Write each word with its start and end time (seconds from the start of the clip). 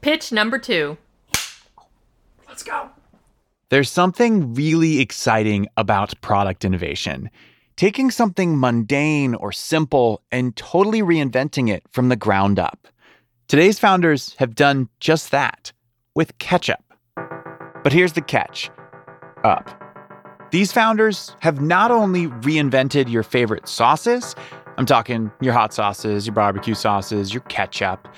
Pitch 0.00 0.32
number 0.32 0.58
two. 0.58 0.96
Let's 2.48 2.62
go. 2.62 2.90
There's 3.70 3.90
something 3.90 4.54
really 4.54 5.00
exciting 5.00 5.68
about 5.76 6.18
product 6.20 6.64
innovation. 6.64 7.30
Taking 7.76 8.10
something 8.10 8.58
mundane 8.58 9.34
or 9.34 9.52
simple 9.52 10.22
and 10.32 10.56
totally 10.56 11.02
reinventing 11.02 11.68
it 11.70 11.82
from 11.90 12.08
the 12.08 12.16
ground 12.16 12.58
up. 12.58 12.88
Today's 13.46 13.78
founders 13.78 14.34
have 14.38 14.54
done 14.54 14.88
just 15.00 15.30
that 15.30 15.72
with 16.14 16.36
ketchup. 16.38 16.82
But 17.14 17.92
here's 17.92 18.14
the 18.14 18.20
catch 18.20 18.70
up. 19.44 19.70
These 20.50 20.72
founders 20.72 21.36
have 21.40 21.60
not 21.60 21.90
only 21.90 22.26
reinvented 22.26 23.10
your 23.10 23.22
favorite 23.22 23.68
sauces, 23.68 24.34
I'm 24.78 24.86
talking 24.86 25.30
your 25.40 25.52
hot 25.52 25.74
sauces, 25.74 26.26
your 26.26 26.34
barbecue 26.34 26.74
sauces, 26.74 27.34
your 27.34 27.42
ketchup, 27.42 28.08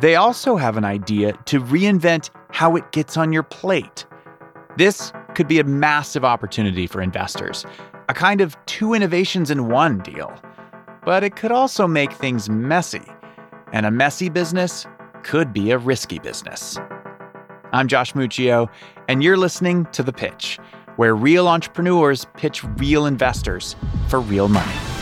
they 0.00 0.16
also 0.16 0.56
have 0.56 0.76
an 0.76 0.84
idea 0.84 1.32
to 1.46 1.60
reinvent 1.60 2.30
how 2.50 2.76
it 2.76 2.92
gets 2.92 3.16
on 3.16 3.32
your 3.32 3.42
plate. 3.42 4.06
This 4.76 5.12
could 5.34 5.48
be 5.48 5.58
a 5.58 5.64
massive 5.64 6.24
opportunity 6.24 6.86
for 6.86 7.00
investors, 7.00 7.64
a 8.08 8.14
kind 8.14 8.40
of 8.40 8.56
two 8.66 8.94
innovations 8.94 9.50
in 9.50 9.68
one 9.68 9.98
deal. 10.00 10.32
But 11.04 11.22
it 11.22 11.36
could 11.36 11.52
also 11.52 11.86
make 11.86 12.12
things 12.12 12.48
messy, 12.48 13.02
and 13.72 13.86
a 13.86 13.90
messy 13.90 14.28
business 14.28 14.86
could 15.22 15.52
be 15.52 15.70
a 15.70 15.78
risky 15.78 16.18
business. 16.18 16.78
I'm 17.72 17.88
Josh 17.88 18.12
Muccio, 18.12 18.68
and 19.08 19.22
you're 19.22 19.36
listening 19.36 19.86
to 19.92 20.02
The 20.02 20.12
Pitch, 20.12 20.58
where 20.96 21.14
real 21.14 21.48
entrepreneurs 21.48 22.26
pitch 22.36 22.62
real 22.76 23.04
investors 23.06 23.74
for 24.08 24.20
real 24.20 24.48
money. 24.48 24.93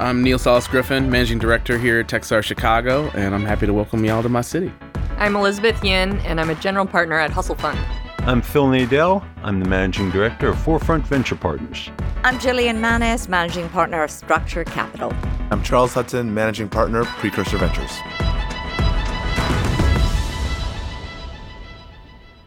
I'm 0.00 0.22
Neal 0.22 0.38
Sáles-Griffin, 0.38 1.10
Managing 1.10 1.40
Director 1.40 1.76
here 1.76 1.98
at 1.98 2.06
Techstar 2.06 2.40
Chicago, 2.40 3.10
and 3.14 3.34
I'm 3.34 3.44
happy 3.44 3.66
to 3.66 3.74
welcome 3.74 4.04
y'all 4.04 4.22
to 4.22 4.28
my 4.28 4.42
city. 4.42 4.72
I'm 5.16 5.34
Elizabeth 5.34 5.82
Yin, 5.82 6.20
and 6.20 6.40
I'm 6.40 6.50
a 6.50 6.54
general 6.54 6.86
partner 6.86 7.18
at 7.18 7.32
Hustle 7.32 7.56
Fund. 7.56 7.76
I'm 8.18 8.40
Phil 8.40 8.68
Nadel. 8.68 9.28
I'm 9.42 9.58
the 9.58 9.68
Managing 9.68 10.10
Director 10.10 10.50
of 10.50 10.62
Forefront 10.62 11.04
Venture 11.04 11.34
Partners. 11.34 11.90
I'm 12.22 12.38
Jillian 12.38 12.78
Manus, 12.78 13.28
Managing 13.28 13.68
Partner 13.70 14.04
of 14.04 14.12
Structure 14.12 14.62
Capital. 14.62 15.12
I'm 15.50 15.64
Charles 15.64 15.94
Hudson, 15.94 16.32
Managing 16.32 16.68
Partner, 16.68 17.00
of 17.00 17.08
Precursor 17.08 17.58
Ventures. 17.58 17.98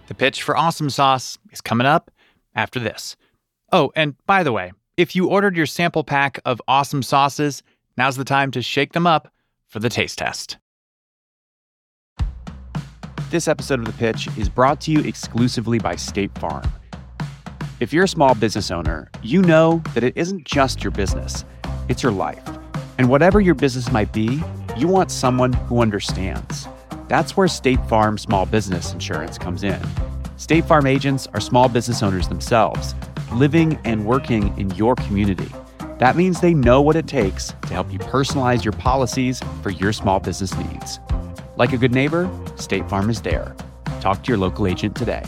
The 0.08 0.16
pitch 0.16 0.42
for 0.42 0.56
AWSM 0.56 0.90
Sauce 0.90 1.38
is 1.52 1.60
coming 1.60 1.86
up 1.86 2.12
after 2.56 2.80
this. 2.80 3.18
Oh, 3.74 3.92
and 3.94 4.16
by 4.26 4.44
the 4.44 4.54
way, 4.54 4.72
if 4.98 5.16
you 5.16 5.30
ordered 5.30 5.56
your 5.56 5.66
sample 5.66 6.04
pack 6.04 6.40
of 6.46 6.62
awesome 6.68 7.02
sauces, 7.02 7.64
now's 7.98 8.18
the 8.18 8.26
time 8.26 8.52
to 8.52 8.62
shake 8.62 8.94
them 8.94 9.08
up 9.08 9.32
for 9.68 9.80
the 9.80 9.90
taste 9.90 10.18
test. 10.18 10.58
This 13.30 13.48
episode 13.48 13.80
of 13.80 13.86
The 13.86 13.94
Pitch 13.94 14.28
is 14.38 14.50
brought 14.50 14.82
to 14.82 14.92
you 14.92 15.00
exclusively 15.00 15.80
by 15.80 15.96
State 15.96 16.38
Farm. 16.38 16.70
If 17.80 17.94
you're 17.94 18.04
a 18.04 18.08
small 18.08 18.36
business 18.36 18.70
owner, 18.70 19.10
you 19.24 19.42
know 19.42 19.82
that 19.94 20.04
it 20.04 20.16
isn't 20.18 20.44
just 20.44 20.84
your 20.84 20.92
business, 20.92 21.46
it's 21.88 22.04
your 22.04 22.12
life. 22.12 22.44
And 22.98 23.10
whatever 23.10 23.40
your 23.40 23.56
business 23.56 23.92
might 23.92 24.12
be, 24.12 24.44
you 24.78 24.88
want 24.88 25.10
someone 25.10 25.54
who 25.54 25.82
understands. 25.82 26.68
That's 27.08 27.38
where 27.38 27.48
State 27.48 27.84
Farm 27.88 28.18
Small 28.18 28.46
Business 28.46 28.92
Insurance 28.92 29.38
comes 29.38 29.64
in. 29.64 29.82
State 30.36 30.66
Farm 30.66 30.86
agents 30.86 31.28
are 31.34 31.40
small 31.40 31.70
business 31.70 32.04
owners 32.04 32.28
themselves 32.28 32.94
living 33.34 33.80
and 33.86 34.06
working 34.06 34.58
in 34.58 34.70
your 34.72 34.96
community. 34.96 35.50
That 36.00 36.16
means 36.16 36.42
they 36.42 36.54
know 36.54 36.82
what 36.82 36.96
it 36.96 37.08
takes 37.08 37.54
to 37.64 37.74
help 37.74 37.92
you 37.92 38.00
personalize 38.00 38.64
your 38.64 38.74
policies 38.74 39.42
for 39.62 39.70
your 39.70 39.94
small 39.94 40.20
business 40.20 40.56
needs. 40.58 41.00
Like 41.58 41.74
a 41.74 41.78
good 41.78 41.94
neighbor, 41.94 42.30
State 42.56 42.90
Farm 42.90 43.10
is 43.10 43.22
there. 43.22 43.56
Talk 44.00 44.24
to 44.24 44.30
your 44.30 44.38
local 44.38 44.66
agent 44.68 44.96
today. 44.96 45.24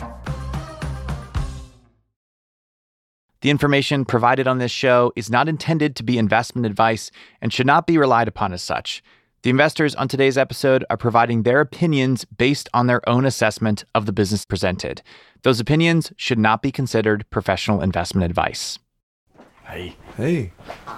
The 3.44 3.50
information 3.50 4.06
provided 4.06 4.48
on 4.48 4.56
this 4.56 4.72
show 4.72 5.12
is 5.16 5.28
not 5.28 5.50
intended 5.50 5.96
to 5.96 6.02
be 6.02 6.16
investment 6.16 6.64
advice 6.64 7.10
and 7.42 7.52
should 7.52 7.66
not 7.66 7.86
be 7.86 7.98
relied 7.98 8.26
upon 8.26 8.54
as 8.54 8.62
such. 8.62 9.02
The 9.44 9.50
investors 9.50 9.94
on 9.96 10.08
today's 10.08 10.38
episode 10.38 10.86
are 10.88 10.96
providing 10.96 11.42
their 11.42 11.60
opinions 11.60 12.24
based 12.24 12.70
on 12.72 12.86
their 12.86 13.06
own 13.06 13.26
assessment 13.26 13.84
of 13.94 14.06
the 14.06 14.12
business 14.12 14.46
presented. 14.46 15.02
Those 15.42 15.60
opinions 15.60 16.14
should 16.16 16.38
not 16.38 16.62
be 16.62 16.72
considered 16.72 17.26
professional 17.28 17.82
investment 17.82 18.24
advice. 18.24 18.78
Hey. 19.66 19.96
Hey. 20.16 20.52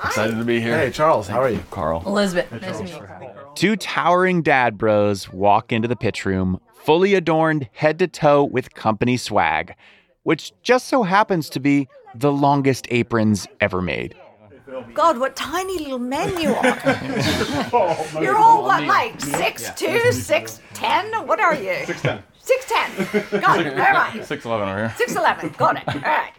Excited 0.05 0.39
to 0.39 0.45
be 0.45 0.61
here. 0.61 0.79
Hey, 0.79 0.93
Charles, 0.93 1.27
how 1.27 1.43
are 1.43 1.51
you? 1.51 1.61
Carl. 1.73 2.05
Elizabeth, 2.06 2.53
nice 2.53 2.79
to 2.79 2.85
meet 2.85 2.93
you. 2.93 3.31
Two 3.56 3.75
towering 3.75 4.43
dad 4.43 4.79
bros 4.79 5.33
walk 5.33 5.73
into 5.73 5.89
the 5.89 5.97
pitch 5.97 6.25
room, 6.25 6.61
fully 6.73 7.15
adorned 7.15 7.69
head 7.73 7.99
to 7.99 8.06
toe 8.06 8.45
with 8.45 8.73
company 8.75 9.17
swag, 9.17 9.75
which 10.23 10.53
just 10.62 10.87
so 10.87 11.03
happens 11.03 11.51
to 11.51 11.59
be 11.59 11.89
the 12.15 12.31
longest 12.31 12.87
aprons 12.91 13.49
ever 13.61 13.83
made. 13.83 14.15
God, 14.94 15.19
what 15.19 15.37
tiny 15.37 15.78
little 15.78 15.99
men 15.99 16.41
you 16.41 16.53
are. 16.53 16.78
Oh, 17.72 18.21
You're 18.21 18.37
all 18.37 18.65
what, 18.65 18.84
like 18.84 19.21
six 19.21 19.71
two, 19.77 20.12
six 20.12 20.60
ten? 20.75 21.12
What 21.27 21.41
are 21.41 21.54
you? 21.54 21.84
Six 21.84 22.03
ten. 22.03 22.22
Six 22.41 22.66
ten. 22.69 23.41
Got 23.41 23.60
it. 23.60 23.72
All 23.72 23.93
right. 23.93 24.25
Six 24.25 24.44
eleven 24.44 24.69
over 24.69 24.78
here. 24.78 24.94
Six 24.97 25.15
eleven. 25.15 25.50
Got 25.56 25.76
it. 25.76 25.88
All 25.88 26.00
right. 26.00 26.32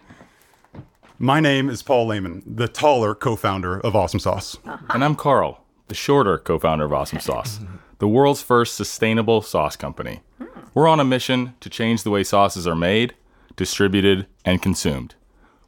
My 1.19 1.39
name 1.39 1.69
is 1.69 1.81
Paul 1.81 2.07
Lehman, 2.07 2.43
the 2.45 2.67
taller 2.67 3.15
co 3.15 3.35
founder 3.35 3.79
of 3.79 3.93
AWSM 3.93 4.21
Sauce. 4.21 4.57
Uh-huh. 4.65 4.85
And 4.89 5.03
I'm 5.03 5.15
Carl, 5.15 5.63
the 5.87 5.95
shorter 5.95 6.37
co-founder 6.37 6.85
of 6.85 6.91
AWSM 6.91 7.21
Sauce, 7.21 7.59
the 7.99 8.07
world's 8.07 8.41
first 8.41 8.75
sustainable 8.75 9.41
sauce 9.41 9.75
company. 9.75 10.21
Hmm. 10.37 10.45
We're 10.73 10.87
on 10.87 10.99
a 10.99 11.05
mission 11.05 11.55
to 11.61 11.69
change 11.69 12.03
the 12.03 12.11
way 12.11 12.23
sauces 12.23 12.67
are 12.67 12.75
made, 12.75 13.15
distributed, 13.55 14.27
and 14.45 14.61
consumed. 14.61 15.15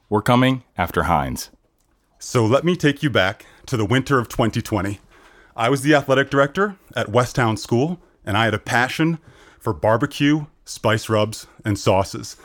We're 0.10 0.22
coming 0.22 0.64
after 0.78 1.04
Heinz. 1.04 1.50
So 2.22 2.46
let 2.46 2.66
me 2.66 2.76
take 2.76 3.02
you 3.02 3.10
back 3.10 3.46
to 3.66 3.78
the 3.78 3.86
winter 3.86 4.20
of 4.20 4.28
2020. 4.28 5.00
I 5.56 5.70
was 5.70 5.84
the 5.84 5.96
athletic 5.96 6.30
director 6.30 6.76
at 6.94 7.08
Westtown 7.08 7.58
School, 7.58 7.98
and 8.26 8.36
I 8.36 8.44
had 8.44 8.54
a 8.54 8.60
passion 8.60 9.20
for 9.58 9.72
barbecue, 9.72 10.46
spice 10.66 11.08
rubs, 11.08 11.48
and 11.64 11.80
sauces. 11.80 12.36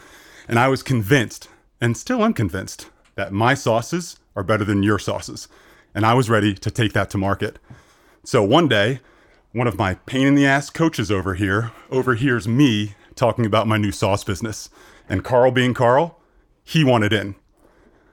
And 0.47 0.61
I 0.61 0.69
was 0.69 0.85
convinced, 0.85 1.49
and 1.81 1.97
still 1.97 2.25
am 2.25 2.35
convinced, 2.35 2.89
that 3.17 3.33
my 3.33 3.55
sauces 3.55 4.21
are 4.37 4.45
better 4.45 4.65
than 4.65 4.85
your 4.85 5.01
sauces. 5.01 5.49
And 5.93 6.07
I 6.07 6.15
was 6.15 6.31
ready 6.31 6.55
to 6.55 6.71
take 6.71 6.93
that 6.93 7.11
to 7.11 7.19
market. 7.19 7.59
So 8.23 8.45
one 8.45 8.69
day, 8.69 9.01
one 9.51 9.67
of 9.67 9.77
my 9.77 9.95
pain 10.07 10.29
in 10.29 10.37
the 10.37 10.47
ass 10.47 10.71
coaches 10.71 11.11
over 11.11 11.35
here 11.35 11.73
overhears 11.91 12.47
me 12.47 12.95
talking 13.17 13.45
about 13.45 13.67
my 13.67 13.77
new 13.77 13.91
sauce 13.91 14.23
business. 14.23 14.71
And 15.09 15.25
Carl, 15.25 15.51
being 15.51 15.75
Carl, 15.75 16.21
he 16.63 16.85
wanted 16.85 17.13
in. 17.13 17.35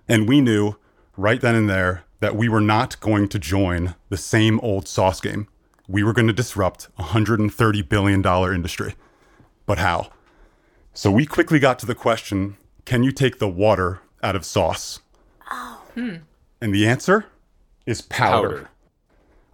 And 0.07 0.27
we 0.27 0.41
knew 0.41 0.75
right 1.17 1.41
then 1.41 1.55
and 1.55 1.69
there 1.69 2.03
that 2.19 2.35
we 2.35 2.47
were 2.47 2.61
not 2.61 2.99
going 2.99 3.27
to 3.27 3.39
join 3.39 3.95
the 4.09 4.17
same 4.17 4.59
old 4.59 4.87
sauce 4.87 5.19
game. 5.19 5.47
We 5.87 6.03
were 6.03 6.13
going 6.13 6.27
to 6.27 6.33
disrupt 6.33 6.87
a 6.97 7.03
$130 7.03 7.89
billion 7.89 8.25
industry. 8.53 8.95
But 9.65 9.79
how? 9.79 10.11
So 10.93 11.11
we 11.11 11.25
quickly 11.25 11.59
got 11.59 11.79
to 11.79 11.85
the 11.85 11.95
question 11.95 12.57
can 12.85 13.03
you 13.03 13.11
take 13.11 13.39
the 13.39 13.47
water 13.47 14.01
out 14.23 14.35
of 14.35 14.45
sauce? 14.45 14.99
Oh. 15.49 15.81
Hmm. 15.93 16.15
And 16.59 16.73
the 16.73 16.87
answer 16.87 17.25
is 17.85 18.01
powder. 18.01 18.49
Powder. 18.49 18.69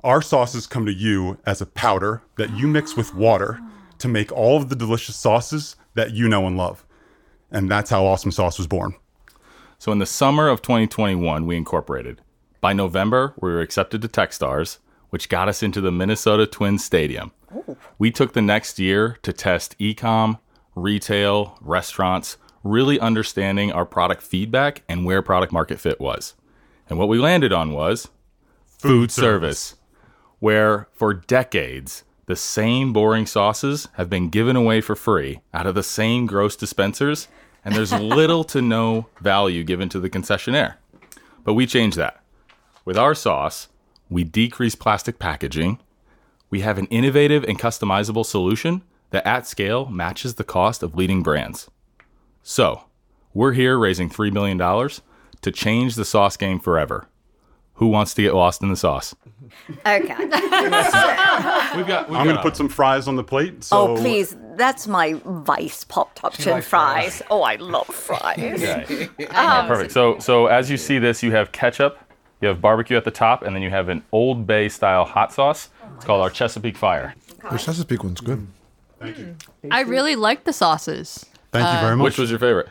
Our 0.03 0.21
sauces 0.21 0.67
come 0.67 0.85
to 0.85 0.93
you 0.93 1.37
as 1.45 1.61
a 1.61 1.65
powder 1.65 2.21
that 2.37 2.55
you 2.55 2.67
mix 2.67 2.95
with 2.95 3.13
water 3.13 3.59
to 3.99 4.07
make 4.07 4.31
all 4.31 4.57
of 4.57 4.69
the 4.69 4.75
delicious 4.75 5.15
sauces 5.15 5.75
that 5.95 6.11
you 6.11 6.29
know 6.29 6.45
and 6.47 6.55
love. 6.55 6.85
And 7.51 7.69
that's 7.69 7.89
how 7.89 8.03
AWSM 8.03 8.33
Sauce 8.33 8.57
was 8.57 8.67
born. 8.67 8.95
So 9.79 9.91
in 9.91 9.99
the 9.99 10.05
summer 10.05 10.47
of 10.47 10.61
2021, 10.61 11.45
we 11.45 11.55
incorporated. 11.55 12.21
By 12.61 12.73
November, 12.73 13.33
we 13.39 13.51
were 13.51 13.61
accepted 13.61 14.01
to 14.01 14.07
Techstars, 14.07 14.79
which 15.11 15.29
got 15.29 15.47
us 15.47 15.61
into 15.61 15.81
the 15.81 15.91
Minnesota 15.91 16.47
Twins 16.47 16.83
Stadium. 16.83 17.31
We 17.99 18.11
took 18.11 18.33
the 18.33 18.41
next 18.41 18.79
year 18.79 19.17
to 19.21 19.31
test 19.31 19.77
ecom, 19.77 20.39
retail, 20.75 21.57
restaurants, 21.61 22.37
really 22.63 22.99
understanding 22.99 23.71
our 23.71 23.85
product 23.85 24.23
feedback 24.23 24.83
and 24.89 25.05
where 25.05 25.21
product 25.21 25.53
market 25.53 25.79
fit 25.79 25.99
was. 26.01 26.33
And 26.89 26.97
what 26.97 27.07
we 27.07 27.19
landed 27.19 27.53
on 27.53 27.71
was 27.71 28.09
food 28.65 29.11
service, 29.11 29.75
where 30.39 30.87
for 30.91 31.13
decades, 31.13 32.03
the 32.25 32.35
same 32.35 32.91
boring 32.91 33.25
sauces 33.25 33.87
have 33.93 34.09
been 34.09 34.29
given 34.29 34.55
away 34.55 34.81
for 34.81 34.95
free 34.95 35.39
out 35.53 35.67
of 35.67 35.75
the 35.75 35.83
same 35.83 36.25
gross 36.25 36.55
dispensers, 36.55 37.27
and 37.67 37.75
there's 37.75 37.91
little 37.91 38.45
to 38.45 38.61
no 38.61 39.07
value 39.19 39.61
given 39.61 39.89
to 39.89 39.99
the 39.99 40.09
concessionaire. 40.09 40.75
But 41.43 41.53
we 41.53 41.67
change 41.67 41.95
that. 41.95 42.23
With 42.85 42.97
our 42.97 43.13
sauce, 43.13 43.67
we 44.09 44.23
decrease 44.23 44.73
plastic 44.73 45.19
packaging. 45.19 45.77
We 46.49 46.61
have 46.61 46.77
an 46.77 46.85
innovative 46.85 47.43
and 47.43 47.59
customizable 47.59 48.25
solution 48.25 48.83
that 49.09 49.27
at 49.27 49.47
scale 49.47 49.87
matches 49.87 50.35
the 50.35 50.45
cost 50.45 50.81
of 50.81 50.95
leading 50.95 51.23
brands. 51.23 51.69
So, 52.41 52.85
we're 53.33 53.51
here 53.51 53.77
raising 53.77 54.09
$3 54.09 54.31
million 54.31 54.57
to 55.41 55.51
change 55.51 55.95
the 55.95 56.05
sauce 56.05 56.37
game 56.37 56.61
forever. 56.61 57.09
Who 57.73 57.87
wants 57.87 58.13
to 58.13 58.21
get 58.21 58.33
lost 58.33 58.61
in 58.63 58.69
the 58.69 58.77
sauce? 58.77 59.13
Okay. 59.85 60.15
We've 60.17 61.85
got. 61.85 62.05
I'm 62.09 62.23
going 62.23 62.37
to 62.37 62.41
put 62.41 62.55
some 62.55 62.69
fries 62.69 63.09
on 63.09 63.17
the 63.17 63.25
plate. 63.25 63.65
So 63.65 63.89
oh, 63.89 63.97
please. 63.97 64.37
That's 64.57 64.87
my 64.87 65.13
vice 65.23 65.83
pop 65.83 66.19
option 66.23 66.61
fries. 66.63 67.21
Oh, 67.29 67.43
I 67.43 67.57
love 67.57 67.85
fries. 67.87 68.61
Perfect. 69.17 69.91
So, 69.91 70.17
so 70.17 70.47
as 70.47 70.69
you 70.71 70.77
see 70.77 70.97
this, 70.97 71.21
you 71.21 71.31
have 71.31 71.51
ketchup, 71.51 71.99
you 72.41 72.47
have 72.47 72.59
barbecue 72.59 72.97
at 72.97 73.03
the 73.05 73.11
top, 73.11 73.43
and 73.43 73.55
then 73.55 73.61
you 73.61 73.69
have 73.69 73.87
an 73.87 74.03
Old 74.11 74.47
Bay 74.47 74.67
style 74.67 75.05
hot 75.05 75.31
sauce. 75.31 75.69
It's 75.95 76.05
called 76.05 76.21
our 76.21 76.31
Chesapeake 76.31 76.75
Fire. 76.75 77.13
The 77.51 77.57
Chesapeake 77.57 78.03
one's 78.03 78.19
good. 78.19 78.39
Mm. 78.39 78.47
Thank 78.99 79.17
you. 79.19 79.35
I 79.69 79.81
really 79.81 80.15
like 80.15 80.43
the 80.43 80.53
sauces. 80.53 81.23
Thank 81.51 81.71
you 81.73 81.79
very 81.85 81.95
much. 81.95 82.05
Which 82.05 82.17
was 82.17 82.31
your 82.31 82.39
favorite? 82.39 82.69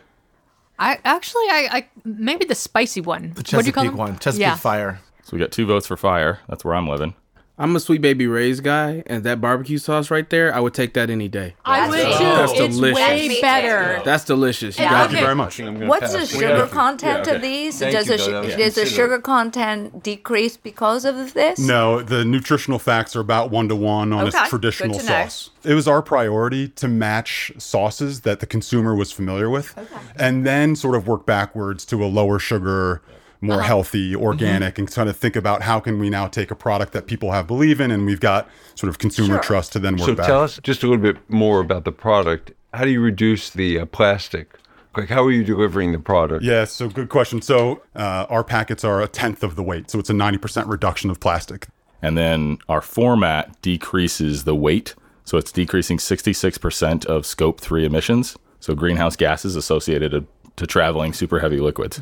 I 0.78 0.98
actually, 1.04 1.44
I, 1.44 1.68
I 1.70 1.88
maybe 2.04 2.44
the 2.44 2.54
spicy 2.56 3.00
one. 3.00 3.32
The 3.34 3.42
What 3.56 3.62
do 3.62 3.66
you 3.66 3.72
call 3.72 3.84
Chesapeake 3.84 3.98
one. 3.98 4.18
Chesapeake 4.18 4.40
Yeah. 4.40 4.56
Fire. 4.56 5.00
So 5.22 5.30
we 5.36 5.38
got 5.38 5.52
two 5.52 5.66
votes 5.66 5.86
for 5.86 5.96
fire. 5.96 6.40
That's 6.48 6.64
where 6.64 6.74
I'm 6.74 6.88
living. 6.88 7.14
I'm 7.58 7.74
a 7.74 7.80
sweet 7.80 8.02
baby 8.02 8.26
Ray's 8.26 8.60
guy, 8.60 9.02
and 9.06 9.24
that 9.24 9.40
barbecue 9.40 9.78
sauce 9.78 10.10
right 10.10 10.28
there, 10.28 10.54
I 10.54 10.60
would 10.60 10.74
take 10.74 10.92
that 10.92 11.08
any 11.08 11.26
day. 11.26 11.54
I 11.64 11.88
would 11.88 11.96
too. 11.96 12.24
That's 12.24 12.52
it's 12.52 12.76
delicious. 12.76 12.94
way 12.98 13.40
better. 13.40 14.02
That's 14.04 14.24
delicious. 14.24 14.78
You 14.78 14.84
Yeah. 14.84 14.90
got 14.90 15.08
Thank 15.08 15.20
you 15.20 15.24
very 15.24 15.34
much. 15.34 15.58
What's 15.88 16.12
the 16.12 16.26
sugar 16.26 16.66
content 16.66 17.20
okay. 17.26 17.36
of 17.36 17.40
these? 17.40 17.78
Thank 17.78 17.92
does 17.94 18.08
you, 18.08 18.18
the, 18.18 18.22
though. 18.24 18.30
That 18.32 18.44
was 18.44 18.56
does 18.56 18.74
the 18.74 18.80
considerate. 18.82 18.88
sugar 19.10 19.18
content 19.22 20.02
decrease 20.02 20.58
because 20.58 21.06
of 21.06 21.32
this? 21.32 21.58
No, 21.58 22.02
the 22.02 22.26
nutritional 22.26 22.78
facts 22.78 23.16
are 23.16 23.20
about 23.20 23.50
one 23.50 23.68
to 23.70 23.76
one 23.76 24.12
on 24.12 24.28
Okay, 24.28 24.36
a 24.44 24.48
traditional 24.48 24.98
to 24.98 25.02
know. 25.06 25.08
sauce. 25.24 25.48
It 25.64 25.72
was 25.72 25.88
our 25.88 26.02
priority 26.02 26.68
to 26.68 26.88
match 26.88 27.52
sauces 27.56 28.20
that 28.20 28.40
the 28.40 28.46
consumer 28.46 28.94
was 28.94 29.12
familiar 29.12 29.48
with, 29.48 29.74
and 30.16 30.44
then 30.46 30.76
sort 30.76 30.94
of 30.94 31.08
work 31.08 31.24
backwards 31.24 31.86
to 31.86 32.04
a 32.04 32.06
lower 32.06 32.38
sugar, 32.38 33.00
more 33.40 33.56
Uh-huh. 33.58 33.66
healthy, 33.66 34.14
organic, 34.16 34.74
Mm-hmm. 34.74 34.82
and 34.82 34.94
kind 34.94 35.08
of 35.08 35.16
think 35.16 35.36
about 35.36 35.62
how 35.62 35.80
can 35.80 35.98
we 35.98 36.10
now 36.10 36.26
take 36.26 36.50
a 36.50 36.54
product 36.54 36.92
that 36.92 37.06
people 37.06 37.32
have 37.32 37.46
believe 37.46 37.80
in, 37.80 37.90
and 37.90 38.06
we've 38.06 38.20
got 38.20 38.48
sort 38.74 38.88
of 38.90 38.98
consumer 38.98 39.34
Sure. 39.34 39.42
trust 39.42 39.72
to 39.72 39.78
then 39.78 39.96
work 39.96 40.06
So 40.06 40.14
back. 40.14 40.26
tell 40.26 40.42
us 40.42 40.58
just 40.62 40.82
a 40.82 40.86
little 40.86 41.02
bit 41.02 41.16
more 41.28 41.60
about 41.60 41.84
the 41.84 41.92
product. 41.92 42.52
How 42.74 42.84
do 42.84 42.90
you 42.90 43.00
reduce 43.00 43.50
the 43.50 43.80
uh, 43.80 43.86
plastic? 43.86 44.54
Like, 44.96 45.08
how 45.10 45.24
are 45.24 45.30
you 45.30 45.44
delivering 45.44 45.92
the 45.92 45.98
product? 45.98 46.42
Yeah, 46.42 46.64
so 46.64 46.88
good 46.88 47.10
question. 47.10 47.42
So 47.42 47.82
uh, 47.94 48.24
our 48.30 48.42
packets 48.42 48.82
are 48.82 49.02
a 49.02 49.08
tenth 49.08 49.42
of 49.42 49.54
the 49.54 49.62
weight, 49.62 49.90
so 49.90 49.98
it's 49.98 50.08
a 50.10 50.14
ninety 50.14 50.38
percent 50.38 50.66
reduction 50.68 51.10
of 51.10 51.20
plastic. 51.20 51.66
And 52.02 52.16
then 52.16 52.58
our 52.68 52.80
format 52.80 53.60
decreases 53.62 54.44
the 54.44 54.54
weight. 54.54 54.94
So 55.24 55.38
it's 55.38 55.50
decreasing 55.50 55.98
66% 55.98 57.04
of 57.06 57.26
scope 57.26 57.60
three 57.60 57.84
emissions. 57.84 58.36
So 58.60 58.74
greenhouse 58.76 59.16
gases 59.16 59.56
associated 59.56 60.12
to, 60.12 60.24
to 60.54 60.66
traveling 60.68 61.12
super 61.12 61.40
heavy 61.40 61.58
liquids. 61.58 61.98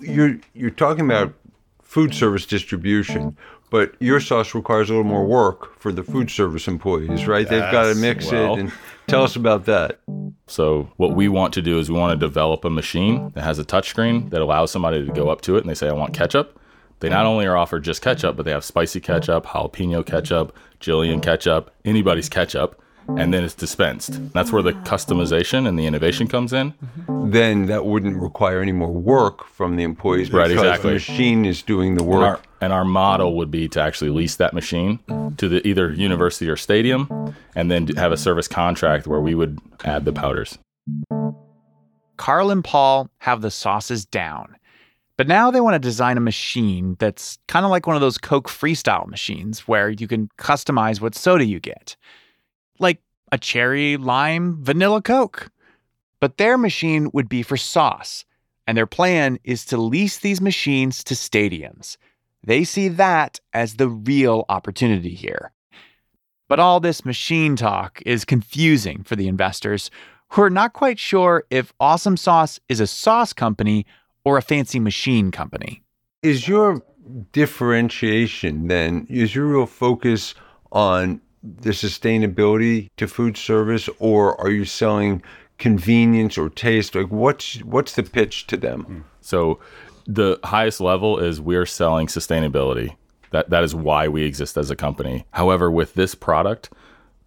You're 0.00 0.38
you're 0.54 0.70
talking 0.70 1.04
about 1.04 1.34
food 1.82 2.14
service 2.14 2.46
distribution, 2.46 3.36
but 3.70 3.94
your 4.00 4.20
sauce 4.20 4.54
requires 4.54 4.90
a 4.90 4.94
little 4.94 5.08
more 5.08 5.26
work 5.26 5.78
for 5.78 5.92
the 5.92 6.02
food 6.02 6.30
service 6.30 6.68
employees, 6.68 7.26
right? 7.26 7.48
They've 7.48 7.72
got 7.72 7.92
to 7.92 7.94
mix 7.94 8.30
well. 8.30 8.54
it 8.54 8.60
and 8.60 8.72
tell 9.06 9.24
us 9.24 9.36
about 9.36 9.64
that. 9.66 10.00
So 10.46 10.90
what 10.96 11.14
we 11.14 11.28
want 11.28 11.54
to 11.54 11.62
do 11.62 11.78
is 11.78 11.90
we 11.90 11.98
want 11.98 12.18
to 12.18 12.26
develop 12.26 12.64
a 12.64 12.70
machine 12.70 13.30
that 13.34 13.44
has 13.44 13.58
a 13.58 13.64
touchscreen 13.64 14.30
that 14.30 14.40
allows 14.40 14.70
somebody 14.70 15.04
to 15.04 15.12
go 15.12 15.28
up 15.28 15.40
to 15.42 15.56
it 15.56 15.60
and 15.60 15.70
they 15.70 15.74
say, 15.74 15.88
I 15.88 15.92
want 15.92 16.14
ketchup. 16.14 16.58
They 17.00 17.08
not 17.08 17.26
only 17.26 17.46
are 17.46 17.56
offered 17.56 17.84
just 17.84 18.02
ketchup, 18.02 18.36
but 18.36 18.44
they 18.44 18.50
have 18.50 18.64
spicy 18.64 19.00
ketchup, 19.00 19.46
jalapeno 19.46 20.04
ketchup, 20.04 20.56
Jillian 20.80 21.22
ketchup, 21.22 21.70
anybody's 21.84 22.28
ketchup, 22.28 22.82
and 23.16 23.32
then 23.32 23.44
it's 23.44 23.54
dispensed. 23.54 24.32
That's 24.32 24.52
where 24.52 24.62
the 24.62 24.72
customization 24.72 25.66
and 25.66 25.78
the 25.78 25.86
innovation 25.86 26.26
mm-hmm. 26.26 26.36
comes 26.36 26.52
in. 26.52 26.72
Mm-hmm. 26.72 27.30
Then 27.30 27.66
that 27.66 27.84
wouldn't 27.86 28.20
require 28.20 28.60
any 28.60 28.72
more 28.72 28.92
work 28.92 29.46
from 29.46 29.76
the 29.76 29.82
employees 29.82 30.32
Right, 30.32 30.48
because 30.48 30.62
exactly. 30.62 30.90
the 30.90 30.94
machine 30.94 31.44
is 31.44 31.62
doing 31.62 31.94
the 31.94 32.02
And 32.02 32.10
work. 32.10 32.22
our, 32.22 32.40
and 32.60 32.72
our 32.72 32.84
model 32.84 33.36
would 33.36 33.50
be 33.50 33.68
to 33.68 33.80
actually 33.80 34.10
lease 34.10 34.36
that 34.36 34.52
machine 34.52 34.98
to 35.36 35.48
the 35.48 35.66
either 35.66 35.92
university 35.92 36.48
or 36.48 36.56
stadium, 36.56 37.34
and 37.54 37.70
then 37.70 37.86
have 37.96 38.12
a 38.12 38.16
service 38.16 38.48
contract 38.48 39.06
where 39.06 39.20
we 39.20 39.34
would 39.34 39.58
add 39.84 40.04
the 40.04 40.12
powders. 40.12 40.58
Carl 42.16 42.50
and 42.50 42.64
Paul 42.64 43.08
have 43.18 43.42
the 43.42 43.50
sauces 43.50 44.04
down. 44.04 44.56
But 45.16 45.26
now 45.26 45.50
they 45.50 45.60
want 45.60 45.74
to 45.74 45.80
design 45.80 46.16
a 46.16 46.20
machine 46.20 46.96
that's 47.00 47.38
kind 47.48 47.64
of 47.64 47.72
like 47.72 47.88
one 47.88 47.96
of 47.96 48.00
those 48.00 48.18
Coke 48.18 48.48
freestyle 48.48 49.08
machines 49.08 49.66
where 49.66 49.90
you 49.90 50.06
can 50.06 50.28
customize 50.38 51.00
what 51.00 51.16
soda 51.16 51.44
you 51.44 51.58
get. 51.58 51.96
Like 52.78 53.02
a 53.32 53.38
cherry, 53.38 53.96
lime, 53.96 54.58
vanilla 54.62 55.02
Coke. 55.02 55.50
But 56.20 56.36
their 56.36 56.58
machine 56.58 57.10
would 57.12 57.28
be 57.28 57.42
for 57.42 57.56
sauce. 57.56 58.24
And 58.66 58.76
their 58.76 58.86
plan 58.86 59.38
is 59.44 59.64
to 59.66 59.76
lease 59.76 60.18
these 60.18 60.40
machines 60.40 61.02
to 61.04 61.14
stadiums. 61.14 61.96
They 62.44 62.64
see 62.64 62.88
that 62.88 63.40
as 63.52 63.74
the 63.74 63.88
real 63.88 64.44
opportunity 64.48 65.14
here. 65.14 65.52
But 66.48 66.60
all 66.60 66.80
this 66.80 67.04
machine 67.04 67.56
talk 67.56 68.02
is 68.06 68.24
confusing 68.24 69.02
for 69.04 69.16
the 69.16 69.28
investors 69.28 69.90
who 70.30 70.42
are 70.42 70.50
not 70.50 70.72
quite 70.72 70.98
sure 70.98 71.44
if 71.50 71.72
AWSM 71.78 72.18
Sauce 72.18 72.60
is 72.68 72.80
a 72.80 72.86
sauce 72.86 73.32
company 73.32 73.86
or 74.24 74.36
a 74.36 74.42
fancy 74.42 74.78
machine 74.78 75.30
company. 75.30 75.82
is 76.22 76.46
your 76.46 76.82
differentiation 77.32 78.68
then 78.68 79.06
is 79.08 79.34
your 79.34 79.46
real 79.46 79.66
focus 79.66 80.34
on 80.72 81.20
the 81.42 81.70
sustainability 81.70 82.88
to 82.96 83.06
food 83.06 83.36
service 83.36 83.88
or 83.98 84.40
are 84.40 84.50
you 84.50 84.64
selling 84.64 85.22
convenience 85.58 86.38
or 86.38 86.48
taste 86.48 86.94
like 86.94 87.08
what's 87.10 87.58
what's 87.64 87.94
the 87.94 88.02
pitch 88.02 88.46
to 88.46 88.56
them 88.56 88.82
hmm. 88.82 89.00
So 89.28 89.60
the 90.06 90.40
highest 90.42 90.80
level 90.80 91.18
is 91.18 91.38
we're 91.38 91.66
selling 91.66 92.06
sustainability. 92.06 92.96
That 93.30 93.50
that 93.50 93.62
is 93.62 93.74
why 93.74 94.08
we 94.08 94.24
exist 94.24 94.56
as 94.56 94.70
a 94.70 94.76
company. 94.76 95.26
However, 95.32 95.70
with 95.70 95.92
this 95.94 96.14
product, 96.14 96.70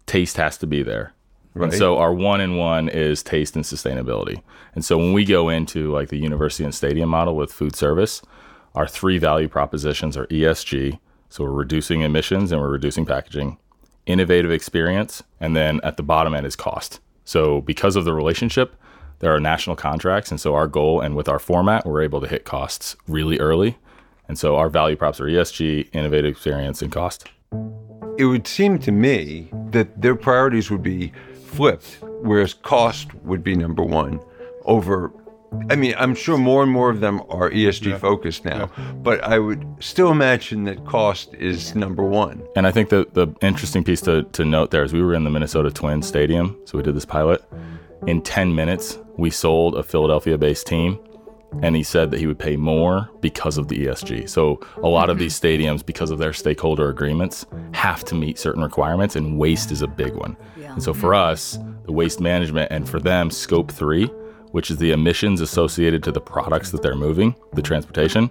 taste 0.06 0.36
has 0.36 0.58
to 0.58 0.66
be 0.66 0.82
there. 0.82 1.14
And 1.54 1.64
Right. 1.64 1.72
so 1.74 1.98
our 1.98 2.12
one 2.12 2.40
in 2.40 2.56
one 2.56 2.88
is 2.88 3.22
taste 3.22 3.54
and 3.54 3.64
sustainability. 3.64 4.42
And 4.74 4.84
so 4.84 4.98
when 4.98 5.12
we 5.12 5.24
go 5.24 5.48
into 5.48 5.92
like 5.92 6.08
the 6.08 6.18
university 6.18 6.64
and 6.64 6.74
stadium 6.74 7.08
model 7.10 7.36
with 7.36 7.52
food 7.52 7.76
service, 7.76 8.20
our 8.74 8.88
three 8.88 9.18
value 9.18 9.48
propositions 9.48 10.16
are 10.16 10.26
ESG, 10.26 10.98
so 11.28 11.44
we're 11.44 11.50
reducing 11.50 12.00
emissions 12.00 12.50
and 12.50 12.60
we're 12.60 12.70
reducing 12.70 13.06
packaging, 13.06 13.58
innovative 14.06 14.50
experience, 14.50 15.22
and 15.40 15.54
then 15.54 15.80
at 15.82 15.96
the 15.96 16.02
bottom 16.02 16.34
end 16.34 16.46
is 16.46 16.56
cost. 16.56 17.00
So 17.24 17.60
because 17.60 17.96
of 17.96 18.04
the 18.04 18.12
relationship, 18.12 18.76
there 19.20 19.34
are 19.34 19.40
national 19.40 19.76
contracts, 19.76 20.30
and 20.30 20.40
so 20.40 20.54
our 20.54 20.66
goal 20.66 21.00
and 21.00 21.14
with 21.14 21.28
our 21.28 21.38
format, 21.38 21.86
we're 21.86 22.02
able 22.02 22.20
to 22.20 22.26
hit 22.26 22.44
costs 22.44 22.96
really 23.06 23.38
early. 23.38 23.78
And 24.26 24.38
so 24.38 24.56
our 24.56 24.68
value 24.68 24.96
props 24.96 25.20
are 25.20 25.26
ESG, 25.26 25.88
innovative 25.92 26.32
experience, 26.32 26.82
and 26.82 26.90
cost. 26.90 27.28
it 28.18 28.24
would 28.24 28.46
seem 28.46 28.78
to 28.78 28.92
me 28.92 29.48
that 29.70 30.00
their 30.00 30.14
priorities 30.14 30.70
would 30.70 30.82
be 30.82 31.12
flipped 31.44 31.98
whereas 32.22 32.54
cost 32.54 33.12
would 33.24 33.42
be 33.42 33.54
number 33.54 33.82
one 33.82 34.20
over 34.64 35.12
I 35.68 35.76
mean, 35.76 35.94
I'm 35.98 36.14
sure 36.14 36.38
more 36.38 36.62
and 36.62 36.72
more 36.72 36.90
of 36.90 37.00
them 37.00 37.20
are 37.28 37.50
ESG 37.50 37.98
focused 37.98 38.44
now, 38.44 38.70
but 39.02 39.22
I 39.22 39.38
would 39.38 39.64
still 39.80 40.10
imagine 40.10 40.64
that 40.64 40.84
cost 40.86 41.34
is 41.34 41.74
number 41.74 42.02
one. 42.02 42.42
And 42.56 42.66
I 42.66 42.70
think 42.70 42.88
the, 42.88 43.06
the 43.12 43.28
interesting 43.42 43.84
piece 43.84 44.00
to, 44.02 44.22
to 44.22 44.44
note 44.44 44.70
there 44.70 44.82
is 44.82 44.92
we 44.92 45.02
were 45.02 45.14
in 45.14 45.24
the 45.24 45.30
Minnesota 45.30 45.70
Twins 45.70 46.06
Stadium, 46.06 46.58
so 46.64 46.78
we 46.78 46.84
did 46.84 46.94
this 46.94 47.04
pilot. 47.04 47.44
In 48.06 48.22
10 48.22 48.54
minutes, 48.54 48.98
we 49.16 49.30
sold 49.30 49.76
a 49.76 49.82
Philadelphia 49.82 50.38
based 50.38 50.66
team, 50.66 50.98
and 51.62 51.76
he 51.76 51.82
said 51.82 52.10
that 52.10 52.18
he 52.18 52.26
would 52.26 52.38
pay 52.38 52.56
more 52.56 53.10
because 53.20 53.58
of 53.58 53.68
the 53.68 53.86
ESG. 53.86 54.28
So 54.28 54.58
a 54.78 54.88
lot 54.88 55.10
of 55.10 55.16
mm-hmm. 55.16 55.24
these 55.24 55.38
stadiums, 55.38 55.84
because 55.84 56.10
of 56.10 56.18
their 56.18 56.32
stakeholder 56.32 56.88
agreements, 56.88 57.44
have 57.74 58.04
to 58.06 58.14
meet 58.14 58.38
certain 58.38 58.62
requirements, 58.62 59.16
and 59.16 59.38
waste 59.38 59.70
is 59.70 59.82
a 59.82 59.86
big 59.86 60.14
one. 60.14 60.36
And 60.72 60.82
so 60.82 60.94
for 60.94 61.10
mm-hmm. 61.10 61.32
us, 61.32 61.58
the 61.84 61.92
waste 61.92 62.20
management, 62.20 62.72
and 62.72 62.88
for 62.88 62.98
them, 62.98 63.30
scope 63.30 63.70
three, 63.70 64.10
which 64.52 64.70
is 64.70 64.78
the 64.78 64.92
emissions 64.92 65.40
associated 65.40 66.02
to 66.04 66.12
the 66.12 66.20
products 66.20 66.70
that 66.70 66.82
they're 66.82 66.94
moving, 66.94 67.34
the 67.52 67.62
transportation, 67.62 68.30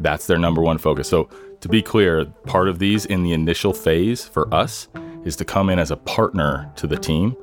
that's 0.00 0.26
their 0.26 0.38
number 0.38 0.60
one 0.60 0.78
focus. 0.78 1.08
So, 1.08 1.28
to 1.60 1.68
be 1.68 1.80
clear, 1.80 2.26
part 2.46 2.68
of 2.68 2.78
these 2.78 3.06
in 3.06 3.22
the 3.22 3.32
initial 3.32 3.72
phase 3.72 4.24
for 4.24 4.52
us 4.52 4.88
is 5.24 5.36
to 5.36 5.44
come 5.44 5.70
in 5.70 5.78
as 5.78 5.90
a 5.90 5.96
partner 5.96 6.70
to 6.76 6.86
the 6.86 6.96
team. 6.96 7.36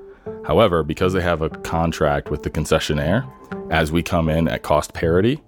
However, 0.45 0.83
because 0.83 1.13
they 1.13 1.21
have 1.21 1.41
a 1.41 1.49
contract 1.49 2.29
with 2.29 2.43
the 2.43 2.49
concessionaire, 2.49 3.27
as 3.71 3.91
we 3.91 4.03
come 4.03 4.29
in 4.29 4.47
at 4.47 4.61
cost 4.61 4.93
parity, 4.93 5.41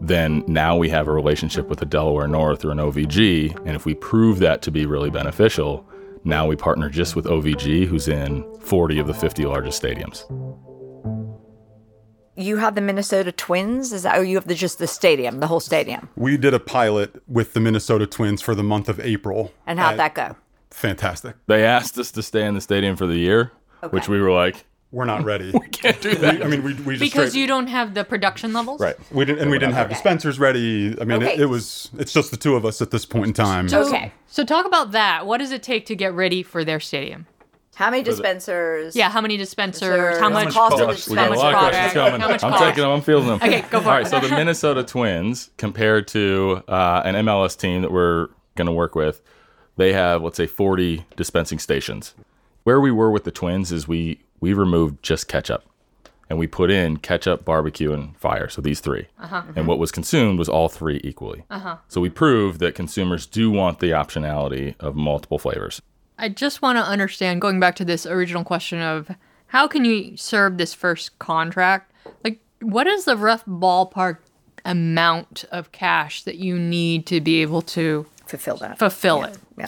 then 0.00 0.44
now 0.46 0.76
we 0.76 0.88
have 0.88 1.08
a 1.08 1.12
relationship 1.12 1.68
with 1.68 1.80
the 1.80 1.86
Delaware 1.86 2.28
North 2.28 2.64
or 2.64 2.70
an 2.70 2.78
OVG. 2.78 3.54
And 3.66 3.76
if 3.76 3.84
we 3.84 3.94
prove 3.94 4.38
that 4.38 4.62
to 4.62 4.70
be 4.70 4.86
really 4.86 5.10
beneficial, 5.10 5.86
now 6.24 6.46
we 6.46 6.56
partner 6.56 6.88
just 6.88 7.16
with 7.16 7.26
OVG, 7.26 7.86
who's 7.86 8.08
in 8.08 8.44
40 8.60 8.98
of 8.98 9.06
the 9.06 9.14
50 9.14 9.44
largest 9.44 9.82
stadiums. 9.82 10.24
You 12.36 12.56
have 12.56 12.74
the 12.74 12.80
Minnesota 12.80 13.30
Twins? 13.32 13.92
Is 13.92 14.02
that, 14.02 14.18
or 14.18 14.24
you 14.24 14.36
have 14.36 14.46
the, 14.48 14.54
just 14.54 14.78
the 14.78 14.86
stadium, 14.86 15.40
the 15.40 15.46
whole 15.46 15.60
stadium? 15.60 16.08
We 16.16 16.36
did 16.36 16.52
a 16.54 16.60
pilot 16.60 17.22
with 17.28 17.52
the 17.52 17.60
Minnesota 17.60 18.06
Twins 18.06 18.42
for 18.42 18.54
the 18.54 18.62
month 18.64 18.88
of 18.88 18.98
April. 19.00 19.52
And 19.66 19.78
how'd 19.78 19.92
at- 20.00 20.14
that 20.14 20.14
go? 20.30 20.36
Fantastic. 20.70 21.36
They 21.46 21.64
asked 21.64 21.96
us 21.98 22.10
to 22.12 22.22
stay 22.22 22.44
in 22.44 22.54
the 22.54 22.60
stadium 22.60 22.96
for 22.96 23.06
the 23.06 23.16
year, 23.16 23.52
which 23.90 24.08
we 24.08 24.20
were 24.20 24.32
like, 24.32 24.64
we're 24.90 25.04
not 25.04 25.22
ready. 25.24 25.50
we 25.54 25.68
can't 25.68 26.00
do 26.00 26.16
that. 26.16 26.42
I 26.44 26.48
mean, 26.48 26.64
we, 26.64 26.74
we 26.74 26.94
just 26.94 27.00
Because 27.00 27.30
straight- 27.30 27.40
you 27.42 27.46
don't 27.46 27.68
have 27.68 27.94
the 27.94 28.02
production 28.04 28.52
levels. 28.52 28.80
right. 28.80 28.96
We 29.12 29.24
didn't, 29.24 29.42
and 29.42 29.50
we 29.52 29.58
didn't 29.60 29.74
have 29.74 29.88
dispensers 29.88 30.40
ready. 30.40 30.96
I 31.00 31.04
mean, 31.04 31.22
Okay. 31.22 31.34
it, 31.34 31.40
it 31.42 31.46
was. 31.46 31.90
It's 31.98 32.12
just 32.12 32.32
the 32.32 32.36
two 32.36 32.56
of 32.56 32.64
us 32.64 32.82
at 32.82 32.90
this 32.90 33.06
point 33.06 33.26
in 33.26 33.32
time. 33.34 33.68
So, 33.68 33.86
Okay. 33.86 34.12
So 34.26 34.44
talk 34.44 34.66
about 34.66 34.90
that. 34.92 35.26
What 35.26 35.38
does 35.38 35.52
it 35.52 35.62
take 35.62 35.86
to 35.86 35.94
get 35.96 36.12
ready 36.12 36.42
for 36.42 36.64
their 36.64 36.80
stadium? 36.80 37.26
How 37.74 37.90
many 37.90 38.02
dispensers? 38.02 38.94
Yeah, 38.96 39.10
how 39.10 39.20
many 39.20 39.36
dispensers? 39.36 40.16
How 40.18 40.24
How 40.24 40.28
much 40.30 40.46
much 40.46 40.54
cost 40.54 40.80
of 40.80 41.08
We 41.10 41.16
got 41.16 41.26
a 41.26 41.30
much 41.30 41.38
lot 41.38 41.54
of 41.54 41.58
product? 41.60 41.72
questions 41.74 41.92
coming. 41.94 42.20
How 42.20 42.28
much 42.28 42.44
I'm 42.44 42.50
cost? 42.52 42.64
taking 42.64 42.82
them. 42.82 42.90
I'm 42.92 43.00
fielding 43.00 43.28
them. 43.28 43.36
Okay, 43.42 43.60
go 43.70 43.80
for 43.80 43.88
it. 43.88 43.90
right. 43.90 44.06
So 44.06 44.20
the 44.20 44.28
Minnesota 44.30 44.82
Twins, 44.84 45.50
compared 45.56 46.06
to 46.08 46.62
uh, 46.68 47.02
an 47.04 47.14
MLS 47.26 47.58
team 47.58 47.82
that 47.82 47.90
we're 47.92 48.28
going 48.56 48.66
to 48.66 48.72
work 48.72 48.94
with, 48.94 49.20
they 49.76 49.92
have 49.92 50.22
let's 50.22 50.36
say 50.36 50.46
40 50.46 51.04
dispensing 51.16 51.58
stations. 51.58 52.14
Where 52.62 52.80
we 52.80 52.90
were 52.90 53.10
with 53.10 53.24
the 53.24 53.30
Twins 53.32 53.72
is 53.72 53.86
we 53.88 54.20
we 54.40 54.52
removed 54.52 55.02
just 55.02 55.26
ketchup, 55.28 55.64
and 56.30 56.38
we 56.38 56.46
put 56.46 56.70
in 56.70 56.98
ketchup, 56.98 57.44
barbecue, 57.44 57.92
and 57.92 58.16
fire. 58.16 58.48
So 58.48 58.60
these 58.62 58.80
3 58.80 59.06
Uh-huh. 59.20 59.42
And 59.56 59.66
what 59.66 59.78
was 59.78 59.90
consumed 59.90 60.38
was 60.38 60.48
all 60.48 60.68
three 60.68 61.00
equally. 61.02 61.44
Uh-huh. 61.50 61.76
So 61.88 62.00
we 62.00 62.08
proved 62.10 62.60
that 62.60 62.74
consumers 62.74 63.26
do 63.26 63.50
want 63.50 63.80
the 63.80 63.90
optionality 63.90 64.74
of 64.80 64.94
multiple 64.96 65.38
flavors. 65.38 65.82
I 66.18 66.28
just 66.28 66.62
want 66.62 66.78
to 66.78 66.82
understand, 66.84 67.40
going 67.40 67.58
back 67.60 67.74
to 67.76 67.84
this 67.84 68.06
original 68.06 68.44
question 68.44 68.80
of 68.80 69.10
how 69.48 69.66
can 69.66 69.84
you 69.84 70.16
serve 70.16 70.58
this 70.58 70.72
first 70.74 71.18
contract? 71.18 71.92
Like, 72.22 72.40
what 72.60 72.86
is 72.86 73.04
the 73.04 73.16
rough 73.16 73.44
ballpark 73.46 74.18
amount 74.64 75.44
of 75.52 75.72
cash 75.72 76.22
that 76.22 76.36
you 76.36 76.58
need 76.58 77.06
to 77.06 77.20
be 77.20 77.42
able 77.42 77.62
to 77.62 78.06
Fulfill 78.26 78.56
that. 78.58 78.78
fulfill 78.78 79.24
it? 79.24 79.36
yeah. 79.58 79.66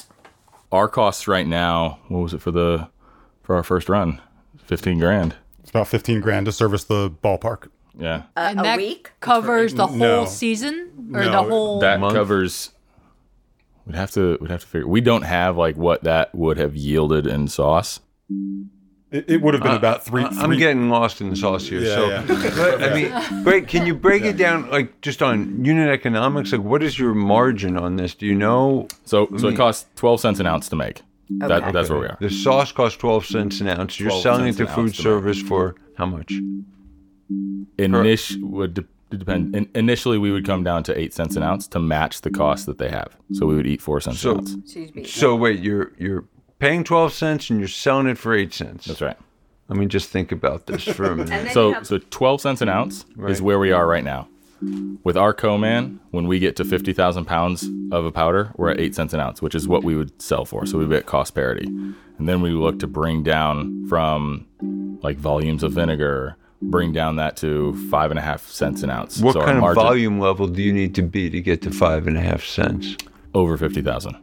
Our 0.73 0.89
costs 0.89 1.29
right 1.29 1.47
now, 1.47 1.99
what 2.09 2.21
was 2.21 2.35
it 2.35 2.41
for 2.41 2.51
the 2.51 2.89
for 3.43 3.55
our 3.57 3.63
first 3.63 3.89
run? 3.89 4.21
15 4.65 4.99
grand. 4.99 5.37
It's 5.61 5.71
about 5.71 5.87
15 5.89 6.21
grand 6.21 6.47
to 6.47 6.53
service 6.53 6.85
the 6.85 7.11
ballpark. 7.11 7.69
Yeah. 7.99 8.23
and 8.37 8.61
a 8.61 8.63
that 8.63 8.77
week? 8.79 9.11
covers 9.21 9.75
the 9.75 9.87
whole 9.87 9.97
No. 9.97 10.25
season 10.27 10.91
or 11.15 11.21
No, 11.25 11.31
the 11.31 11.43
whole. 11.43 11.81
that 11.81 12.01
month? 12.01 12.15
covers 12.15 12.71
we'd 13.87 13.95
have 13.97 14.11
to 14.11 14.37
we'd 14.41 14.51
have 14.51 14.61
to 14.61 14.67
figure 14.67 14.87
we 14.89 15.01
don't 15.01 15.23
have 15.23 15.57
like 15.57 15.77
what 15.77 16.03
that 16.05 16.35
would 16.35 16.59
have 16.59 16.75
yielded 16.77 17.27
in 17.27 17.49
sauce 17.49 18.01
It, 19.13 19.31
it 19.31 19.41
would 19.43 19.55
have 19.55 19.63
been 19.63 19.73
uh, 19.73 19.77
about 19.77 20.05
three. 20.05 20.25
I- 20.25 20.29
I'm 20.43 20.57
getting 20.59 20.91
lost 20.91 21.21
in 21.21 21.31
the 21.31 21.37
sauce 21.37 21.69
here. 21.69 21.81
Yeah, 21.81 21.95
so, 21.95 22.09
yeah. 22.09 22.25
but, 22.27 22.83
I 22.83 22.93
mean, 22.93 23.45
break. 23.45 23.69
Can 23.69 23.87
you 23.87 23.95
break 23.95 24.25
it 24.25 24.37
down, 24.37 24.69
like 24.69 25.01
just 25.01 25.23
on 25.23 25.65
unit 25.65 25.89
economics? 25.89 26.51
Like, 26.51 26.63
what 26.63 26.83
is 26.83 26.99
your 26.99 27.15
margin 27.15 27.77
on 27.77 27.95
this? 27.97 28.17
Do 28.17 28.27
you 28.27 28.35
know? 28.35 28.89
so 29.05 29.29
so 29.39 29.47
it 29.49 29.57
costs 29.57 29.87
12 29.95 30.21
cents 30.21 30.41
an 30.41 30.47
ounce 30.47 30.69
to 30.71 30.77
make 30.77 31.03
that, 31.39 31.73
that's 31.73 31.89
where 31.89 32.01
we 32.01 32.07
are 32.07 32.19
The 32.21 32.31
sauce 32.31 32.73
costs 32.73 32.99
12 32.99 33.27
cents 33.27 33.61
an 33.61 33.69
ounce. 33.69 34.01
You're 34.01 34.11
selling 34.11 34.49
it 34.49 34.57
to 34.57 34.67
food 34.67 34.87
ounce 34.87 34.97
to 34.97 35.03
service 35.03 35.41
for 35.41 35.77
how 35.97 36.07
much? 36.07 36.33
Init- 37.79 38.41
would 38.43 38.87
de- 39.11 39.17
depend 39.19 39.55
in, 39.57 39.69
initially 39.75 40.19
we 40.19 40.31
would 40.31 40.45
come 40.47 40.63
down 40.65 40.83
to 40.85 40.99
8 40.99 41.13
cents 41.15 41.37
an 41.37 41.43
ounce 41.43 41.67
to 41.69 41.79
match 41.79 42.21
the 42.23 42.31
cost 42.31 42.67
that 42.67 42.79
they 42.79 42.91
have. 42.91 43.17
So 43.33 43.47
we 43.47 43.55
would 43.57 43.67
eat 43.67 43.81
4 43.83 44.01
cents 44.01 44.21
So- 44.21 44.33
an 44.33 44.39
ounce. 44.39 45.11
So 45.11 45.35
wait, 45.37 45.61
you're 45.61 45.93
you're 45.99 46.25
paying 46.59 46.85
12 46.85 47.13
cents 47.13 47.51
and 47.51 47.59
you're 47.59 47.69
selling 47.69 48.07
it 48.07 48.19
for 48.19 48.35
8 48.35 48.53
cents. 48.55 48.87
that's 48.87 49.01
right. 49.03 49.17
Let 49.69 49.79
me 49.79 49.87
just 49.87 50.11
think 50.11 50.31
about 50.33 50.67
this 50.67 50.85
for 50.97 51.11
a 51.11 51.17
minute. 51.17 51.53
so 51.53 51.83
so 51.83 51.99
12 51.99 52.41
cents 52.41 52.61
an 52.63 52.69
ounce 52.69 53.05
is 53.29 53.43
where 53.43 53.59
we 53.59 53.73
are 53.73 53.87
right 53.87 54.05
now. 54.05 54.29
With 55.05 55.19
our 55.19 55.35
co-man 55.35 56.01
when 56.13 56.27
we 56.27 56.39
get 56.39 56.57
to 56.57 56.65
50,000 56.65 57.27
pounds 57.27 57.69
of 57.93 58.07
a 58.07 58.11
powder 58.11 58.53
we're 58.57 58.71
at 58.71 58.81
8 58.81 58.95
cents 58.95 59.13
an 59.13 59.21
ounce 59.21 59.43
which 59.43 59.55
is 59.55 59.69
what 59.69 59.85
we 59.85 59.95
would 59.97 60.21
sell 60.23 60.45
for. 60.47 60.65
So 60.67 60.79
we'd 60.79 60.89
be 60.89 60.97
at 60.97 61.07
cost 61.07 61.35
parity. 61.35 61.67
And 61.67 62.27
then 62.27 62.41
we 62.41 62.51
look 62.51 62.79
to 62.79 62.87
bring 62.87 63.23
down 63.23 63.87
from 63.87 64.47
like 65.03 65.19
volumes 65.19 65.63
of 65.63 65.73
vinegar 65.73 66.37
bring 66.63 66.93
down 66.93 67.17
that 67.17 67.37
to 67.37 67.75
five 67.91 68.11
and 68.11 68.19
a 68.19 68.23
half 68.23 68.47
cents 68.49 68.83
an 68.83 68.91
ounce 68.91 69.21
what 69.21 69.35
So 69.35 69.41
our 69.41 69.47
kind 69.47 69.59
of 69.65 69.75
volume 69.75 70.19
level 70.21 70.47
do 70.49 70.63
you 70.63 70.73
need 70.73 70.95
to 70.95 71.03
be 71.03 71.29
to 71.31 71.41
get 71.41 71.61
to 71.63 71.71
five 71.71 72.07
and 72.07 72.17
a 72.17 72.21
half 72.21 72.45
cents? 72.45 72.97
over 73.35 73.57
50,000 73.59 74.17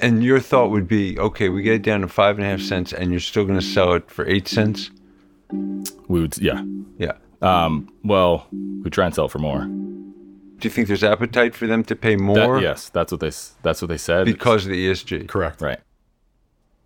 And 0.00 0.24
your 0.24 0.40
thought 0.40 0.70
would 0.70 0.88
be, 0.88 1.16
okay, 1.18 1.48
we 1.48 1.62
get 1.62 1.74
it 1.74 1.82
down 1.82 2.00
to 2.00 2.08
five 2.08 2.36
and 2.38 2.44
a 2.44 2.50
half 2.50 2.60
cents, 2.60 2.92
and 2.92 3.12
you're 3.12 3.20
still 3.20 3.44
going 3.44 3.58
to 3.58 3.64
sell 3.64 3.92
it 3.94 4.10
for 4.10 4.26
eight 4.26 4.48
cents. 4.48 4.90
we 6.08 6.20
would 6.20 6.36
yeah 6.38 6.60
Yeah. 6.98 7.12
um 7.42 7.88
well 8.02 8.46
we 8.82 8.90
try 8.90 9.06
and 9.06 9.14
sell 9.14 9.28
for 9.28 9.38
more 9.38 9.60
Do 9.60 10.62
you 10.62 10.70
think 10.70 10.88
there's 10.88 11.04
appetite 11.04 11.54
for 11.54 11.66
them 11.68 11.84
to 11.84 11.94
pay 11.94 12.16
That- 12.16 12.22
more 12.22 12.60
yes 12.60 12.88
that's 12.88 13.12
what 13.12 13.20
they 13.20 13.30
that's 13.62 13.80
what 13.82 13.88
they 13.88 13.98
said 13.98 14.24
because 14.26 14.64
of 14.66 14.70
the 14.72 14.88
ESG? 14.88 15.28
Correct. 15.28 15.60
right 15.62 15.78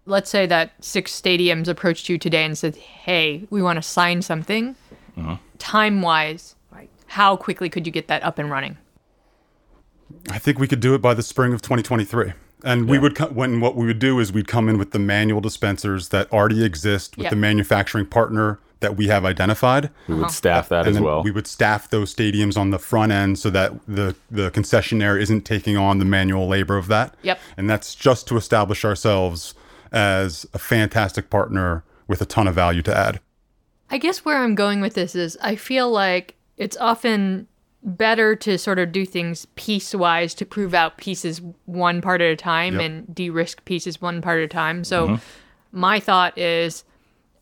let's 0.06 0.30
say 0.30 0.46
that 0.46 0.72
six 0.80 1.18
stadiums 1.18 1.68
approached 1.68 2.08
you 2.08 2.18
today 2.18 2.44
and 2.44 2.56
said, 2.56 2.76
"Hey, 2.76 3.46
we 3.50 3.62
want 3.62 3.76
to 3.76 3.82
sign 3.82 4.22
something." 4.22 4.74
Uh-huh. 5.16 5.36
Time 5.58 6.02
wise, 6.02 6.54
how 7.06 7.36
quickly 7.36 7.68
could 7.68 7.86
you 7.86 7.92
get 7.92 8.08
that 8.08 8.22
up 8.22 8.38
and 8.38 8.50
running? 8.50 8.78
I 10.30 10.38
think 10.38 10.58
we 10.58 10.66
could 10.68 10.80
do 10.80 10.94
it 10.94 11.02
by 11.02 11.14
the 11.14 11.22
spring 11.22 11.52
of 11.52 11.62
2023. 11.62 12.32
And 12.62 12.88
we 12.88 12.98
would 12.98 13.16
co- 13.16 13.26
when 13.28 13.60
what 13.60 13.74
we 13.74 13.86
would 13.86 13.98
do 13.98 14.18
is 14.18 14.32
we'd 14.32 14.48
come 14.48 14.68
in 14.68 14.76
with 14.78 14.90
the 14.90 14.98
manual 14.98 15.40
dispensers 15.40 16.10
that 16.10 16.30
already 16.32 16.62
exist 16.64 17.16
with 17.16 17.24
Yep. 17.24 17.30
the 17.30 17.36
manufacturing 17.36 18.06
partner 18.06 18.58
that 18.80 18.96
we 18.96 19.08
have 19.08 19.24
identified. 19.24 19.90
we 20.08 20.14
would 20.14 20.30
staff 20.30 20.68
that 20.70 20.86
and 20.86 20.96
as 20.96 21.02
well 21.02 21.22
we 21.22 21.30
would 21.30 21.46
staff 21.46 21.88
those 21.90 22.14
stadiums 22.14 22.56
on 22.58 22.70
the 22.70 22.78
front 22.78 23.12
end 23.12 23.38
so 23.38 23.50
that 23.50 23.72
the 23.86 24.14
the 24.30 24.50
concessionaire 24.50 25.20
isn't 25.20 25.42
taking 25.44 25.76
on 25.76 25.98
the 25.98 26.04
manual 26.04 26.48
labor 26.48 26.76
of 26.76 26.88
that. 26.88 27.14
Yep. 27.22 27.38
And 27.56 27.68
that's 27.68 27.94
just 27.94 28.26
to 28.28 28.36
establish 28.36 28.84
ourselves 28.84 29.54
as 29.92 30.46
a 30.54 30.58
fantastic 30.58 31.30
partner 31.30 31.84
with 32.06 32.20
a 32.20 32.26
ton 32.26 32.48
of 32.48 32.54
value 32.54 32.82
to 32.82 32.96
add. 32.96 33.20
I 33.90 33.98
guess 33.98 34.24
where 34.24 34.38
I'm 34.38 34.54
going 34.54 34.80
with 34.80 34.94
this 34.94 35.14
is 35.14 35.36
I 35.42 35.56
feel 35.56 35.90
like 35.90 36.36
it's 36.56 36.76
often 36.76 37.48
better 37.82 38.36
to 38.36 38.58
sort 38.58 38.78
of 38.78 38.92
do 38.92 39.06
things 39.06 39.46
piecewise 39.56 40.36
to 40.36 40.44
prove 40.44 40.74
out 40.74 40.98
pieces 40.98 41.40
one 41.64 42.00
part 42.00 42.20
at 42.20 42.30
a 42.30 42.36
time 42.36 42.74
Yep. 42.74 42.82
and 42.82 43.14
de-risk 43.14 43.64
pieces 43.64 44.00
one 44.00 44.20
part 44.20 44.40
at 44.40 44.44
a 44.44 44.48
time. 44.48 44.84
So 44.84 45.08
mm-hmm. 45.08 45.16
my 45.72 45.98
thought 45.98 46.36
is, 46.36 46.84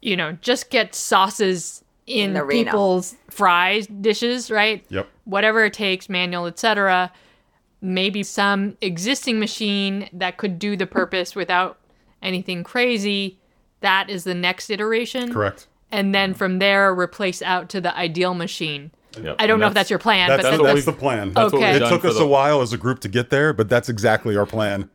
you 0.00 0.17
know, 0.17 0.33
just 0.40 0.71
get 0.71 0.95
sauces 0.95 1.83
in 2.07 2.33
the 2.33 2.45
people's 2.45 3.17
fries 3.31 3.87
dishes, 3.87 4.50
right? 4.50 4.85
Yep. 4.88 5.09
Whatever 5.25 5.64
it 5.64 5.75
takes, 5.75 6.09
manual, 6.09 6.47
etc. 6.47 7.12
Maybe 7.83 8.23
some 8.23 8.76
existing 8.81 9.38
machine 9.38 10.09
that 10.12 10.38
could 10.38 10.59
do 10.59 10.76
the 10.76 10.87
purpose 10.87 11.35
without 11.35 11.78
anything 12.23 12.65
crazy. 12.65 13.39
That 13.81 14.11
is 14.11 14.25
the 14.25 14.35
next 14.35 14.71
iteration 14.71 15.33
Correct. 15.33 15.67
and 15.93 16.15
then 16.15 16.35
from 16.35 16.59
there 16.59 16.93
replace 16.95 17.43
out 17.43 17.69
to 17.71 17.81
the 17.81 17.97
ideal 17.97 18.35
machine. 18.35 18.91
Yep. 19.21 19.37
I 19.39 19.47
don't 19.47 19.55
And 19.55 19.61
know 19.63 19.67
if 19.69 19.75
that's 19.75 19.89
your 19.91 19.99
plan, 19.99 20.29
That's, 20.29 20.43
but 20.43 20.51
that's, 20.51 20.63
that's, 20.63 20.87
what 20.87 20.95
the 20.95 20.99
plan. 21.01 21.33
that's 21.33 21.53
Okay. 21.55 21.73
we've 21.75 21.83
It 21.83 21.89
took 21.89 22.05
us 22.05 22.17
the- 22.19 22.25
a 22.25 22.27
while 22.27 22.61
as 22.61 22.73
a 22.73 22.77
group 22.79 23.01
to 23.01 23.09
get 23.09 23.31
there, 23.31 23.53
but 23.53 23.69
that's 23.69 23.89
exactly 23.89 24.37
our 24.37 24.47
plan. 24.47 24.91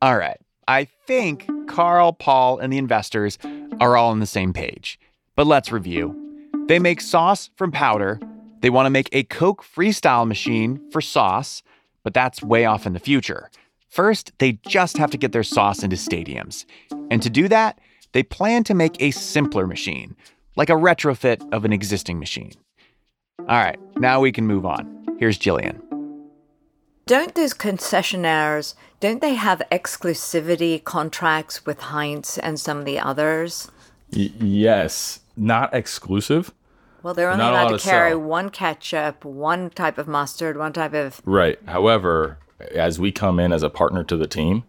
All 0.00 0.16
right. 0.16 0.38
I 0.68 0.86
think 1.06 1.48
Carl, 1.68 2.12
Paul, 2.12 2.58
and 2.58 2.72
the 2.72 2.78
investors 2.78 3.38
are 3.80 3.96
all 3.96 4.10
on 4.10 4.20
the 4.20 4.26
same 4.26 4.52
page. 4.52 4.98
But 5.36 5.46
let's 5.46 5.72
review. 5.72 6.16
They 6.68 6.78
make 6.78 7.00
sauce 7.00 7.50
from 7.56 7.72
powder. 7.72 8.20
They 8.60 8.70
want 8.70 8.86
to 8.86 8.90
make 8.90 9.08
a 9.12 9.24
Coke 9.24 9.64
freestyle 9.64 10.26
machine 10.26 10.80
for 10.92 11.00
sauce, 11.00 11.62
but 12.04 12.14
that's 12.14 12.42
way 12.42 12.64
off 12.64 12.86
in 12.86 12.92
the 12.92 13.00
future. 13.00 13.50
First, 13.92 14.32
they 14.38 14.52
just 14.66 14.96
have 14.96 15.10
to 15.10 15.18
get 15.18 15.32
their 15.32 15.42
sauce 15.42 15.82
into 15.82 15.96
stadiums. 15.96 16.64
And 17.10 17.22
to 17.22 17.28
do 17.28 17.46
that, 17.48 17.78
they 18.12 18.22
plan 18.22 18.64
to 18.64 18.72
make 18.74 18.96
a 19.02 19.10
simpler 19.10 19.66
machine, 19.66 20.16
like 20.56 20.70
a 20.70 20.72
retrofit 20.72 21.46
of 21.52 21.66
an 21.66 21.74
existing 21.74 22.18
machine. 22.18 22.52
All 23.40 23.48
right, 23.62 23.78
now 23.98 24.18
we 24.18 24.32
can 24.32 24.46
move 24.46 24.64
on. 24.64 25.16
Here's 25.18 25.38
Jillian. 25.38 25.78
Don't 27.04 27.34
those 27.34 27.52
concessionaires, 27.52 28.74
don't 29.00 29.20
they 29.20 29.34
have 29.34 29.60
exclusivity 29.70 30.82
contracts 30.82 31.66
with 31.66 31.78
Heinz 31.80 32.38
and 32.38 32.58
some 32.58 32.78
of 32.78 32.84
the 32.86 32.98
others? 32.98 33.70
Y- 34.16 34.30
yes 34.38 35.20
not 35.36 35.74
exclusive 35.74 36.50
Well, 37.02 37.12
they're 37.12 37.30
only 37.30 37.44
Not 37.44 37.52
allowed 37.52 37.62
allowed 37.68 37.78
to 37.78 37.84
to 37.84 37.90
carry 37.90 38.10
sell. 38.12 38.20
one 38.20 38.48
ketchup, 38.48 39.24
one 39.26 39.68
type 39.68 39.98
of 39.98 40.08
mustard, 40.08 40.56
one 40.56 40.72
type 40.72 40.94
of. 40.94 41.20
Right. 41.26 41.58
However, 41.66 42.38
as 42.74 42.98
we 42.98 43.12
come 43.12 43.38
in 43.40 43.52
as 43.52 43.62
a 43.62 43.70
partner 43.70 44.04
to 44.04 44.16
the 44.16 44.26
team, 44.26 44.64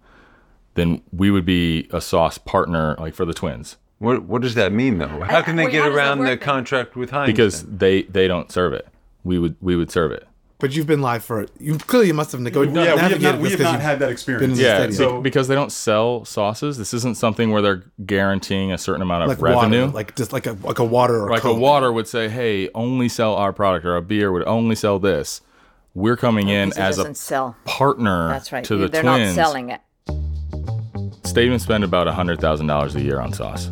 then 0.75 1.01
we 1.11 1.29
would 1.31 1.45
be 1.45 1.87
a 1.91 2.01
sauce 2.01 2.37
partner 2.37 2.95
like 2.99 3.13
for 3.13 3.25
the 3.25 3.33
twins 3.33 3.77
What 3.99 4.23
What 4.23 4.41
does 4.41 4.55
that 4.55 4.71
mean, 4.71 4.97
though? 4.97 5.07
How 5.21 5.41
can 5.41 5.55
they 5.55 5.65
wait, 5.65 5.71
get 5.73 5.83
how 5.83 5.89
does 5.89 5.95
that 5.95 5.99
around 5.99 6.25
the 6.25 6.37
contract 6.37 6.95
with 6.95 7.11
Heinz? 7.11 7.27
because 7.27 7.63
then? 7.63 7.77
they 7.77 8.01
they 8.03 8.27
don't 8.27 8.51
serve 8.51 8.73
it. 8.73 8.87
We 9.23 9.39
would 9.39 9.55
we 9.61 9.75
would 9.75 9.91
serve 9.91 10.11
it. 10.11 10.27
But 10.59 10.73
you've 10.77 10.87
been 10.87 11.01
live 11.01 11.25
for 11.25 11.45
you. 11.59 11.77
Clearly, 11.77 12.09
must 12.13 12.31
have 12.31 12.39
negotiated. 12.39 12.85
Yeah, 12.85 12.95
we 12.95 13.01
have 13.01 13.21
not, 13.21 13.37
we 13.39 13.43
this 13.49 13.51
have 13.51 13.59
'cause 13.65 13.73
not 13.73 13.81
had 13.81 13.99
that 13.99 14.09
experience. 14.11 14.57
Yeah, 14.57 14.77
stadium. 14.77 14.93
so 14.95 15.21
because 15.21 15.49
they 15.49 15.55
don't 15.55 15.73
sell 15.73 16.23
sauces, 16.23 16.77
this 16.77 16.93
isn't 16.93 17.17
something 17.17 17.51
where 17.51 17.61
they're 17.61 17.83
guaranteeing 18.05 18.71
a 18.71 18.77
certain 18.77 19.01
amount 19.01 19.23
of 19.23 19.29
like 19.29 19.41
revenue. 19.41 19.81
water, 19.81 19.93
like 19.93 20.15
just 20.15 20.31
like 20.31 20.47
a 20.47 20.53
like 20.63 20.79
a 20.79 20.85
water 20.85 21.25
or 21.25 21.29
like 21.31 21.41
Coke. 21.41 21.57
a 21.57 21.59
water 21.59 21.91
would 21.91 22.07
say, 22.07 22.29
"Hey, 22.29 22.69
only 22.73 23.09
sell 23.09 23.35
our 23.35 23.51
product," 23.51 23.85
or 23.85 23.97
a 23.97 24.01
beer 24.01 24.31
would 24.31 24.45
only 24.47 24.75
sell 24.75 24.99
this. 24.99 25.41
We're 25.95 26.17
coming 26.17 26.49
oh, 26.49 26.53
in 26.53 26.73
as 26.77 26.97
a 26.97 27.13
sell. 27.13 27.55
partner 27.65 28.29
That's 28.29 28.51
right. 28.51 28.63
to 28.65 28.77
the 28.77 28.87
They're 28.87 29.03
twins. 29.03 29.37
not 29.37 29.45
selling 29.45 29.69
it. 29.69 29.81
Stadiums 31.21 31.61
spend 31.61 31.83
about 31.83 32.07
hundred 32.07 32.39
thousand 32.41 32.67
dollars 32.67 32.95
a 32.95 33.01
year 33.01 33.19
on 33.19 33.31
sauce. 33.33 33.69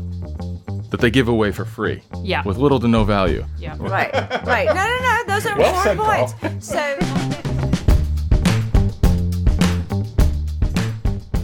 that 0.91 0.99
they 0.99 1.09
give 1.09 1.27
away 1.27 1.51
for 1.51 1.65
free. 1.65 2.01
Yeah. 2.23 2.43
With 2.43 2.57
little 2.57 2.79
to 2.79 2.87
no 2.87 3.03
value. 3.03 3.45
Yeah. 3.57 3.75
Right, 3.79 4.13
right. 4.45 4.67
No, 4.67 4.73
no, 4.73 4.99
no. 4.99 5.23
Those 5.27 5.45
are 5.47 5.57
Well 5.57 5.83
said, 5.83 5.91
important 5.97 6.37
Paul. 6.39 6.49
points. 6.49 6.67
So, 6.67 6.97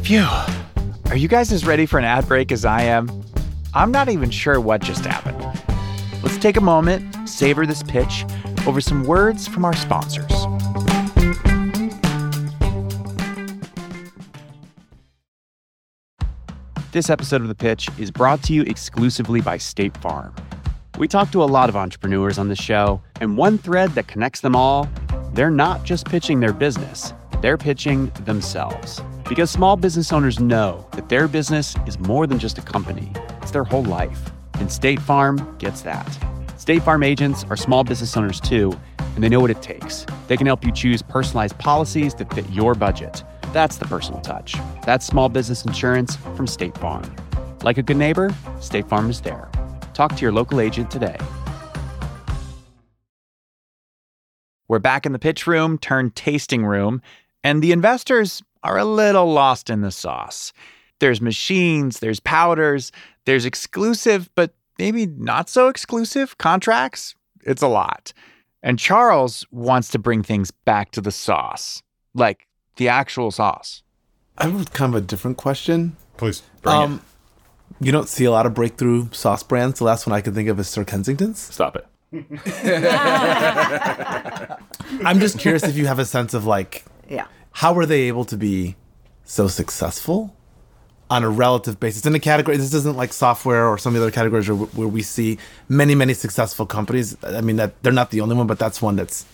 Phew. 0.03 0.27
Are 1.11 1.17
you 1.17 1.27
guys 1.27 1.51
as 1.51 1.65
ready 1.65 1.85
for 1.85 1.97
an 1.97 2.05
ad 2.05 2.27
break 2.27 2.51
as 2.51 2.65
I 2.65 2.83
am? 2.83 3.09
I'm 3.73 3.91
not 3.91 4.09
even 4.09 4.29
sure 4.29 4.59
what 4.61 4.81
just 4.81 5.05
happened. 5.05 5.41
Let's 6.23 6.37
take 6.37 6.57
a 6.57 6.61
moment, 6.61 7.27
savor 7.29 7.65
this 7.65 7.81
pitch 7.83 8.25
over 8.65 8.81
some 8.81 9.03
words 9.05 9.47
from 9.47 9.65
our 9.65 9.75
sponsors. 9.75 10.31
This 16.97 17.11
episode 17.11 17.41
of 17.41 17.47
The 17.47 17.53
Pitch 17.53 17.89
is 17.99 18.09
brought 18.09 18.41
to 18.45 18.53
you 18.53 18.63
exclusively 18.63 19.39
by 19.39 19.59
State 19.59 19.95
Farm. 19.97 20.33
We 20.97 21.07
talk 21.07 21.29
to 21.29 21.43
a 21.43 21.45
lot 21.45 21.69
of 21.69 21.75
entrepreneurs 21.75 22.39
on 22.39 22.49
this 22.49 22.57
show, 22.57 23.03
and 23.21 23.37
one 23.37 23.59
thread 23.59 23.91
that 23.91 24.07
connects 24.07 24.41
them 24.41 24.55
all 24.55 24.89
they're 25.33 25.51
not 25.51 25.83
just 25.83 26.07
pitching 26.07 26.39
their 26.39 26.53
business, 26.53 27.13
they're 27.39 27.55
pitching 27.55 28.11
themselves. 28.25 28.99
Because 29.29 29.51
small 29.51 29.75
business 29.75 30.11
owners 30.11 30.39
know 30.39 30.87
that 30.93 31.07
their 31.07 31.27
business 31.27 31.75
is 31.85 31.99
more 31.99 32.25
than 32.25 32.39
just 32.39 32.57
a 32.57 32.63
company, 32.63 33.11
it's 33.43 33.51
their 33.51 33.63
whole 33.63 33.83
life. 33.83 34.31
And 34.55 34.71
State 34.71 34.99
Farm 34.99 35.55
gets 35.59 35.83
that. 35.83 36.17
State 36.57 36.81
Farm 36.81 37.03
agents 37.03 37.45
are 37.51 37.55
small 37.55 37.83
business 37.83 38.17
owners 38.17 38.41
too, 38.41 38.73
and 39.13 39.23
they 39.23 39.29
know 39.29 39.39
what 39.39 39.51
it 39.51 39.61
takes. 39.61 40.07
They 40.27 40.35
can 40.35 40.47
help 40.47 40.65
you 40.65 40.71
choose 40.71 41.03
personalized 41.03 41.59
policies 41.59 42.15
that 42.15 42.33
fit 42.33 42.49
your 42.49 42.73
budget. 42.73 43.23
That's 43.53 43.77
the 43.77 43.85
personal 43.85 44.21
touch. 44.21 44.55
That's 44.85 45.05
small 45.05 45.29
business 45.29 45.65
insurance 45.65 46.15
from 46.35 46.47
State 46.47 46.77
Farm. 46.77 47.09
Like 47.63 47.77
a 47.77 47.83
good 47.83 47.97
neighbor, 47.97 48.35
State 48.59 48.87
Farm 48.87 49.09
is 49.09 49.21
there. 49.21 49.49
Talk 49.93 50.15
to 50.15 50.21
your 50.21 50.31
local 50.31 50.59
agent 50.59 50.91
today. 50.91 51.17
We're 54.67 54.79
back 54.79 55.05
in 55.05 55.13
the 55.13 55.19
pitch 55.19 55.47
room 55.47 55.77
turned 55.77 56.15
tasting 56.15 56.65
room, 56.65 57.01
and 57.43 57.63
the 57.63 57.71
investors 57.71 58.43
are 58.63 58.77
a 58.77 58.83
little 58.83 59.31
lost 59.31 59.69
in 59.69 59.79
the 59.79 59.91
sauce. 59.91 60.51
There's 60.99 61.21
machines, 61.21 61.99
there's 61.99 62.19
powders, 62.19 62.91
there's 63.25 63.45
exclusive, 63.45 64.29
but 64.35 64.53
maybe 64.77 65.05
not 65.05 65.49
so 65.49 65.69
exclusive 65.69 66.37
contracts. 66.37 67.15
It's 67.43 67.61
a 67.61 67.67
lot. 67.67 68.11
And 68.61 68.77
Charles 68.77 69.45
wants 69.51 69.89
to 69.91 69.99
bring 69.99 70.21
things 70.21 70.51
back 70.51 70.91
to 70.91 71.01
the 71.01 71.11
sauce, 71.11 71.81
like 72.13 72.46
the 72.77 72.87
actual 72.87 73.31
sauce. 73.31 73.83
I 74.37 74.47
have 74.47 74.71
kind 74.71 74.93
of 74.93 75.03
a 75.03 75.05
different 75.05 75.37
question. 75.37 75.97
Please. 76.17 76.41
um, 76.65 77.01
You 77.79 77.91
don't 77.91 78.07
see 78.09 78.25
a 78.25 78.31
lot 78.31 78.45
of 78.45 78.53
breakthrough 78.53 79.09
sauce 79.11 79.43
brands. 79.43 79.79
The 79.79 79.85
last 79.85 80.07
one 80.07 80.15
I 80.15 80.21
can 80.21 80.33
think 80.33 80.47
of 80.49 80.59
is 80.59 80.67
Sir 80.67 80.83
Kensington's. 80.83 81.39
Stop 81.39 81.75
it. 81.75 81.85
I'm 85.03 85.19
just 85.19 85.37
curious 85.39 85.63
if 85.63 85.75
you 85.75 85.87
have 85.87 85.99
a 85.99 86.05
sense 86.05 86.33
of 86.33 86.45
like, 86.45 86.85
yeah. 87.09 87.27
how 87.51 87.73
were 87.73 87.85
they 87.85 88.01
able 88.03 88.25
to 88.25 88.37
be 88.37 88.75
so 89.25 89.47
successful 89.47 90.33
on 91.09 91.23
a 91.23 91.29
relative 91.29 91.79
basis 91.79 92.05
in 92.05 92.15
a 92.15 92.19
category? 92.19 92.57
This 92.57 92.73
isn't 92.73 92.95
like 92.95 93.13
software 93.13 93.67
or 93.67 93.77
some 93.77 93.93
of 93.95 93.99
the 94.01 94.07
other 94.07 94.11
categories 94.11 94.47
where, 94.49 94.57
where 94.57 94.87
we 94.87 95.01
see 95.01 95.37
many, 95.69 95.95
many 95.95 96.13
successful 96.13 96.65
companies. 96.65 97.17
I 97.23 97.41
mean, 97.41 97.57
that 97.57 97.81
they're 97.83 97.91
not 97.93 98.11
the 98.11 98.21
only 98.21 98.35
one, 98.35 98.47
but 98.47 98.59
that's 98.59 98.81
one 98.81 98.95
that's 98.95 99.25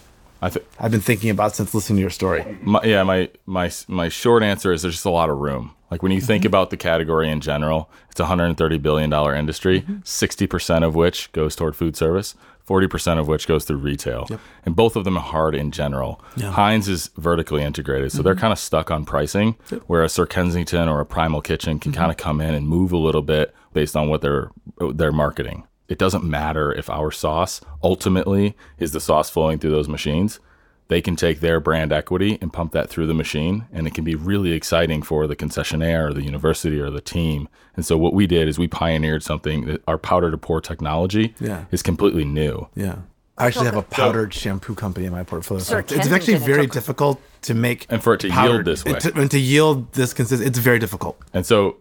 I 0.43 0.51
I've 0.77 0.91
been 0.91 0.99
thinking 0.99 1.29
about 1.29 1.55
since 1.55 1.73
listening 1.73 1.97
to 1.97 2.01
your 2.01 2.09
story. 2.09 2.57
My, 2.61 2.81
yeah, 2.83 3.03
my 3.03 3.29
my 3.45 3.71
my 3.87 4.09
short 4.09 4.43
answer 4.43 4.73
is 4.73 4.81
there's 4.81 4.95
just 4.95 5.05
a 5.05 5.09
lot 5.09 5.29
of 5.29 5.37
room. 5.37 5.73
Like 5.89 6.03
when 6.03 6.11
you 6.11 6.19
think 6.19 6.41
mm-hmm. 6.41 6.47
about 6.47 6.69
the 6.69 6.77
category 6.77 7.29
in 7.29 7.39
general, 7.39 7.89
it's 8.11 8.19
a 8.19 8.23
130 8.23 8.77
billion 8.79 9.09
dollar 9.09 9.33
industry, 9.33 9.81
mm-hmm. 9.81 9.97
60 10.03 10.47
percent 10.47 10.83
of 10.83 10.95
which 10.95 11.31
goes 11.31 11.55
toward 11.55 11.77
food 11.77 11.95
service, 11.95 12.35
40 12.65 12.87
percent 12.87 13.19
of 13.21 13.27
which 13.29 13.47
goes 13.47 13.63
through 13.63 13.77
retail, 13.77 14.27
and 14.65 14.75
both 14.75 14.97
of 14.97 15.05
them 15.05 15.17
are 15.17 15.23
hard 15.23 15.55
in 15.55 15.71
general. 15.71 16.21
Yeah. 16.35 16.51
Heinz 16.51 16.89
is 16.89 17.09
vertically 17.15 17.63
integrated, 17.63 18.11
so 18.11 18.21
they're 18.21 18.33
mm-hmm. 18.33 18.41
kind 18.41 18.53
of 18.53 18.59
stuck 18.59 18.91
on 18.91 19.05
pricing, 19.05 19.55
whereas 19.87 20.11
Sir 20.11 20.25
Kensington 20.25 20.89
or 20.89 20.99
a 20.99 21.05
Primal 21.05 21.41
Kitchen 21.41 21.79
can 21.79 21.93
kind 21.93 22.11
of 22.11 22.17
come 22.17 22.41
in 22.41 22.53
and 22.53 22.67
move 22.67 22.91
a 22.91 22.97
little 22.97 23.21
bit 23.21 23.53
based 23.71 23.95
on 23.95 24.09
what 24.09 24.21
they're 24.21 24.51
they're 24.93 25.13
marketing. 25.13 25.63
It 25.87 25.97
doesn't 25.97 26.23
matter 26.23 26.71
if 26.71 26.89
our 26.89 27.11
sauce 27.11 27.61
ultimately 27.83 28.55
is 28.79 28.91
the 28.91 28.99
sauce 28.99 29.29
flowing 29.29 29.59
through 29.59 29.71
those 29.71 29.87
machines 29.89 30.39
they 30.89 31.01
can 31.01 31.15
take 31.15 31.39
their 31.39 31.59
brand 31.61 31.93
equity 31.93 32.37
and 32.41 32.51
pump 32.51 32.73
that 32.73 32.89
through 32.89 33.07
the 33.07 33.13
machine 33.13 33.65
and 33.71 33.87
it 33.87 33.93
can 33.93 34.03
be 34.03 34.15
really 34.15 34.51
exciting 34.51 35.01
for 35.01 35.25
the 35.27 35.35
concessionaire 35.35 36.09
or 36.09 36.13
the 36.13 36.21
university 36.23 36.77
or 36.79 36.89
the 36.89 36.99
team 37.01 37.47
and 37.75 37.85
so 37.85 37.97
what 37.97 38.13
we 38.13 38.27
did 38.27 38.47
is 38.49 38.59
we 38.59 38.67
pioneered 38.67 39.23
something 39.23 39.65
that 39.65 39.81
our 39.87 39.97
powder 39.97 40.29
to 40.29 40.37
pour 40.37 40.59
technology 40.59 41.33
Yeah. 41.39 41.65
is 41.71 41.81
completely 41.81 42.25
new 42.25 42.67
Yeah. 42.75 42.97
I 43.37 43.47
actually 43.47 43.65
have 43.65 43.77
a 43.77 43.81
powdered 43.81 44.33
shampoo 44.33 44.75
company 44.75 45.05
in 45.07 45.11
my 45.13 45.23
portfolio. 45.23 45.63
Sir 45.63 45.79
it's 45.79 46.11
actually 46.11 46.35
very 46.37 46.65
it's 46.65 46.73
difficult 46.73 47.19
to 47.43 47.53
make 47.53 47.85
and 47.89 48.03
for 48.03 48.13
it 48.15 48.19
to 48.19 48.27
yield 48.29 48.65
this 48.65 48.83
way 48.85 48.99
to- 48.99 49.13
and 49.19 49.31
to 49.31 49.39
yield 49.39 49.91
this 49.93 50.13
consist. 50.13 50.43
It's 50.43 50.59
very 50.59 50.79
difficult. 50.79 51.17
and 51.33 51.45
so 51.45 51.77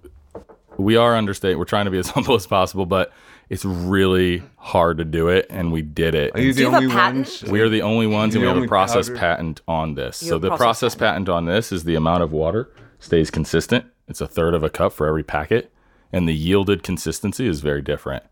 we 0.78 0.96
are 0.96 1.16
understate 1.16 1.58
we're 1.58 1.64
trying 1.64 1.84
to 1.86 1.90
be 1.90 1.98
as 1.98 2.08
humble 2.16 2.36
as 2.36 2.46
possible 2.46 2.86
but 2.86 3.12
it's 3.52 3.64
really 3.66 4.42
hard 4.56 4.96
to 4.96 5.04
do 5.04 5.28
it 5.28 5.46
and 5.50 5.70
we 5.70 5.82
did 5.82 6.14
it 6.14 6.34
Are 6.34 6.40
you 6.40 6.48
And 6.48 6.56
the 6.56 6.60
you 6.62 6.70
have 6.70 6.74
a 6.74 6.84
only 6.84 6.88
patent? 6.94 7.26
ones? 7.42 7.44
We 7.44 7.60
are 7.60 7.68
the 7.68 7.82
only 7.82 8.06
ones, 8.06 8.34
and 8.34 8.42
we 8.42 8.48
have 8.48 8.56
a 8.56 8.66
process 8.66 9.08
powder? 9.08 9.18
patent 9.20 9.60
on 9.68 9.94
this. 9.94 10.22
You 10.22 10.28
So 10.30 10.38
the 10.38 10.48
process 10.48 10.58
process 10.60 10.94
patent 10.94 11.28
on 11.28 11.44
this 11.44 11.70
is 11.70 11.84
the 11.84 11.94
amount 11.94 12.22
of 12.22 12.32
water 12.32 12.70
stays 12.98 13.30
consistent. 13.30 13.84
It's 14.08 14.20
a 14.22 14.26
third 14.26 14.54
of 14.54 14.62
a 14.62 14.70
cup 14.70 14.92
for 14.94 15.06
every 15.06 15.22
packet, 15.22 15.70
and 16.12 16.26
the 16.26 16.32
yielded 16.34 16.82
consistency 16.82 17.46
is 17.46 17.60
very 17.60 17.82
different. 17.82 18.24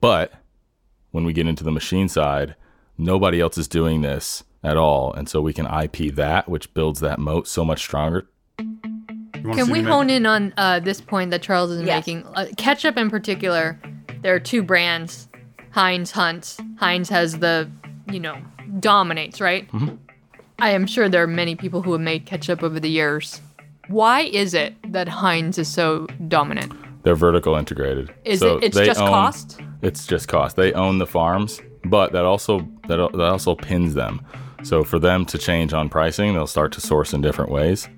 But 0.00 0.32
when 1.12 1.24
we 1.24 1.32
get 1.32 1.46
into 1.46 1.62
the 1.64 1.70
machine 1.70 2.08
side, 2.08 2.56
nobody 2.98 3.40
else 3.40 3.56
is 3.56 3.68
doing 3.68 4.02
this 4.02 4.42
at 4.64 4.76
all, 4.76 5.12
and 5.12 5.28
so 5.28 5.40
we 5.40 5.52
can 5.52 5.66
IP 5.66 6.12
that, 6.16 6.48
which 6.48 6.74
builds 6.74 6.98
that 7.00 7.18
moat 7.20 7.46
so 7.46 7.64
much 7.64 7.80
stronger. 7.80 8.26
You 9.46 9.50
wanna 9.50 9.62
Can 9.62 9.70
we 9.72 9.82
hone 9.82 10.10
in 10.10 10.26
on 10.26 10.52
uh, 10.56 10.80
this 10.80 11.00
point 11.00 11.30
that 11.30 11.40
Charles 11.40 11.70
is 11.70 11.82
Yes. 11.82 12.04
making? 12.04 12.26
Uh, 12.34 12.46
ketchup 12.56 12.96
in 12.96 13.08
particular, 13.10 13.78
there 14.22 14.34
are 14.34 14.40
two 14.40 14.60
brands, 14.60 15.28
Heinz, 15.70 16.10
Hunt. 16.10 16.56
Heinz 16.78 17.08
has 17.10 17.38
the, 17.38 17.70
you 18.10 18.18
know, 18.18 18.36
dominates, 18.80 19.40
right? 19.40 19.70
Mm-hmm. 19.70 19.94
I 20.58 20.70
am 20.70 20.84
sure 20.84 21.08
there 21.08 21.22
are 21.22 21.28
many 21.28 21.54
people 21.54 21.80
who 21.80 21.92
have 21.92 22.00
made 22.00 22.26
ketchup 22.26 22.64
over 22.64 22.80
the 22.80 22.90
years. 22.90 23.40
Why 23.86 24.22
is 24.22 24.52
it 24.52 24.74
that 24.92 25.06
Heinz 25.06 25.58
is 25.58 25.68
so 25.68 26.08
dominant? 26.26 26.72
They're 27.04 27.14
vertical 27.14 27.54
integrated. 27.54 28.12
Is 28.24 28.40
So 28.40 28.56
it? 28.56 28.64
It's 28.64 28.76
they 28.76 28.86
just 28.86 29.00
own- 29.00 29.06
cost. 29.08 29.60
It's 29.82 30.08
just 30.08 30.26
cost. 30.26 30.56
They 30.56 30.72
own 30.72 30.98
the 30.98 31.06
farms, 31.06 31.60
but 31.84 32.10
that 32.14 32.24
also 32.24 32.66
that, 32.88 32.96
that 32.96 33.20
also 33.30 33.54
pins 33.54 33.94
them. 33.94 34.22
So 34.64 34.82
for 34.82 34.98
them 34.98 35.24
to 35.26 35.38
change 35.38 35.72
on 35.72 35.88
pricing, 35.88 36.32
they'll 36.34 36.48
start 36.48 36.72
to 36.72 36.80
source 36.80 37.12
in 37.12 37.20
different 37.20 37.52
ways. 37.52 37.88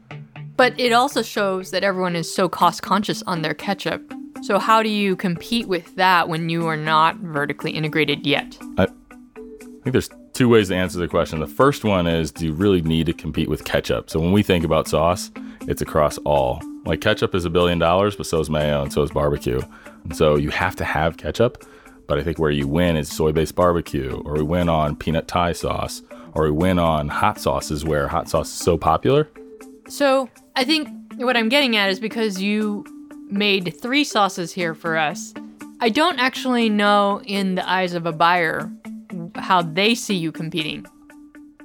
But 0.58 0.78
it 0.78 0.92
also 0.92 1.22
shows 1.22 1.70
that 1.70 1.84
everyone 1.84 2.16
is 2.16 2.34
so 2.34 2.48
cost 2.48 2.82
conscious 2.82 3.22
on 3.28 3.42
their 3.42 3.54
ketchup. 3.54 4.12
So 4.42 4.58
how 4.58 4.82
do 4.82 4.88
you 4.88 5.14
compete 5.14 5.68
with 5.68 5.94
that 5.94 6.28
when 6.28 6.48
you 6.48 6.66
are 6.66 6.76
not 6.76 7.16
vertically 7.18 7.70
integrated 7.70 8.26
yet? 8.26 8.58
I 8.76 8.86
think 8.86 9.92
there's 9.92 10.10
two 10.32 10.48
ways 10.48 10.68
to 10.68 10.74
answer 10.74 10.98
the 10.98 11.06
question. 11.06 11.38
The 11.38 11.46
first 11.46 11.84
one 11.84 12.08
is 12.08 12.32
do 12.32 12.46
you 12.46 12.52
really 12.52 12.82
need 12.82 13.06
to 13.06 13.12
compete 13.12 13.48
with 13.48 13.64
ketchup? 13.64 14.10
So 14.10 14.18
when 14.18 14.32
we 14.32 14.42
think 14.42 14.64
about 14.64 14.88
sauce, 14.88 15.30
it's 15.68 15.80
across 15.80 16.18
all. 16.18 16.60
Like 16.84 17.00
ketchup 17.00 17.36
is 17.36 17.44
a 17.44 17.50
billion 17.50 17.78
dollars, 17.78 18.16
but 18.16 18.26
so 18.26 18.40
is 18.40 18.50
mayo 18.50 18.82
and 18.82 18.92
so 18.92 19.02
is 19.02 19.12
barbecue. 19.12 19.60
And 20.02 20.16
so 20.16 20.34
you 20.34 20.50
have 20.50 20.74
to 20.76 20.84
have 20.84 21.18
ketchup. 21.18 21.64
But 22.08 22.18
I 22.18 22.24
think 22.24 22.40
where 22.40 22.50
you 22.50 22.66
win 22.66 22.96
is 22.96 23.08
soy 23.08 23.30
based 23.30 23.54
barbecue, 23.54 24.20
or 24.24 24.34
we 24.34 24.42
win 24.42 24.68
on 24.68 24.96
peanut 24.96 25.28
Thai 25.28 25.52
sauce, 25.52 26.02
or 26.34 26.44
we 26.44 26.50
win 26.50 26.80
on 26.80 27.08
hot 27.08 27.38
sauces 27.38 27.84
where 27.84 28.08
hot 28.08 28.28
sauce 28.28 28.48
is 28.48 28.58
so 28.58 28.76
popular. 28.76 29.28
So 29.88 30.28
I 30.58 30.64
think 30.64 30.88
what 31.18 31.36
I'm 31.36 31.48
getting 31.48 31.76
at 31.76 31.88
is 31.88 32.00
because 32.00 32.42
you 32.42 32.84
made 33.30 33.80
three 33.80 34.02
sauces 34.02 34.52
here 34.52 34.74
for 34.74 34.96
us. 34.96 35.32
I 35.78 35.88
don't 35.88 36.18
actually 36.18 36.68
know 36.68 37.22
in 37.22 37.54
the 37.54 37.70
eyes 37.70 37.94
of 37.94 38.06
a 38.06 38.12
buyer 38.12 38.68
how 39.36 39.62
they 39.62 39.94
see 39.94 40.16
you 40.16 40.32
competing. 40.32 40.84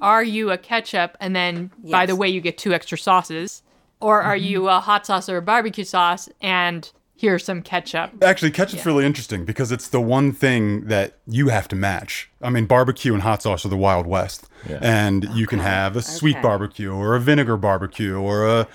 Are 0.00 0.22
you 0.22 0.52
a 0.52 0.56
ketchup 0.56 1.16
and 1.18 1.34
then 1.34 1.72
by 1.90 2.06
the 2.06 2.14
way 2.14 2.28
you 2.28 2.40
get 2.40 2.56
two 2.56 2.72
extra 2.72 2.96
sauces? 2.96 3.64
Or 3.98 4.22
are 4.22 4.36
mm-hmm. 4.36 4.46
you 4.46 4.68
a 4.68 4.78
hot 4.78 5.06
sauce 5.06 5.28
or 5.28 5.38
a 5.38 5.42
barbecue 5.42 5.82
sauce 5.82 6.28
and 6.40 6.88
here's 7.24 7.44
some 7.44 7.62
ketchup? 7.62 8.10
Actually, 8.22 8.50
ketchup's 8.50 8.84
really 8.84 9.04
interesting 9.06 9.44
because 9.44 9.72
it's 9.72 9.88
the 9.88 10.00
one 10.00 10.30
thing 10.32 10.86
that 10.88 11.18
you 11.26 11.48
have 11.48 11.66
to 11.68 11.76
match. 11.76 12.30
I 12.42 12.50
mean, 12.50 12.66
barbecue 12.66 13.14
and 13.14 13.22
hot 13.22 13.42
sauce 13.42 13.64
are 13.64 13.68
the 13.70 13.76
Wild 13.76 14.06
West. 14.06 14.46
Yeah. 14.68 14.78
And 14.82 15.24
you 15.34 15.46
can 15.46 15.58
have 15.58 15.96
a 15.96 16.02
sweet 16.02 16.36
Okay. 16.36 16.42
barbecue 16.42 16.92
or 16.92 17.16
a 17.16 17.20
vinegar 17.20 17.56
barbecue 17.56 18.14
or 18.14 18.46
a, 18.46 18.68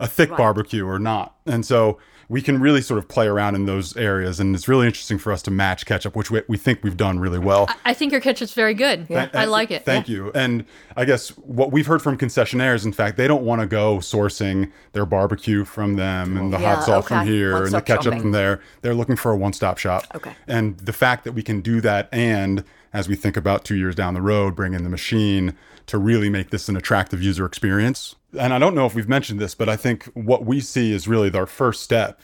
a 0.00 0.08
thick 0.08 0.30
barbecue 0.30 0.84
or 0.84 0.98
not. 0.98 1.36
And 1.46 1.64
so 1.64 1.98
we 2.32 2.40
can 2.40 2.58
really 2.58 2.80
sort 2.80 2.96
of 2.96 3.06
play 3.08 3.26
around 3.26 3.54
in 3.54 3.66
those 3.66 3.94
areas, 3.94 4.40
and 4.40 4.54
it's 4.56 4.66
really 4.66 4.86
interesting 4.86 5.18
for 5.18 5.32
us 5.32 5.42
to 5.42 5.50
match 5.50 5.84
ketchup, 5.84 6.16
which 6.16 6.30
we, 6.30 6.40
we 6.48 6.56
think 6.56 6.82
we've 6.82 6.96
done 6.96 7.18
really 7.20 7.38
well. 7.38 7.68
I 7.84 7.92
think 7.92 8.10
your 8.10 8.22
ketchup's 8.22 8.54
very 8.54 8.72
good. 8.72 9.06
Yeah. 9.10 9.28
I 9.34 9.44
like 9.44 9.70
it. 9.70 9.84
Thank 9.84 10.08
you. 10.08 10.32
And 10.34 10.64
I 10.96 11.04
guess 11.04 11.28
what 11.36 11.72
we've 11.72 11.84
heard 11.86 12.00
from 12.00 12.16
concessionaires, 12.16 12.86
in 12.86 12.92
fact, 12.94 13.18
they 13.18 13.28
don't 13.28 13.42
want 13.44 13.60
to 13.60 13.66
go 13.66 13.98
sourcing 13.98 14.72
their 14.92 15.04
barbecue 15.04 15.66
from 15.66 15.96
them 15.96 16.38
and 16.38 16.50
the 16.54 16.58
Yeah, 16.58 16.76
hot 16.76 16.84
sauce 16.84 17.06
from 17.08 17.18
okay. 17.18 17.30
here 17.30 17.50
and 17.50 17.66
the 17.66 17.72
One-stop 17.72 17.84
ketchup 17.84 18.04
shopping. 18.04 18.20
from 18.22 18.32
there. 18.32 18.62
They're 18.80 18.94
looking 18.94 19.16
for 19.16 19.32
a 19.32 19.36
one-stop 19.36 19.76
shop. 19.76 20.06
Okay. 20.14 20.32
And 20.46 20.78
the 20.78 20.94
fact 20.94 21.24
that 21.24 21.32
we 21.32 21.42
can 21.42 21.60
do 21.60 21.82
that 21.82 22.08
and 22.12 22.64
as 22.92 23.08
we 23.08 23.14
think 23.14 23.36
about 23.36 23.64
two 23.64 23.76
years 23.76 23.94
down 23.94 24.14
the 24.14 24.22
road, 24.22 24.54
bringing 24.54 24.82
the 24.82 24.90
machine 24.90 25.56
to 25.86 25.98
really 25.98 26.30
make 26.30 26.50
this 26.50 26.68
an 26.68 26.76
attractive 26.76 27.22
user 27.22 27.46
experience. 27.46 28.14
And 28.38 28.52
I 28.52 28.58
don't 28.58 28.74
know 28.74 28.86
if 28.86 28.94
we've 28.94 29.08
mentioned 29.08 29.40
this, 29.40 29.54
but 29.54 29.68
I 29.68 29.76
think 29.76 30.04
what 30.14 30.44
we 30.44 30.60
see 30.60 30.92
is 30.92 31.08
really 31.08 31.32
our 31.32 31.46
first 31.46 31.82
step 31.82 32.20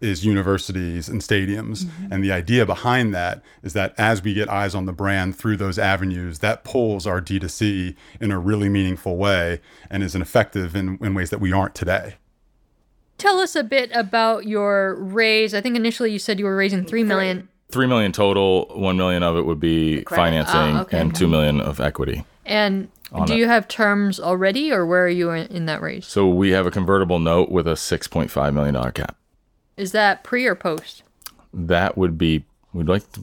is 0.00 0.24
universities 0.24 1.08
and 1.08 1.20
stadiums. 1.20 1.84
Mm-hmm. 1.84 2.12
And 2.12 2.24
the 2.24 2.32
idea 2.32 2.64
behind 2.64 3.14
that 3.14 3.42
is 3.62 3.74
that 3.74 3.94
as 3.98 4.22
we 4.22 4.32
get 4.34 4.48
eyes 4.48 4.74
on 4.74 4.86
the 4.86 4.92
brand 4.92 5.36
through 5.36 5.58
those 5.58 5.78
avenues, 5.78 6.38
that 6.38 6.64
pulls 6.64 7.06
our 7.06 7.20
D2C 7.20 7.94
in 8.20 8.32
a 8.32 8.38
really 8.38 8.68
meaningful 8.68 9.16
way 9.16 9.60
and 9.90 10.02
is 10.02 10.14
an 10.14 10.22
effective 10.22 10.74
in, 10.74 10.98
in 11.02 11.14
ways 11.14 11.30
that 11.30 11.40
we 11.40 11.52
aren't 11.52 11.74
today. 11.74 12.14
Tell 13.18 13.38
us 13.38 13.54
a 13.54 13.62
bit 13.62 13.90
about 13.92 14.46
your 14.46 14.94
raise. 14.94 15.52
I 15.52 15.60
think 15.60 15.76
initially 15.76 16.10
you 16.10 16.18
said 16.18 16.38
you 16.38 16.46
were 16.46 16.56
raising 16.56 16.86
three 16.86 17.04
million. 17.04 17.48
Three 17.70 17.86
million 17.86 18.12
total. 18.12 18.66
One 18.74 18.96
million 18.96 19.22
of 19.22 19.36
it 19.36 19.46
would 19.46 19.60
be 19.60 20.02
financing, 20.04 20.54
Ah, 20.56 20.82
okay. 20.82 20.98
and 20.98 21.14
two 21.14 21.28
million 21.28 21.60
of 21.60 21.80
equity. 21.80 22.24
And 22.44 22.88
do 23.26 23.32
it. 23.32 23.36
you 23.38 23.46
have 23.46 23.68
terms 23.68 24.18
already, 24.20 24.72
or 24.72 24.84
where 24.86 25.04
are 25.04 25.08
you 25.08 25.30
in, 25.30 25.46
in 25.48 25.66
that 25.66 25.80
range? 25.82 26.04
So 26.04 26.28
we 26.28 26.50
have 26.50 26.66
a 26.66 26.70
convertible 26.70 27.18
note 27.18 27.50
with 27.50 27.66
a 27.68 27.76
six 27.76 28.06
point 28.08 28.30
five 28.30 28.54
million 28.54 28.74
dollar 28.74 28.90
cap. 28.92 29.16
Is 29.76 29.92
that 29.92 30.24
pre 30.24 30.46
or 30.46 30.54
post? 30.54 31.02
That 31.54 31.96
would 31.96 32.18
be. 32.18 32.44
We'd 32.72 32.88
like 32.88 33.10
to. 33.12 33.22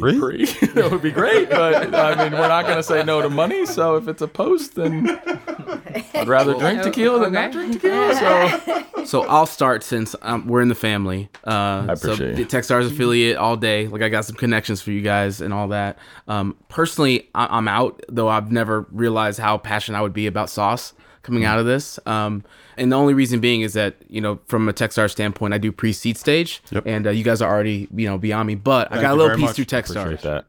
Be 0.00 0.18
Pre? 0.18 0.44
that 0.74 0.88
would 0.90 1.02
be 1.02 1.10
great, 1.10 1.50
but 1.50 1.94
I 1.94 2.24
mean, 2.24 2.32
we're 2.38 2.48
not 2.48 2.64
going 2.64 2.76
to 2.76 2.82
say 2.82 3.02
no 3.04 3.22
to 3.22 3.30
money. 3.30 3.66
So 3.66 3.96
if 3.96 4.08
it's 4.08 4.22
a 4.22 4.28
post, 4.28 4.74
then 4.74 5.08
I'd 6.14 6.28
rather 6.28 6.54
drink 6.54 6.82
tequila 6.82 7.20
than 7.20 7.32
not 7.32 7.52
drink 7.52 7.74
tequila. 7.74 8.14
So 8.14 8.84
So 9.08 9.22
I'll 9.22 9.46
start 9.46 9.82
since 9.82 10.14
um, 10.20 10.46
we're 10.48 10.60
in 10.60 10.68
the 10.68 10.74
family. 10.74 11.30
Uh, 11.46 11.86
I 11.88 11.92
appreciate 11.94 12.36
so 12.36 12.42
it. 12.42 12.48
Techstars 12.48 12.92
affiliate 12.92 13.38
all 13.38 13.56
day. 13.56 13.86
Like 13.88 14.02
I 14.02 14.10
got 14.10 14.26
some 14.26 14.36
connections 14.36 14.82
for 14.82 14.90
you 14.90 15.00
guys 15.00 15.40
and 15.40 15.54
all 15.54 15.68
that. 15.68 15.98
Um, 16.26 16.56
personally, 16.68 17.30
I- 17.34 17.56
I'm 17.56 17.68
out 17.68 18.02
though. 18.10 18.28
I've 18.28 18.52
never 18.52 18.86
realized 18.92 19.38
how 19.38 19.56
passionate 19.56 19.96
I 19.96 20.02
would 20.02 20.12
be 20.12 20.26
about 20.26 20.50
sauce 20.50 20.92
coming 21.28 21.44
out 21.44 21.58
of 21.58 21.66
this. 21.66 21.98
Um, 22.06 22.42
and 22.76 22.90
the 22.92 22.96
only 22.96 23.14
reason 23.14 23.40
being 23.40 23.60
is 23.60 23.72
that 23.74 23.96
you 24.08 24.20
know, 24.20 24.38
from 24.46 24.68
a 24.68 24.72
Techstar 24.72 25.10
standpoint, 25.10 25.54
I 25.54 25.58
do 25.58 25.70
pre-seed 25.72 26.16
stage, 26.16 26.60
Yep. 26.70 26.84
and 26.86 27.06
uh, 27.06 27.10
you 27.10 27.22
guys 27.24 27.40
are 27.42 27.50
already 27.52 27.88
you 27.94 28.06
know 28.08 28.18
beyond 28.18 28.46
me. 28.46 28.54
But 28.56 28.90
I 28.92 29.00
got 29.00 29.12
a 29.12 29.14
little 29.14 29.36
piece 29.36 29.56
much. 29.58 29.68
through 29.68 29.78
appreciate 29.78 30.22
that. 30.22 30.46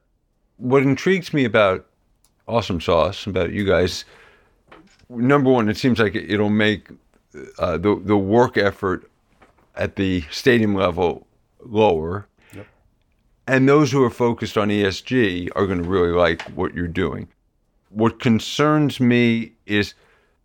what 0.58 0.84
intrigues 0.84 1.34
me 1.34 1.46
about 1.46 1.86
AWSM 2.48 2.82
Sauce, 2.82 3.28
about 3.28 3.52
you 3.52 3.66
guys, 3.66 4.06
number 5.10 5.52
one, 5.52 5.70
it 5.70 5.78
seems 5.78 6.00
like 6.00 6.16
it'll 6.16 6.50
make 6.50 6.90
uh, 7.60 7.78
the 7.78 8.00
the 8.04 8.18
work 8.18 8.58
effort 8.58 9.10
at 9.76 9.96
the 9.96 10.24
stadium 10.32 10.76
level 10.76 11.26
lower, 11.64 12.28
and 13.48 13.68
those 13.68 13.92
who 13.92 14.04
are 14.04 14.10
focused 14.10 14.58
on 14.58 14.70
ESG 14.70 15.50
are 15.56 15.66
going 15.66 15.82
to 15.82 15.90
really 15.90 16.12
like 16.12 16.42
what 16.56 16.74
you're 16.76 16.88
doing. 16.88 17.28
What 17.90 18.20
concerns 18.20 19.00
me 19.00 19.54
is 19.66 19.94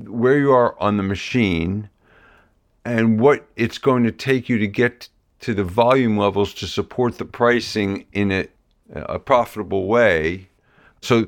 where 0.09 0.39
you 0.39 0.53
are 0.53 0.81
on 0.81 0.97
the 0.97 1.03
machine 1.03 1.89
and 2.85 3.21
what 3.21 3.47
it's 3.57 3.79
going 3.79 4.05
to 4.05 4.13
take 4.13 4.49
you 4.49 4.59
to 4.59 4.67
get 4.67 5.09
to 5.41 5.55
the 5.55 5.65
volume 5.65 6.17
levels 6.17 6.55
to 6.55 6.67
support 6.67 7.19
the 7.19 7.25
pricing 7.25 8.07
in 8.13 8.31
a, 8.33 8.49
a 8.95 9.19
profitable 9.19 9.87
way. 9.87 10.49
So 11.03 11.27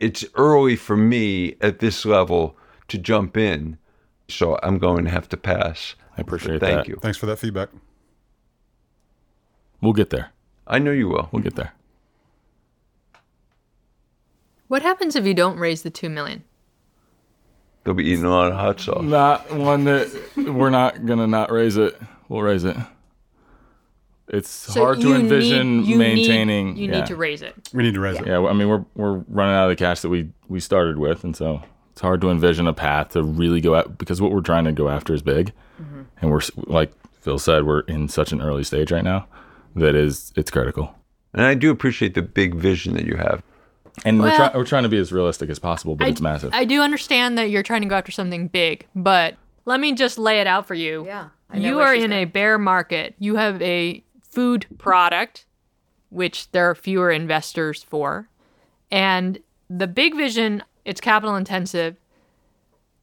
it's 0.00 0.24
early 0.34 0.76
for 0.76 0.96
me 0.96 1.56
at 1.60 1.78
this 1.78 2.04
level 2.04 2.56
to 2.88 2.98
jump 2.98 3.36
in. 3.36 3.78
So 4.28 4.58
I'm 4.62 4.78
going 4.78 5.04
to 5.04 5.10
have 5.10 5.28
to 5.30 5.36
pass. 5.36 5.94
I 6.16 6.20
appreciate 6.20 6.60
Thank 6.60 6.78
that. 6.78 6.88
you. 6.88 6.98
Thanks 7.00 7.18
for 7.18 7.26
that 7.26 7.38
feedback. 7.38 7.68
We'll 9.80 9.92
get 9.92 10.10
there. 10.10 10.32
I 10.66 10.78
know 10.78 10.90
you 10.90 11.08
will. 11.08 11.28
We'll 11.32 11.42
get 11.42 11.54
there. 11.54 11.72
What 14.68 14.82
happens 14.82 15.14
if 15.14 15.24
you 15.24 15.34
don't 15.34 15.58
raise 15.58 15.82
the 15.82 15.90
two 15.90 16.08
million? 16.08 16.42
They'll 17.86 17.94
be 17.94 18.04
eating 18.04 18.24
a 18.24 18.30
lot 18.30 18.50
of 18.50 18.58
hot 18.58 18.80
sauce. 18.80 19.04
Not 19.04 19.54
one 19.54 19.84
that 19.84 20.10
we're 20.36 20.70
not 20.70 21.06
gonna 21.06 21.28
not 21.28 21.52
raise 21.52 21.76
it. 21.76 21.96
We'll 22.28 22.42
raise 22.42 22.64
it. 22.64 22.76
It's 24.28 24.50
So 24.50 24.80
hard 24.82 25.00
to 25.02 25.08
you 25.10 25.14
envision 25.14 25.78
need, 25.82 25.86
you 25.86 25.96
maintaining. 25.96 26.74
Need, 26.74 26.80
you 26.80 26.90
yeah. 26.90 26.98
need 26.98 27.06
to 27.06 27.14
raise 27.16 27.42
it. 27.42 27.54
We 27.72 27.84
need 27.84 27.94
to 27.94 28.00
raise 28.00 28.18
it. 28.18 28.26
Yeah, 28.26 28.44
I 28.44 28.52
mean 28.54 28.68
we're 28.68 28.84
we're 28.96 29.24
running 29.28 29.54
out 29.54 29.64
of 29.64 29.68
the 29.70 29.76
cash 29.76 30.00
that 30.00 30.08
we 30.08 30.28
we 30.48 30.58
started 30.58 30.98
with, 30.98 31.22
and 31.22 31.36
so 31.36 31.62
it's 31.92 32.00
hard 32.00 32.20
to 32.22 32.30
envision 32.30 32.66
a 32.66 32.72
path 32.72 33.10
to 33.10 33.22
really 33.22 33.60
go 33.60 33.76
out 33.76 33.98
because 33.98 34.20
what 34.20 34.32
we're 34.32 34.40
trying 34.40 34.64
to 34.64 34.72
go 34.72 34.88
after 34.88 35.14
is 35.14 35.22
big, 35.22 35.52
mm-hmm. 35.80 36.02
and 36.20 36.30
we're 36.32 36.40
s- 36.40 36.50
like 36.56 36.92
Phil 37.20 37.38
said, 37.38 37.66
we're 37.66 37.80
in 37.82 38.08
such 38.08 38.32
an 38.32 38.42
early 38.42 38.64
stage 38.64 38.90
right 38.90 39.04
now 39.04 39.28
that 39.76 39.94
is 39.94 40.32
it's 40.34 40.50
critical, 40.50 40.92
And 41.34 41.44
I 41.44 41.54
do 41.54 41.70
appreciate 41.70 42.14
the 42.14 42.22
big 42.22 42.56
vision 42.56 42.94
that 42.94 43.04
you 43.04 43.14
have. 43.16 43.44
And 44.04 44.18
we're 44.20 44.26
Well- 44.26 44.36
trying 44.36 44.52
we're 44.54 44.64
trying 44.64 44.82
to 44.84 44.88
be 44.88 44.98
as 44.98 45.12
realistic 45.12 45.50
as 45.50 45.58
possible, 45.58 45.96
but 45.96 46.06
I, 46.06 46.10
it's 46.10 46.20
massive. 46.20 46.50
I 46.52 46.64
do 46.64 46.82
understand 46.82 47.38
that 47.38 47.50
you're 47.50 47.62
trying 47.62 47.82
to 47.82 47.88
go 47.88 47.96
after 47.96 48.12
something 48.12 48.48
big, 48.48 48.86
but 48.94 49.36
let 49.64 49.80
me 49.80 49.92
just 49.92 50.18
lay 50.18 50.40
it 50.40 50.46
out 50.46 50.66
for 50.66 50.74
you. 50.74 51.04
Yeah, 51.06 51.28
I 51.50 51.58
know 51.58 51.68
You 51.68 51.80
are 51.80 51.94
she's 51.94 52.04
in 52.04 52.12
a 52.12 52.24
bear 52.24 52.58
market. 52.58 53.14
You 53.18 53.36
have 53.36 53.60
a 53.62 54.02
food 54.28 54.66
product, 54.78 55.46
which 56.10 56.50
there 56.52 56.68
are 56.70 56.74
fewer 56.74 57.10
investors 57.10 57.82
for. 57.82 58.28
And 58.90 59.38
the 59.68 59.86
big 59.86 60.14
vision, 60.14 60.62
it's 60.84 61.00
capital 61.00 61.34
intensive. 61.36 61.96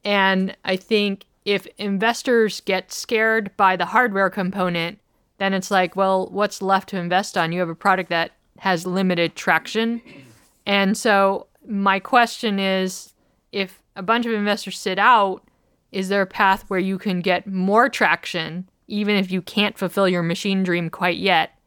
And 0.04 0.56
I 0.64 0.76
think 0.76 1.24
if 1.44 1.66
investors 1.78 2.60
get 2.60 2.92
scared 2.92 3.50
by 3.56 3.76
the 3.76 3.86
hardware 3.86 4.30
component, 4.30 4.98
then 5.38 5.52
it's 5.52 5.70
like, 5.70 5.96
well, 5.96 6.28
what's 6.30 6.62
left 6.62 6.88
to 6.90 6.98
invest 6.98 7.36
on? 7.36 7.52
You 7.52 7.60
have 7.60 7.68
a 7.68 7.74
product 7.74 8.08
that 8.10 8.32
has 8.60 8.86
limited 8.86 9.34
traction. 9.34 10.00
And 10.66 10.96
so 10.96 11.48
my 11.66 12.00
question 12.00 12.58
is 12.58 13.12
if 13.52 13.82
a 13.96 14.02
bunch 14.02 14.26
of 14.26 14.32
investors 14.32 14.78
sit 14.78 14.98
out, 14.98 15.48
is 15.92 16.08
there 16.08 16.22
a 16.22 16.26
path 16.26 16.64
where 16.68 16.80
you 16.80 16.98
can 16.98 17.20
get 17.20 17.46
more 17.46 17.88
traction, 17.88 18.68
even 18.88 19.16
if 19.16 19.30
you 19.30 19.40
can't 19.40 19.78
fulfill 19.78 20.08
your 20.08 20.22
machine 20.22 20.62
dream 20.62 20.90
quite 20.90 21.18
yet, 21.18 21.58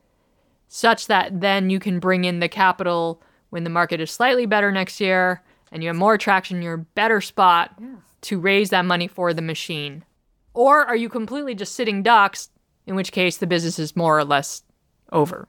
such 0.67 1.07
that 1.07 1.39
then 1.39 1.69
you 1.69 1.79
can 1.79 1.99
bring 1.99 2.25
in 2.25 2.39
the 2.39 2.49
capital 2.49 3.21
when 3.49 3.63
the 3.63 3.69
market 3.69 4.01
is 4.01 4.11
slightly 4.11 4.45
better 4.45 4.71
next 4.71 4.99
year 4.99 5.41
and 5.71 5.81
you 5.81 5.87
have 5.87 5.95
more 5.95 6.17
traction, 6.17 6.61
you're 6.61 6.73
in 6.73 6.81
a 6.81 6.85
better 6.95 7.21
spot 7.21 7.79
to 8.21 8.39
raise 8.39 8.69
that 8.69 8.85
money 8.85 9.07
for 9.07 9.33
the 9.33 9.41
machine? 9.41 10.03
Or 10.53 10.83
are 10.85 10.95
you 10.95 11.07
completely 11.07 11.55
just 11.55 11.75
sitting 11.75 12.03
ducks, 12.03 12.49
in 12.85 12.95
which 12.95 13.11
case 13.11 13.37
the 13.37 13.47
business 13.47 13.79
is 13.79 13.95
more 13.95 14.17
or 14.17 14.25
less 14.25 14.63
over? 15.11 15.47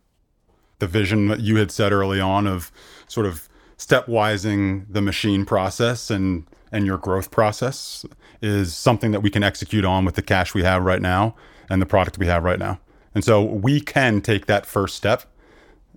The 0.79 0.87
vision 0.87 1.29
that 1.29 1.41
you 1.41 1.57
had 1.57 1.71
said 1.71 1.93
early 1.93 2.21
on 2.21 2.47
of 2.47 2.71
sort 3.09 3.27
of 3.27 3.49
stepwising 3.79 4.85
the 4.89 5.01
machine 5.01 5.45
process 5.45 6.11
and 6.11 6.45
and 6.71 6.85
your 6.85 6.99
growth 6.99 7.31
process 7.31 8.05
is 8.43 8.75
something 8.77 9.11
that 9.13 9.21
we 9.21 9.31
can 9.31 9.43
execute 9.43 9.85
on 9.85 10.05
with 10.05 10.17
the 10.17 10.23
cash 10.23 10.53
we 10.55 10.63
have 10.63 10.83
right 10.85 11.01
now 11.01 11.35
and 11.71 11.81
the 11.81 11.87
product 11.87 12.19
we 12.19 12.27
have 12.27 12.45
right 12.45 12.59
now. 12.59 12.79
And 13.15 13.25
so 13.25 13.43
we 13.43 13.81
can 13.81 14.21
take 14.21 14.47
that 14.47 14.67
first 14.67 14.95
step. 14.95 15.25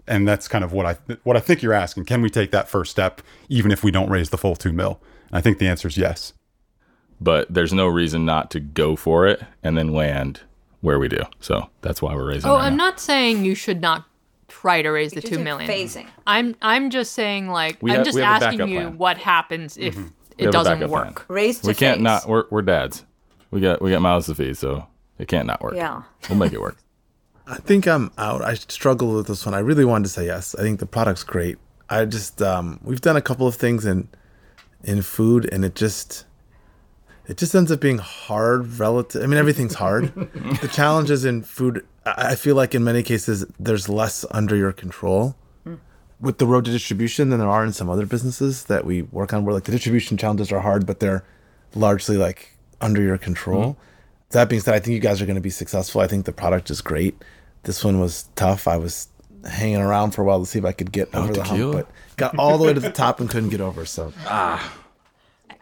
And 0.08 0.26
that's 0.28 0.48
kind 0.48 0.64
of 0.64 0.72
what 0.74 0.86
I 0.86 0.98
what 1.24 1.36
I 1.38 1.42
think 1.42 1.62
you're 1.62 1.74
asking. 1.74 2.06
Can 2.06 2.22
we 2.22 2.30
take 2.30 2.52
that 2.52 2.70
first 2.70 2.90
step 2.92 3.22
even 3.50 3.72
if 3.72 3.84
we 3.84 3.92
don't 3.92 4.10
raise 4.10 4.30
the 4.30 4.38
full 4.38 4.56
2 4.56 4.72
mil? 4.72 5.00
And 5.30 5.38
I 5.38 5.42
think 5.42 5.58
the 5.60 5.68
answer 5.68 5.88
is 5.88 5.98
yes. 5.98 6.34
but 7.20 7.54
there's 7.54 7.74
no 7.74 7.88
reason 7.88 8.26
not 8.26 8.50
to 8.52 8.60
go 8.60 8.96
for 8.96 9.28
it 9.28 9.44
and 9.64 9.78
then 9.78 9.90
land 9.94 10.42
where 10.82 10.98
we 11.00 11.08
do. 11.08 11.22
So 11.40 11.70
that's 11.82 12.02
why 12.02 12.16
we're 12.16 12.28
raising. 12.30 12.50
Oh, 12.50 12.56
right 12.56 12.66
I'm 12.66 12.76
now. 12.78 12.86
not 12.86 13.00
saying 13.00 13.46
you 13.46 13.54
should 13.56 13.80
not 13.82 14.06
try 14.52 14.82
to 14.82 14.90
raise 14.90 15.12
the 15.12 15.22
Just 15.22 15.34
two 15.34 15.40
phasing. 15.40 16.08
I'm 16.28 16.56
I'm 16.62 16.90
just 16.90 17.14
saying 17.14 17.48
like 17.50 17.78
We 17.82 17.92
I'm 17.92 17.98
have- 17.98 18.06
just 18.06 18.16
we 18.16 18.22
have 18.22 18.42
a 18.42 18.46
asking 18.48 18.68
you 18.70 18.80
plan. 18.82 18.98
what 18.98 19.18
happens 19.18 19.78
if 19.78 19.96
We 19.98 20.04
it 20.38 20.52
doesn't 20.52 20.80
backup 20.80 20.90
plan. 20.90 21.08
work. 21.08 21.26
Raise 21.30 21.60
to 21.62 21.68
We 21.68 21.74
can't 21.74 21.98
phase. 21.98 22.04
not. 22.04 22.28
We're 22.28 22.46
we're 22.52 22.62
dads. 22.62 23.06
We 23.52 23.62
got 23.62 23.82
we 23.82 23.90
got 23.92 24.02
mouths 24.02 24.28
to 24.28 24.36
feed, 24.36 24.58
so 24.58 24.86
it 25.18 25.28
can't 25.28 25.48
not 25.48 25.62
work. 25.62 25.76
Yeah. 25.76 26.04
we'll 26.30 26.38
make 26.38 26.54
it 26.54 26.62
work. 26.62 26.78
I 27.48 27.56
think 27.56 27.88
I'm 27.88 28.12
out. 28.18 28.42
I 28.44 28.54
struggle 28.54 29.14
with 29.16 29.28
this 29.28 29.46
one. 29.46 29.56
I 29.56 29.60
really 29.60 29.84
wanted 29.86 30.04
to 30.06 30.10
say 30.10 30.26
yes. 30.26 30.56
I 30.56 30.62
think 30.62 30.80
the 30.80 30.86
product's 30.86 31.24
great. 31.24 31.58
I 31.90 32.06
just 32.06 32.42
um, 32.42 32.80
we've 32.84 33.02
done 33.02 33.18
a 33.18 33.22
couple 33.22 33.48
of 33.48 33.56
things 33.56 33.86
in 33.86 34.08
in 34.84 35.02
food, 35.02 35.50
and 35.52 35.66
it 35.66 35.76
just 35.76 36.26
it 37.28 37.38
just 37.38 37.54
ends 37.56 37.72
up 37.72 37.80
being 37.80 37.98
hard. 38.00 38.80
Relative. 38.80 39.22
I 39.24 39.26
mean, 39.28 39.38
everything's 39.40 39.76
hard. 39.76 40.14
the 40.62 40.70
challenges 40.72 41.26
in 41.26 41.42
food. 41.44 41.86
I 42.06 42.32
I 42.32 42.36
feel 42.36 42.56
like 42.56 42.74
in 42.76 42.84
many 42.84 43.04
cases 43.04 43.46
there's 43.60 43.88
less 43.90 44.26
under 44.32 44.56
your 44.56 44.72
control 44.72 45.36
with 46.22 46.38
the 46.38 46.46
road 46.46 46.66
to 46.66 46.72
distribution 46.72 47.30
than 47.30 47.40
there 47.40 47.50
are 47.50 47.66
in 47.66 47.74
some 47.74 47.90
other 47.90 48.06
businesses 48.06 48.66
that 48.66 48.86
we 48.86 49.02
work 49.02 49.34
on. 49.34 49.44
Where 49.44 49.54
like 49.54 49.64
the 49.64 49.72
distribution 49.72 50.18
challenges 50.18 50.52
are 50.52 50.60
hard, 50.60 50.86
but 50.86 51.00
they're 51.00 51.26
largely 51.76 52.16
like 52.16 52.58
under 52.80 53.02
your 53.02 53.18
control. 53.18 53.78
that 54.30 54.48
being 54.48 54.62
said, 54.62 54.76
I 54.76 54.80
think 54.80 54.94
you 54.94 55.00
guys 55.00 55.22
are 55.22 55.26
going 55.26 55.36
to 55.36 55.42
be 55.42 55.50
successful. 55.50 56.00
I 56.02 56.08
think 56.08 56.26
the 56.26 56.32
product 56.32 56.70
is 56.70 56.82
great. 56.82 57.22
This 57.64 57.84
one 57.84 58.00
was 58.00 58.30
tough. 58.36 58.68
I 58.68 58.78
was 58.78 59.08
hanging 59.46 59.78
around 59.78 60.12
for 60.12 60.22
a 60.22 60.26
while 60.26 60.40
to 60.40 60.46
see 60.46 60.60
if 60.60 60.66
I 60.66 60.72
could 60.72 60.92
get 60.92 61.14
over 61.16 61.34
the 61.34 61.42
tequila? 61.42 61.74
hump, 61.74 61.88
but 61.88 62.18
got 62.18 62.38
all 62.38 62.58
the 62.58 62.66
way 62.66 62.74
to 62.74 62.80
the 62.80 62.92
top 62.92 63.20
and 63.20 63.30
couldn't 63.30 63.50
get 63.50 63.62
over. 63.62 63.86
So 63.86 64.14
ah. 64.26 64.78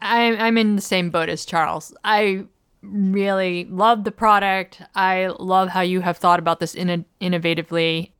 I'm 0.02 0.40
I'm 0.40 0.58
in 0.58 0.76
the 0.76 0.82
same 0.82 1.10
boat 1.10 1.30
as 1.30 1.46
Charles. 1.46 1.94
I 2.04 2.46
really 2.82 3.66
love 3.66 4.04
the 4.04 4.12
product. 4.12 4.82
I 4.96 5.28
love 5.40 5.70
how 5.70 5.82
you 5.82 6.02
have 6.02 6.18
thought 6.18 6.40
about 6.40 6.60
this 6.60 6.76
in 6.76 7.06
innovatively. 7.22 8.12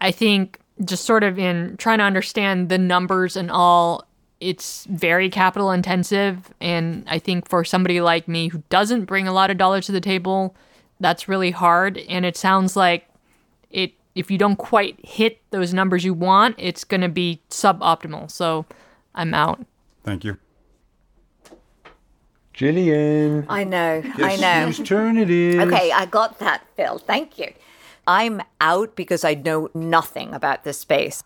I 0.00 0.10
think 0.10 0.58
just 0.84 1.04
sort 1.04 1.22
of 1.22 1.38
in 1.38 1.76
trying 1.76 1.98
to 1.98 2.04
understand 2.04 2.68
the 2.68 2.78
numbers 2.78 3.36
and 3.36 3.50
all, 3.50 4.04
it's 4.40 4.86
very 4.86 5.28
capital 5.28 5.70
intensive. 5.70 6.52
And 6.60 7.04
I 7.06 7.18
think 7.18 7.48
for 7.48 7.64
somebody 7.64 8.00
like 8.00 8.26
me 8.26 8.48
who 8.48 8.62
doesn't 8.70 9.04
bring 9.04 9.28
a 9.28 9.32
lot 9.32 9.50
of 9.50 9.58
dollars 9.58 9.86
to 9.86 9.92
the 9.92 10.00
table, 10.00 10.56
that's 10.98 11.28
really 11.28 11.50
hard. 11.50 11.98
And 12.08 12.24
it 12.24 12.36
sounds 12.36 12.76
like 12.76 13.06
it 13.70 13.92
if 14.14 14.30
you 14.30 14.38
don't 14.38 14.56
quite 14.56 14.98
hit 15.04 15.40
those 15.50 15.72
numbers 15.72 16.04
you 16.04 16.14
want, 16.14 16.56
it's 16.58 16.84
going 16.84 17.00
to 17.02 17.08
be 17.08 17.40
suboptimal. 17.50 18.30
So 18.30 18.66
I'm 19.14 19.34
out. 19.34 19.64
Thank 20.04 20.24
you. 20.24 20.38
Jillian. 22.60 23.46
I 23.48 23.64
know, 23.64 24.02
I 24.18 24.36
know. 24.36 24.66
Whose 24.66 24.86
turn 24.86 25.16
it 25.16 25.30
is? 25.30 25.56
Okay, 25.60 25.90
I 25.92 26.04
got 26.04 26.38
that, 26.40 26.62
Phil. 26.76 26.98
Thank 26.98 27.38
you. 27.38 27.54
I'm 28.06 28.42
out 28.60 28.96
because 28.96 29.24
I 29.24 29.32
know 29.32 29.70
nothing 29.72 30.34
about 30.34 30.64
this 30.64 30.78
space. 30.78 31.24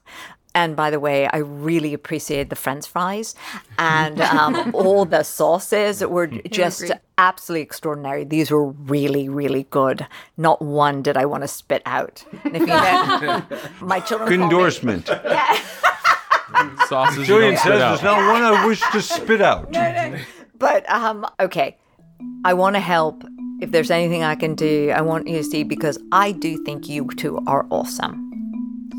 And 0.55 0.77
by 0.77 0.91
the 0.91 1.01
way, 1.01 1.27
I 1.27 1.39
really 1.39 1.93
appreciate 1.93 2.51
the 2.51 2.55
French 2.57 2.87
fries 2.87 3.35
and 3.77 4.21
um, 4.39 4.71
all 4.73 5.05
the 5.05 5.25
sauces 5.25 6.05
were 6.05 6.29
just 6.29 6.93
absolutely 7.19 7.63
extraordinary. 7.63 8.23
These 8.23 8.53
were 8.53 8.71
really, 8.71 9.29
really 9.29 9.65
good. 9.71 10.07
Not 10.37 10.63
one 10.63 11.03
did 11.03 11.17
I 11.17 11.25
want 11.25 11.43
to 11.43 11.49
spit 11.49 11.83
out. 11.85 12.25
And 12.45 12.55
if 12.55 12.61
you 12.61 12.67
know, 12.69 13.43
my 13.81 13.99
children. 13.99 14.29
Good 14.29 14.39
call 14.39 14.49
me- 14.49 14.55
endorsement. 14.55 15.07
Sauces 16.89 17.27
Jillian 17.27 17.55
says 17.55 17.61
spit 17.63 17.79
there's 17.79 18.03
not 18.03 18.33
one 18.33 18.43
I 18.43 18.65
wish 18.65 18.81
to 18.93 19.03
spit 19.03 19.41
out. 19.41 19.73
But 20.59 20.89
um, 20.91 21.27
okay, 21.41 21.77
I 22.45 22.55
want 22.55 22.77
to 22.77 22.81
help. 22.81 23.25
If 23.61 23.71
there's 23.71 23.91
anything 23.91 24.23
I 24.25 24.35
can 24.35 24.55
do, 24.55 24.91
I 24.95 25.01
want 25.01 25.27
you 25.29 25.37
to 25.39 25.45
see 25.45 25.63
because 25.63 25.99
I 26.13 26.33
do 26.33 26.63
think 26.65 26.89
you 26.89 27.09
two 27.17 27.39
are 27.47 27.67
awesome. 27.71 28.21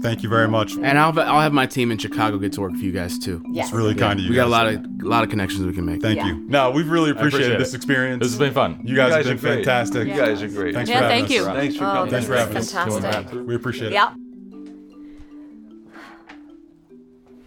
Thank 0.01 0.23
you 0.23 0.29
very 0.29 0.47
much. 0.47 0.73
And 0.75 0.99
I'll 0.99 1.17
I'll 1.19 1.41
have 1.41 1.53
my 1.53 1.65
team 1.65 1.91
in 1.91 1.97
Chicago 1.97 2.37
get 2.37 2.53
to 2.53 2.61
work 2.61 2.71
for 2.73 2.77
you 2.83 2.91
guys 2.91 3.17
too. 3.17 3.43
Yes. 3.51 3.67
It's 3.67 3.73
really 3.75 3.95
kind 3.95 4.19
of 4.19 4.23
you. 4.25 4.29
We 4.29 4.35
got 4.35 4.47
a 4.47 4.49
lot 4.49 4.67
of 4.67 4.75
a 4.75 5.07
lot 5.07 5.23
of 5.23 5.29
connections 5.29 5.65
we 5.65 5.73
can 5.73 5.85
make. 5.85 6.01
Thank 6.01 6.17
Yeah. 6.17 6.27
you. 6.27 6.35
No, 6.47 6.71
we've 6.71 6.89
really 6.89 7.09
appreciated 7.11 7.45
appreciate 7.53 7.59
this 7.59 7.73
experience. 7.73 8.21
This 8.21 8.31
has 8.31 8.39
been 8.39 8.53
fun. 8.53 8.81
You 8.83 8.95
guys, 8.95 9.09
You 9.09 9.15
guys 9.15 9.25
have 9.25 9.25
been 9.25 9.37
great. 9.37 9.65
fantastic. 9.65 10.07
You 10.07 10.13
guys 10.15 10.41
are 10.43 10.47
great. 10.47 10.73
Thanks 10.75 10.89
Yeah, 10.89 10.97
for 10.99 11.03
having 11.03 11.17
thank 11.25 11.29
us. 11.31 11.35
you. 11.35 11.45
Thanks 11.45 11.75
for 11.77 11.83
Oh, 11.85 11.87
coming. 11.93 12.11
Thanks 12.11 12.25
for 12.27 12.31
this 12.33 12.41
having 12.41 12.57
is 12.57 12.75
us. 12.75 13.01
fantastic. 13.03 13.47
We 13.47 13.55
appreciate 13.55 13.87
it. 13.87 13.93
Yeah. 13.93 14.13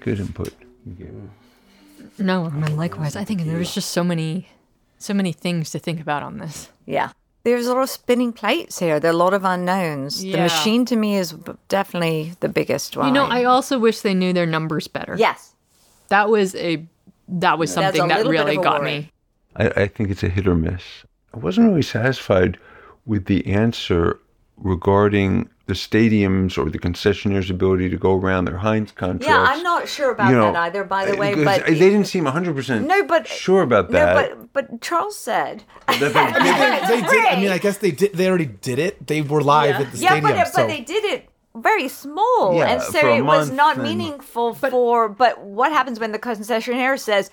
Good 0.01 0.21
input. 0.21 0.53
No, 2.19 2.47
I 2.47 2.51
mean, 2.51 2.77
likewise. 2.77 3.17
I 3.17 3.25
think 3.25 3.43
there 3.43 3.59
was 3.59 3.75
just 3.75 3.91
so 3.91 4.03
many, 4.05 4.49
so 4.99 5.15
many 5.15 5.33
things 5.33 5.71
to 5.71 5.79
think 5.79 6.01
about 6.01 6.23
on 6.23 6.39
this. 6.39 6.71
Yeah. 6.87 7.11
There's 7.45 7.67
a 7.67 7.75
lot 7.75 7.83
of 7.83 7.91
spinning 7.91 8.33
plates 8.33 8.79
here. 8.79 9.01
There 9.01 9.11
are 9.11 9.15
a 9.15 9.17
lot 9.17 9.33
of 9.33 9.45
unknowns. 9.45 10.21
The 10.21 10.37
machine 10.37 10.85
to 10.87 10.97
me 10.97 11.17
is 11.17 11.33
definitely 11.69 12.35
the 12.41 12.49
biggest 12.49 12.97
one. 12.97 13.09
You 13.09 13.13
know, 13.15 13.25
I 13.25 13.45
also 13.45 13.79
wish 13.79 14.01
they 14.01 14.15
knew 14.15 14.33
their 14.33 14.47
numbers 14.47 14.89
better. 14.89 15.17
Yes. 15.17 15.55
That 16.09 16.29
was 16.29 16.55
a, 16.57 16.85
that 17.29 17.59
was 17.59 17.73
something 17.73 18.09
that 18.09 18.27
really 18.27 18.57
got 18.57 18.81
worry. 18.81 18.91
me. 18.91 19.13
I, 19.57 19.83
I 19.83 19.87
think 19.89 20.11
it's 20.11 20.23
a 20.23 20.29
hit 20.29 20.47
or 20.47 20.55
miss. 20.55 20.83
I 21.33 21.39
wasn't 21.39 21.69
really 21.69 21.83
satisfied 21.83 22.59
with 23.07 23.27
the 23.27 23.47
answer 23.47 24.19
regarding 24.57 25.49
the 25.69 25.75
stadiums 25.75 26.57
or 26.57 26.71
the 26.71 26.79
concessionaires' 26.79 27.51
ability 27.51 27.91
to 27.91 27.99
go 27.99 28.17
around 28.17 28.47
their 28.47 28.57
Heinz 28.57 28.91
contracts. 28.91 29.27
Yeah, 29.27 29.39
I'm 29.39 29.63
not 29.63 29.87
sure 29.87 30.11
about 30.11 30.31
You 30.31 30.37
know, 30.37 30.51
that 30.51 30.57
either, 30.57 30.83
by 30.83 31.05
the 31.05 31.15
way. 31.15 31.35
But 31.45 31.67
they 31.67 31.75
didn't 31.79 32.07
seem 32.07 32.25
100% 32.25 32.87
no, 32.87 33.05
but 33.05 33.29
sure 33.29 33.61
about 33.63 33.91
that. 33.91 34.15
No, 34.31 34.47
but 34.51 34.53
but 34.71 34.81
Charles 34.81 35.17
said. 35.19 35.65
That 35.87 35.99
they- 36.01 36.09
they, 36.09 37.01
they 37.03 37.07
did. 37.07 37.25
I 37.27 37.37
mean, 37.39 37.51
I 37.51 37.59
guess 37.59 37.77
they 37.79 37.91
did. 37.91 38.15
They 38.15 38.29
already 38.29 38.47
did 38.47 38.79
it. 38.79 39.07
They 39.07 39.21
were 39.21 39.43
live 39.43 39.77
at 39.77 39.93
the 39.93 39.99
yeah, 39.99 40.13
stadium. 40.13 40.37
but, 40.37 40.49
so 40.49 40.63
but 40.63 40.69
they 40.69 40.81
did 40.81 41.05
it 41.05 41.29
very 41.55 41.89
small, 41.89 42.55
Yeah, 42.57 42.69
and 42.73 42.83
so 42.83 43.15
it 43.15 43.21
was 43.21 43.51
not 43.51 43.77
and- 43.77 43.85
meaningful 43.85 44.55
for. 44.55 45.11
But 45.11 45.43
what 45.43 45.71
happens 45.71 46.01
when 46.01 46.13
the 46.13 46.19
concessionaire 46.19 46.99
says? 46.99 47.31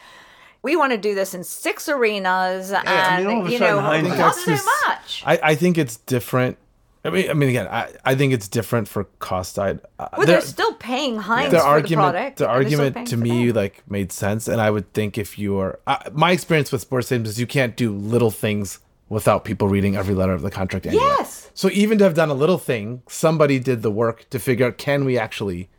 We 0.61 0.75
want 0.75 0.93
to 0.93 0.97
do 0.97 1.13
this 1.13 1.35
in 1.35 1.43
six 1.43 1.87
arenas, 1.87 2.71
and 2.71 2.87
I 2.89 3.17
mean, 3.19 3.27
all 3.27 3.41
of 3.43 3.47
a 3.47 3.51
you 3.51 3.59
know, 3.59 3.79
Heinz- 3.79 4.17
not 4.17 4.33
so 4.35 4.51
much. 4.87 5.21
I, 5.23 5.39
I 5.51 5.55
think 5.55 5.77
it's 5.77 5.97
different. 5.97 6.57
I 7.05 7.09
mean, 7.11 7.29
I 7.29 7.33
mean, 7.33 7.49
again, 7.49 7.67
I, 7.67 7.91
I 8.03 8.15
think 8.15 8.33
it's 8.33 8.47
different 8.47 8.87
for 8.87 9.03
cost 9.19 9.53
side. 9.53 9.79
Uh, 9.99 10.07
Well, 10.17 10.25
there- 10.25 10.39
they're 10.39 10.47
still 10.47 10.73
paying 10.73 11.17
Heinz 11.17 11.51
the 11.51 11.59
for 11.59 11.65
argument, 11.65 12.07
the 12.07 12.11
product. 12.11 12.37
the 12.39 12.49
and 12.49 12.65
they're 12.65 12.69
still 12.71 12.81
argument 12.81 13.07
to 13.09 13.17
me 13.17 13.47
them. 13.47 13.55
like 13.55 13.83
made 13.89 14.11
sense, 14.11 14.47
and 14.47 14.59
I 14.59 14.71
would 14.71 14.91
think 14.93 15.17
if 15.17 15.37
you 15.37 15.57
are, 15.59 15.79
uh, 15.85 15.97
my 16.13 16.31
experience 16.31 16.71
with 16.71 16.81
sports 16.81 17.09
teams 17.09 17.29
is 17.29 17.39
you 17.39 17.47
can't 17.47 17.75
do 17.75 17.93
little 17.93 18.31
things 18.31 18.79
without 19.07 19.45
people 19.45 19.67
reading 19.67 19.95
every 19.95 20.15
letter 20.15 20.33
of 20.33 20.41
the 20.41 20.49
contract. 20.49 20.87
Anyway. 20.87 21.03
Yes. 21.03 21.51
So 21.53 21.69
even 21.71 21.99
to 21.99 22.03
have 22.05 22.15
done 22.15 22.29
a 22.29 22.33
little 22.33 22.57
thing, 22.57 23.03
somebody 23.07 23.59
did 23.59 23.83
the 23.83 23.91
work 23.91 24.27
to 24.31 24.39
figure 24.39 24.65
out 24.65 24.79
can 24.79 25.05
we 25.05 25.17
actually, 25.17 25.69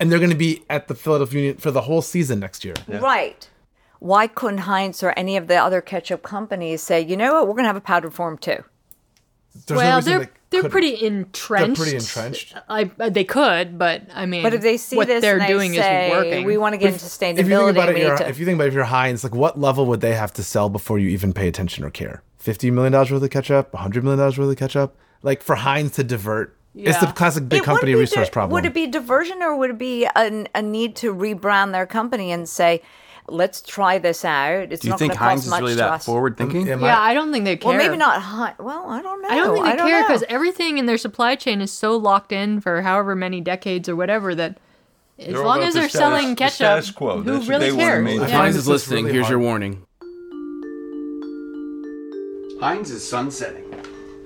and 0.00 0.10
they're 0.10 0.18
going 0.18 0.30
to 0.30 0.36
be 0.36 0.64
at 0.70 0.88
the 0.88 0.94
Philadelphia 0.94 1.40
Union 1.40 1.58
for 1.58 1.70
the 1.70 1.82
whole 1.82 2.00
season 2.00 2.40
next 2.40 2.64
year. 2.64 2.74
Right. 2.88 3.46
Why 3.98 4.26
couldn't 4.26 4.58
Heinz 4.60 5.02
or 5.02 5.12
any 5.18 5.36
of 5.36 5.48
the 5.48 5.56
other 5.56 5.80
ketchup 5.82 6.22
companies 6.22 6.82
say, 6.82 7.00
you 7.00 7.16
know 7.16 7.34
what, 7.34 7.42
we're 7.46 7.52
going 7.52 7.64
to 7.64 7.68
have 7.68 7.76
a 7.76 7.80
powdered 7.82 8.14
form 8.14 8.38
too? 8.38 8.64
There's 9.66 9.76
well, 9.76 9.98
reason 9.98 10.10
they're 10.12 10.24
they 10.24 10.30
they're 10.52 10.60
couldn't. 10.62 10.70
pretty 10.70 11.04
entrenched. 11.04 11.80
pretty 11.80 11.96
entrenched. 11.96 12.54
I 12.68 12.90
uh, 13.00 13.10
they 13.10 13.24
could, 13.24 13.78
but 13.78 14.02
I 14.14 14.26
mean, 14.26 14.42
But 14.44 14.54
if 14.54 14.62
they 14.62 14.76
see 14.76 14.96
what 14.96 15.08
this 15.08 15.20
they're 15.20 15.34
and 15.38 15.42
they 15.42 15.48
doing 15.48 15.72
say, 15.74 16.06
is 16.08 16.12
working. 16.12 16.44
we 16.46 16.56
want 16.56 16.74
to 16.74 16.76
get 16.78 16.92
into 16.92 17.04
sustainability. 17.04 17.38
If 17.38 17.48
you 17.48 17.58
think 17.58 17.70
about 17.70 17.88
it, 17.88 17.98
you're- 17.98 18.16
to. 18.18 18.28
if 18.28 18.38
you 18.38 18.44
think 18.44 18.54
about 18.56 18.64
it, 18.64 18.68
if 18.68 18.74
you're 18.74 18.84
Heinz, 18.84 19.24
like 19.24 19.34
what 19.34 19.58
level 19.58 19.86
would 19.86 20.00
they 20.00 20.14
have 20.14 20.32
to 20.34 20.44
sell 20.44 20.68
before 20.68 20.98
you 20.98 21.08
even 21.08 21.32
pay 21.32 21.48
attention 21.48 21.84
or 21.84 21.90
care? 21.90 22.22
Fifty 22.38 22.70
million 22.70 22.92
dollars 22.92 23.10
worth 23.10 23.22
of 23.22 23.30
ketchup, 23.30 23.74
hundred 23.74 24.04
million 24.04 24.18
dollars 24.20 24.38
worth 24.38 24.50
of 24.50 24.56
ketchup, 24.56 24.96
like 25.22 25.42
for 25.42 25.56
Heinz 25.56 25.92
to 25.92 26.04
divert. 26.04 26.56
It's 26.74 26.98
the 26.98 27.06
classic 27.08 27.50
big 27.50 27.60
It 27.60 27.64
company 27.66 27.94
resource 27.94 28.28
di- 28.28 28.32
problem. 28.32 28.52
Would 28.54 28.64
it 28.64 28.72
be 28.72 28.86
diversion 28.86 29.42
or 29.42 29.54
would 29.58 29.68
it 29.70 29.78
be 29.78 30.06
a, 30.06 30.46
a 30.54 30.62
need 30.62 30.96
to 30.96 31.14
rebrand 31.14 31.72
their 31.72 31.84
company 31.84 32.32
and 32.32 32.48
say, 32.48 32.80
let's 33.28 33.60
try 33.62 33.98
this 33.98 34.24
out? 34.24 34.72
It's 34.72 34.82
Do 34.82 34.88
you 34.88 34.90
not 34.90 34.98
think 34.98 35.14
Heinz 35.14 35.46
is 35.46 35.52
really 35.52 35.74
that 35.74 35.90
us. 35.90 36.04
forward 36.04 36.36
thinking? 36.36 36.68
Am 36.68 36.80
yeah, 36.80 36.98
I- 36.98 37.10
I 37.10 37.14
don't 37.14 37.32
think 37.32 37.44
they 37.44 37.56
care. 37.56 37.68
Well, 37.70 37.78
maybe 37.78 37.96
not 37.96 38.20
Heinz. 38.22 38.58
Well, 38.58 38.84
I 38.88 39.00
don't 39.02 39.22
know. 39.22 39.28
I 39.28 39.36
don't 39.36 39.54
think 39.54 39.66
they 39.66 39.76
care 39.76 40.02
because 40.02 40.24
everything 40.28 40.78
in 40.78 40.86
their 40.86 40.98
supply 40.98 41.34
chain 41.34 41.60
is 41.60 41.70
so 41.72 41.96
locked 41.96 42.32
in 42.32 42.60
for 42.60 42.82
however 42.82 43.14
many 43.14 43.40
decades 43.40 43.88
or 43.88 43.96
whatever 43.96 44.34
that 44.34 44.58
as 45.18 45.28
They're 45.34 45.44
long 45.44 45.62
as 45.62 45.74
the 45.74 45.80
they're 45.80 45.88
status- 45.88 46.00
selling 46.20 46.36
ketchup, 46.36 46.54
status 46.54 46.90
quo. 46.90 47.18
who 47.22 47.22
That's 47.38 47.46
really 47.48 47.70
cares? 47.76 48.10
If 48.22 48.28
Yeah. 48.28 48.36
Heinz 48.36 48.56
is 48.56 48.62
is 48.62 48.68
listening, 48.68 49.04
really 49.04 49.16
here's 49.18 49.28
your 49.28 49.38
warning. 49.38 49.86
Heinz 52.60 52.90
is 52.90 53.08
sunsetting. 53.08 53.64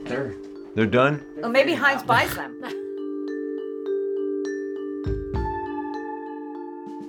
They're 0.05 0.35
They're 0.75 0.87
done? 0.87 1.25
Well, 1.39 1.51
maybe 1.51 1.75
Heinz 1.75 2.03
buys 2.03 2.35
them. 2.35 2.63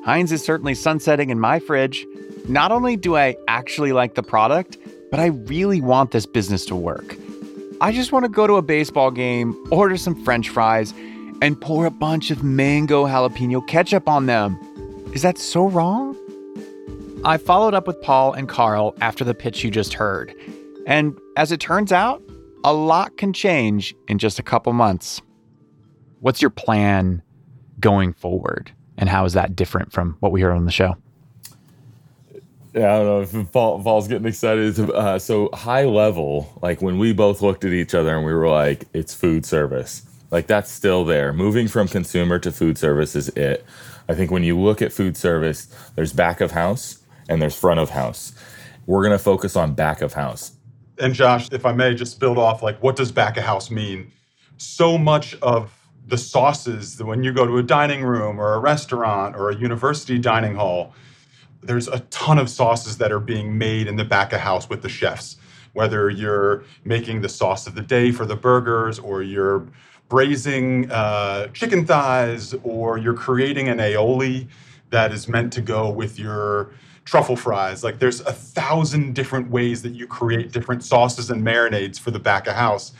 Heinz 0.07 0.31
is 0.31 0.41
certainly 0.41 0.73
sunsetting 0.73 1.31
in 1.31 1.37
my 1.37 1.59
fridge. 1.59 2.07
Not 2.47 2.71
only 2.71 2.95
do 2.95 3.17
I 3.17 3.35
actually 3.49 3.91
like 3.91 4.15
the 4.15 4.23
product, 4.23 4.77
but 5.11 5.19
I 5.19 5.25
really 5.25 5.81
want 5.81 6.11
this 6.11 6.25
business 6.25 6.65
to 6.67 6.77
work. 6.77 7.17
I 7.81 7.91
just 7.91 8.13
want 8.13 8.23
to 8.23 8.29
go 8.29 8.47
to 8.47 8.53
a 8.53 8.61
baseball 8.61 9.11
game, 9.11 9.53
order 9.69 9.97
some 9.97 10.23
french 10.23 10.47
fries, 10.47 10.93
and 11.41 11.59
pour 11.59 11.85
a 11.85 11.91
bunch 11.91 12.31
of 12.31 12.41
mango 12.41 13.05
jalapeno 13.05 13.67
ketchup 13.67 14.07
on 14.07 14.27
them. 14.27 14.57
Is 15.13 15.23
that 15.23 15.37
so 15.37 15.67
wrong? 15.67 16.15
I 17.25 17.35
followed 17.35 17.73
up 17.73 17.85
with 17.85 18.01
Paul 18.01 18.31
and 18.31 18.47
Carl 18.47 18.95
after 19.01 19.25
the 19.25 19.33
pitch 19.33 19.61
you 19.61 19.69
just 19.69 19.93
heard. 19.93 20.33
And 20.85 21.19
as 21.35 21.51
it 21.51 21.59
turns 21.59 21.91
out, 21.91 22.23
a 22.63 22.71
lot 22.71 23.17
can 23.17 23.33
change 23.33 23.93
in 24.07 24.19
just 24.19 24.39
a 24.39 24.43
couple 24.43 24.71
months. 24.71 25.21
What's 26.21 26.41
your 26.41 26.49
plan 26.49 27.21
going 27.81 28.13
forward? 28.13 28.71
And 28.97 29.10
how 29.10 29.25
is 29.25 29.33
that 29.33 29.55
different 29.55 29.91
from 29.91 30.17
what 30.19 30.31
we 30.31 30.41
heard 30.41 30.53
on 30.53 30.65
the 30.65 30.71
show? 30.71 30.95
Yeah, 32.73 32.93
I 32.93 32.97
don't 32.97 33.33
know 33.33 33.39
if 33.41 33.51
Paul, 33.51 33.81
Paul's 33.81 34.07
getting 34.07 34.27
excited. 34.27 34.79
Uh, 34.79 35.17
so 35.17 35.49
high 35.53 35.86
level, 35.86 36.60
like 36.62 36.81
when 36.81 36.99
we 36.99 37.13
both 37.13 37.41
looked 37.41 37.65
at 37.65 37.71
each 37.71 37.95
other 37.95 38.15
and 38.15 38.25
we 38.25 38.33
were 38.33 38.47
like, 38.47 38.86
"It's 38.93 39.13
food 39.13 39.45
service." 39.45 40.03
Like 40.29 40.47
that's 40.47 40.69
still 40.69 41.05
there. 41.05 41.33
Moving 41.33 41.67
from 41.67 41.88
consumer 41.88 42.38
to 42.39 42.51
food 42.51 42.77
service 42.77 43.15
is 43.15 43.29
it. 43.29 43.65
I 44.10 44.13
think 44.13 44.31
when 44.31 44.43
you 44.43 44.60
look 44.60 44.81
at 44.81 44.91
food 44.93 45.17
service, 45.17 45.67
there's 45.95 46.13
back 46.13 46.41
of 46.41 46.51
house 46.51 46.99
and 47.29 47.41
there's 47.41 47.55
front 47.55 47.79
of 47.79 47.89
house. 47.89 48.33
We're 48.86 49.03
gonna 49.03 49.19
focus 49.19 49.55
on 49.55 49.73
back 49.73 50.01
of 50.01 50.13
house. 50.13 50.51
And 50.99 51.13
Josh, 51.13 51.51
if 51.51 51.65
I 51.65 51.71
may 51.71 51.93
just 51.93 52.19
build 52.19 52.38
off, 52.38 52.63
like, 52.63 52.81
what 52.81 52.95
does 52.95 53.12
back 53.12 53.38
of 53.38 53.43
house 53.43 53.69
mean? 53.69 54.12
So 54.57 54.97
much 54.97 55.36
of 55.41 55.76
the 56.07 56.17
sauces 56.17 56.97
that 56.97 57.05
when 57.05 57.23
you 57.23 57.33
go 57.33 57.45
to 57.45 57.57
a 57.57 57.63
dining 57.63 58.03
room 58.03 58.39
or 58.39 58.53
a 58.53 58.59
restaurant 58.59 59.35
or 59.35 59.49
a 59.49 59.55
university 59.55 60.17
dining 60.17 60.55
hall, 60.55 60.93
there's 61.61 61.87
a 61.87 61.99
ton 62.11 62.39
of 62.39 62.49
sauces 62.49 62.97
that 62.97 63.11
are 63.11 63.19
being 63.19 63.57
made 63.57 63.87
in 63.87 63.97
the 63.97 64.05
back 64.05 64.31
of 64.31 64.39
house 64.39 64.69
with 64.69 64.81
the 64.81 64.89
chefs. 64.89 65.37
whether 65.73 66.09
you're 66.09 66.63
making 66.85 67.21
the 67.21 67.29
sauce 67.29 67.67
of 67.67 67.75
the 67.75 67.81
day 67.81 68.11
for 68.11 68.25
the 68.25 68.35
burgers 68.35 68.97
or 68.97 69.21
you're 69.21 69.67
braising 70.09 70.89
uh, 70.89 71.47
chicken 71.49 71.85
thighs 71.85 72.55
or 72.63 72.97
you're 72.97 73.13
creating 73.13 73.67
an 73.67 73.77
aioli 73.77 74.47
that 74.89 75.11
is 75.11 75.27
meant 75.27 75.53
to 75.53 75.61
go 75.61 75.89
with 75.89 76.17
your 76.17 76.71
truffle 77.05 77.35
fries. 77.35 77.83
Like 77.83 77.99
there's 77.99 78.21
a 78.21 78.33
thousand 78.33 79.13
different 79.13 79.51
ways 79.51 79.81
that 79.83 79.93
you 79.93 80.07
create 80.07 80.51
different 80.51 80.83
sauces 80.83 81.29
and 81.29 81.43
marinades 81.45 81.99
for 81.99 82.09
the 82.09 82.19
back 82.19 82.47
of 82.47 82.55
house. 82.55 82.91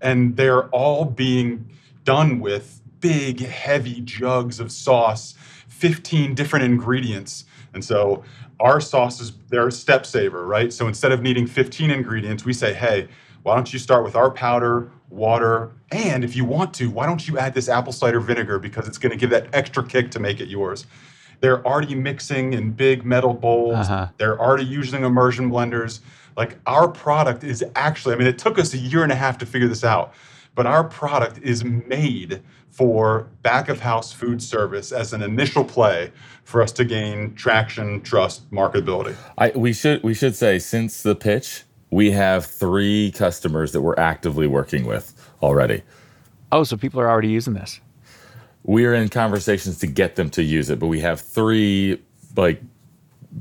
And 0.00 0.36
they're 0.36 0.68
all 0.70 1.04
being 1.04 1.70
done 2.04 2.40
with 2.40 2.80
big, 3.00 3.40
heavy 3.40 4.00
jugs 4.00 4.60
of 4.60 4.70
sauce, 4.70 5.34
15 5.68 6.34
different 6.34 6.64
ingredients. 6.64 7.44
And 7.72 7.84
so 7.84 8.22
our 8.60 8.80
sauces, 8.80 9.32
they're 9.48 9.68
a 9.68 9.72
step 9.72 10.06
saver, 10.06 10.46
right? 10.46 10.72
So 10.72 10.86
instead 10.86 11.12
of 11.12 11.20
needing 11.20 11.46
15 11.46 11.90
ingredients, 11.90 12.44
we 12.44 12.52
say, 12.52 12.72
hey, 12.72 13.08
why 13.42 13.56
don't 13.56 13.72
you 13.72 13.78
start 13.78 14.04
with 14.04 14.16
our 14.16 14.30
powder, 14.30 14.90
water, 15.10 15.72
and 15.92 16.24
if 16.24 16.34
you 16.34 16.44
want 16.44 16.72
to, 16.74 16.88
why 16.88 17.06
don't 17.06 17.28
you 17.28 17.38
add 17.38 17.54
this 17.54 17.68
apple 17.68 17.92
cider 17.92 18.20
vinegar 18.20 18.58
because 18.58 18.88
it's 18.88 18.98
going 18.98 19.10
to 19.10 19.18
give 19.18 19.30
that 19.30 19.48
extra 19.52 19.84
kick 19.84 20.10
to 20.12 20.18
make 20.18 20.40
it 20.40 20.48
yours. 20.48 20.86
They're 21.40 21.64
already 21.66 21.94
mixing 21.94 22.54
in 22.54 22.72
big 22.72 23.04
metal 23.04 23.34
bowls. 23.34 23.74
Uh-huh. 23.74 24.08
They're 24.16 24.40
already 24.40 24.64
using 24.64 25.04
immersion 25.04 25.50
blenders. 25.50 26.00
Like 26.36 26.58
our 26.66 26.88
product 26.88 27.44
is 27.44 27.62
actually, 27.76 28.14
I 28.14 28.18
mean, 28.18 28.26
it 28.26 28.38
took 28.38 28.58
us 28.58 28.72
a 28.72 28.78
year 28.78 29.02
and 29.02 29.12
a 29.12 29.14
half 29.14 29.36
to 29.38 29.46
figure 29.46 29.68
this 29.68 29.84
out, 29.84 30.14
but 30.54 30.66
our 30.66 30.84
product 30.84 31.38
is 31.42 31.64
made 31.64 32.42
for 32.70 33.28
back 33.42 33.68
of 33.68 33.80
house 33.80 34.12
food 34.12 34.42
service 34.42 34.92
as 34.92 35.12
an 35.12 35.22
initial 35.22 35.64
play 35.64 36.10
for 36.44 36.60
us 36.60 36.72
to 36.72 36.84
gain 36.84 37.34
traction, 37.34 38.00
trust, 38.02 38.50
marketability. 38.50 39.14
I, 39.38 39.50
we 39.54 39.72
should 39.72 40.02
we 40.02 40.14
should 40.14 40.34
say 40.34 40.58
since 40.58 41.02
the 41.02 41.14
pitch, 41.14 41.62
we 41.90 42.10
have 42.10 42.44
three 42.44 43.12
customers 43.12 43.72
that 43.72 43.80
we're 43.80 43.98
actively 43.98 44.46
working 44.46 44.86
with 44.86 45.14
already. 45.42 45.82
Oh, 46.50 46.64
so 46.64 46.76
people 46.76 47.00
are 47.00 47.08
already 47.08 47.28
using 47.28 47.54
this. 47.54 47.80
We 48.64 48.86
are 48.86 48.94
in 48.94 49.08
conversations 49.08 49.78
to 49.78 49.86
get 49.86 50.16
them 50.16 50.30
to 50.30 50.42
use 50.42 50.70
it, 50.70 50.78
but 50.78 50.86
we 50.86 51.00
have 51.00 51.20
three 51.20 52.02
like 52.36 52.60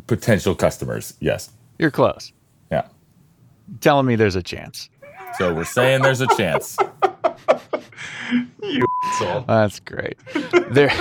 potential 0.07 0.53
customers. 0.55 1.15
Yes. 1.19 1.51
You're 1.79 1.91
close. 1.91 2.31
Yeah. 2.71 2.87
Telling 3.81 4.05
me 4.05 4.15
there's 4.15 4.35
a 4.35 4.43
chance. 4.43 4.89
So 5.37 5.53
we're 5.53 5.65
saying 5.65 6.03
there's 6.03 6.21
a 6.21 6.27
chance. 6.37 6.77
You 8.63 8.85
asshole. 9.05 9.41
That's 9.47 9.79
great. 9.81 10.17
There. 10.71 10.89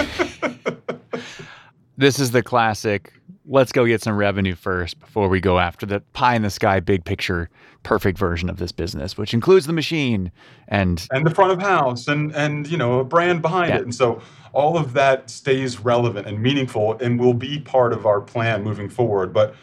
this 1.97 2.19
is 2.19 2.33
the 2.33 2.43
classic. 2.43 3.13
Let's 3.47 3.73
go 3.73 3.87
get 3.87 4.03
some 4.03 4.17
revenue 4.17 4.55
first 4.55 4.99
before 5.01 5.29
we 5.29 5.41
go 5.41 5.59
after 5.59 5.87
the 5.87 6.01
pie 6.13 6.35
in 6.35 6.43
the 6.43 6.51
sky, 6.51 6.81
big 6.81 7.05
picture, 7.05 7.49
perfect 7.83 8.19
version 8.19 8.51
of 8.51 8.59
this 8.59 8.73
business, 8.73 9.17
which 9.17 9.33
includes 9.33 9.67
the 9.67 9.73
machine 9.73 10.31
and 10.69 11.07
and 11.13 11.25
the 11.27 11.35
front 11.35 11.53
of 11.53 11.63
house 11.63 12.09
and 12.09 12.35
and 12.35 12.67
you 12.69 12.77
know 12.77 13.01
a 13.01 13.05
brand 13.05 13.43
behind 13.43 13.71
Yeah. 13.71 13.77
it 13.79 13.83
and 13.83 13.95
so 13.95 14.21
all 14.53 14.77
of 14.77 14.93
that 14.93 15.31
stays 15.31 15.81
relevant 15.81 16.27
and 16.27 16.41
meaningful 16.43 16.99
and 17.01 17.19
will 17.19 17.35
be 17.35 17.59
part 17.61 17.93
of 17.93 18.07
our 18.07 18.21
plan 18.21 18.63
moving 18.63 18.89
forward 18.89 19.33
but 19.33 19.55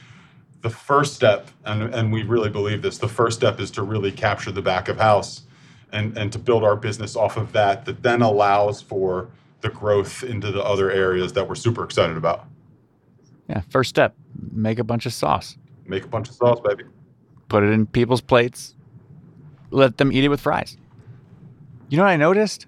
the 0.62 0.70
first 0.70 1.14
step 1.14 1.50
and 1.66 1.94
and 1.94 2.12
we 2.12 2.24
really 2.24 2.50
believe 2.50 2.82
this 2.82 2.98
the 2.98 3.08
first 3.08 3.38
step 3.38 3.60
is 3.60 3.72
to 3.72 3.84
really 3.84 4.12
capture 4.12 4.52
the 4.52 4.62
back 4.62 4.88
of 4.90 4.98
house 4.98 5.44
and 5.92 6.18
and 6.18 6.32
to 6.32 6.40
build 6.40 6.64
our 6.64 6.76
business 6.76 7.16
off 7.16 7.38
of 7.38 7.52
that 7.54 7.86
that 7.86 8.04
then 8.04 8.22
allows 8.22 8.82
for 8.82 9.30
the 9.62 9.70
growth 9.70 10.24
into 10.24 10.52
the 10.52 10.64
other 10.64 10.90
areas 10.90 11.34
that 11.34 11.48
we're 11.48 11.56
super 11.56 11.84
excited 11.84 12.18
about 12.18 12.46
yeah, 13.48 13.62
first 13.70 13.90
step, 13.90 14.16
make 14.52 14.78
a 14.78 14.84
bunch 14.84 15.08
of 15.08 15.14
sauce, 15.14 15.58
make 15.86 16.04
a 16.04 16.08
bunch 16.08 16.30
of 16.30 16.36
sauce 16.36 16.60
baby 16.60 16.84
put 17.50 17.64
it 17.64 17.72
in 17.72 17.86
people's 17.88 18.22
plates, 18.22 18.76
let 19.72 19.98
them 19.98 20.14
eat 20.14 20.24
it 20.24 20.30
with 20.30 20.40
fries. 20.40 20.78
You 21.90 21.98
know 21.98 22.04
what 22.04 22.12
I 22.12 22.16
noticed? 22.16 22.68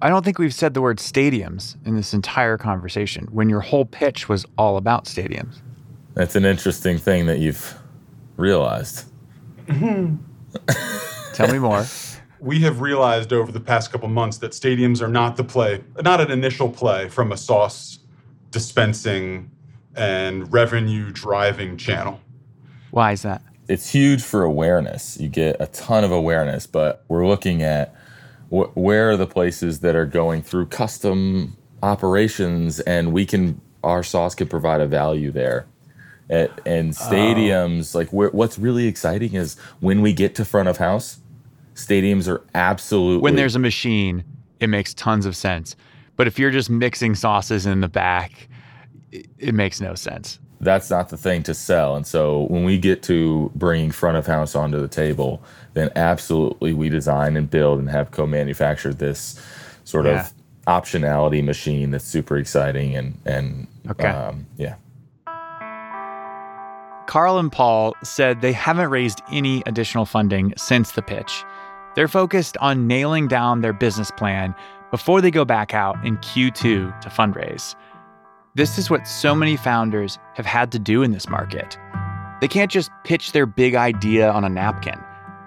I 0.00 0.10
don't 0.10 0.24
think 0.24 0.38
we've 0.38 0.54
said 0.54 0.74
the 0.74 0.82
word 0.82 0.98
stadiums 0.98 1.76
in 1.84 1.96
this 1.96 2.14
entire 2.14 2.56
conversation 2.56 3.26
when 3.32 3.48
your 3.48 3.60
whole 3.60 3.84
pitch 3.84 4.28
was 4.28 4.46
all 4.56 4.76
about 4.76 5.06
stadiums. 5.06 5.60
That's 6.14 6.36
an 6.36 6.44
interesting 6.44 6.98
thing 6.98 7.26
that 7.26 7.40
you've 7.40 7.76
realized. 8.36 9.06
Tell 9.68 11.50
me 11.50 11.58
more. 11.58 11.84
we 12.40 12.60
have 12.60 12.80
realized 12.80 13.32
over 13.32 13.50
the 13.50 13.60
past 13.60 13.90
couple 13.90 14.08
months 14.08 14.38
that 14.38 14.52
stadiums 14.52 15.02
are 15.02 15.08
not 15.08 15.36
the 15.36 15.44
play, 15.44 15.82
not 16.02 16.20
an 16.20 16.30
initial 16.30 16.68
play 16.68 17.08
from 17.08 17.32
a 17.32 17.36
sauce 17.36 17.98
dispensing 18.50 19.50
and 19.96 20.52
revenue 20.52 21.10
driving 21.10 21.76
channel. 21.76 22.20
Why 22.90 23.12
is 23.12 23.22
that? 23.22 23.42
It's 23.68 23.90
huge 23.90 24.22
for 24.22 24.44
awareness. 24.44 25.18
You 25.20 25.28
get 25.28 25.56
a 25.60 25.66
ton 25.66 26.04
of 26.04 26.12
awareness, 26.12 26.66
but 26.66 27.04
we're 27.08 27.26
looking 27.26 27.62
at 27.62 27.94
wh- 28.48 28.74
where 28.74 29.10
are 29.10 29.16
the 29.16 29.26
places 29.26 29.80
that 29.80 29.94
are 29.94 30.06
going 30.06 30.42
through 30.42 30.66
custom 30.66 31.56
operations, 31.82 32.80
and 32.80 33.12
we 33.12 33.26
can 33.26 33.60
our 33.84 34.02
sauce 34.02 34.34
can 34.34 34.48
provide 34.48 34.80
a 34.80 34.86
value 34.86 35.30
there. 35.30 35.66
At, 36.30 36.60
and 36.66 36.90
oh. 36.90 37.10
stadiums, 37.10 37.94
like 37.94 38.10
where, 38.10 38.30
what's 38.30 38.58
really 38.58 38.86
exciting 38.86 39.34
is 39.34 39.58
when 39.80 40.02
we 40.02 40.12
get 40.12 40.34
to 40.36 40.44
front 40.44 40.68
of 40.68 40.78
house, 40.78 41.20
stadiums 41.78 42.28
are 42.28 42.42
absolutely 42.54 43.22
When 43.22 43.36
there's 43.36 43.56
a 43.56 43.60
machine, 43.60 44.24
it 44.60 44.66
makes 44.68 44.92
tons 44.94 45.24
of 45.26 45.34
sense. 45.36 45.76
But 46.16 46.26
if 46.26 46.38
you're 46.38 46.50
just 46.50 46.68
mixing 46.68 47.14
sauces 47.14 47.64
in 47.66 47.80
the 47.80 47.88
back, 47.88 48.48
it, 49.12 49.26
it 49.38 49.54
makes 49.54 49.80
no 49.80 49.94
sense. 49.94 50.38
that's 50.60 50.90
not 50.90 51.08
the 51.08 51.16
thing 51.16 51.44
to 51.44 51.54
sell. 51.54 51.94
And 51.94 52.04
so 52.04 52.46
when 52.48 52.64
we 52.64 52.78
get 52.78 53.00
to 53.04 53.48
bringing 53.54 53.92
front 53.92 54.16
of 54.16 54.26
house 54.26 54.56
onto 54.56 54.80
the 54.80 54.88
table, 54.88 55.40
then 55.74 55.88
absolutely 55.94 56.72
we 56.72 56.88
design 56.88 57.36
and 57.36 57.48
build 57.48 57.78
and 57.78 57.88
have 57.88 58.10
co-manufactured 58.10 58.98
this 58.98 59.40
sort 59.84 60.06
Yeah. 60.06 60.26
of 60.26 60.32
optionality 60.66 61.44
machine 61.44 61.92
that's 61.92 62.04
super 62.04 62.36
exciting 62.36 62.96
and 62.96 63.16
and 63.24 63.68
Okay. 63.88 64.08
um, 64.08 64.46
yeah. 64.56 64.74
Carl 67.06 67.38
and 67.38 67.50
Paul 67.50 67.94
said 68.02 68.42
they 68.42 68.52
haven't 68.52 68.90
raised 68.90 69.22
any 69.32 69.62
additional 69.64 70.04
funding 70.04 70.52
since 70.58 70.92
the 70.92 71.00
pitch. 71.02 71.42
They're 71.94 72.08
focused 72.08 72.56
on 72.58 72.86
nailing 72.86 73.28
down 73.28 73.60
their 73.60 73.72
business 73.72 74.10
plan 74.10 74.54
before 74.90 75.20
they 75.20 75.30
go 75.30 75.44
back 75.44 75.74
out 75.74 76.04
in 76.04 76.16
Q2 76.18 77.00
to 77.00 77.08
fundraise. 77.08 77.74
This 78.54 78.78
is 78.78 78.90
what 78.90 79.06
so 79.06 79.34
many 79.34 79.56
founders 79.56 80.18
have 80.34 80.46
had 80.46 80.72
to 80.72 80.78
do 80.78 81.02
in 81.02 81.12
this 81.12 81.28
market. 81.28 81.78
They 82.40 82.48
can't 82.48 82.70
just 82.70 82.90
pitch 83.04 83.32
their 83.32 83.46
big 83.46 83.74
idea 83.74 84.30
on 84.30 84.44
a 84.44 84.48
napkin. 84.48 84.98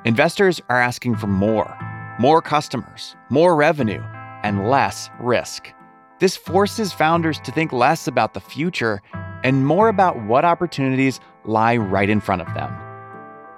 Investors 0.05 0.61
are 0.69 0.79
asking 0.79 1.15
for 1.15 1.27
more 1.27 1.77
more 2.21 2.41
customers, 2.41 3.15
more 3.29 3.55
revenue, 3.55 4.03
and 4.43 4.69
less 4.69 5.09
risk. 5.19 5.73
This 6.19 6.37
forces 6.37 6.93
founders 6.93 7.39
to 7.39 7.51
think 7.51 7.71
less 7.71 8.07
about 8.07 8.35
the 8.35 8.39
future 8.39 9.01
and 9.43 9.65
more 9.65 9.87
about 9.87 10.21
what 10.25 10.45
opportunities 10.45 11.19
lie 11.45 11.77
right 11.77 12.11
in 12.11 12.19
front 12.19 12.43
of 12.43 12.53
them. 12.53 12.71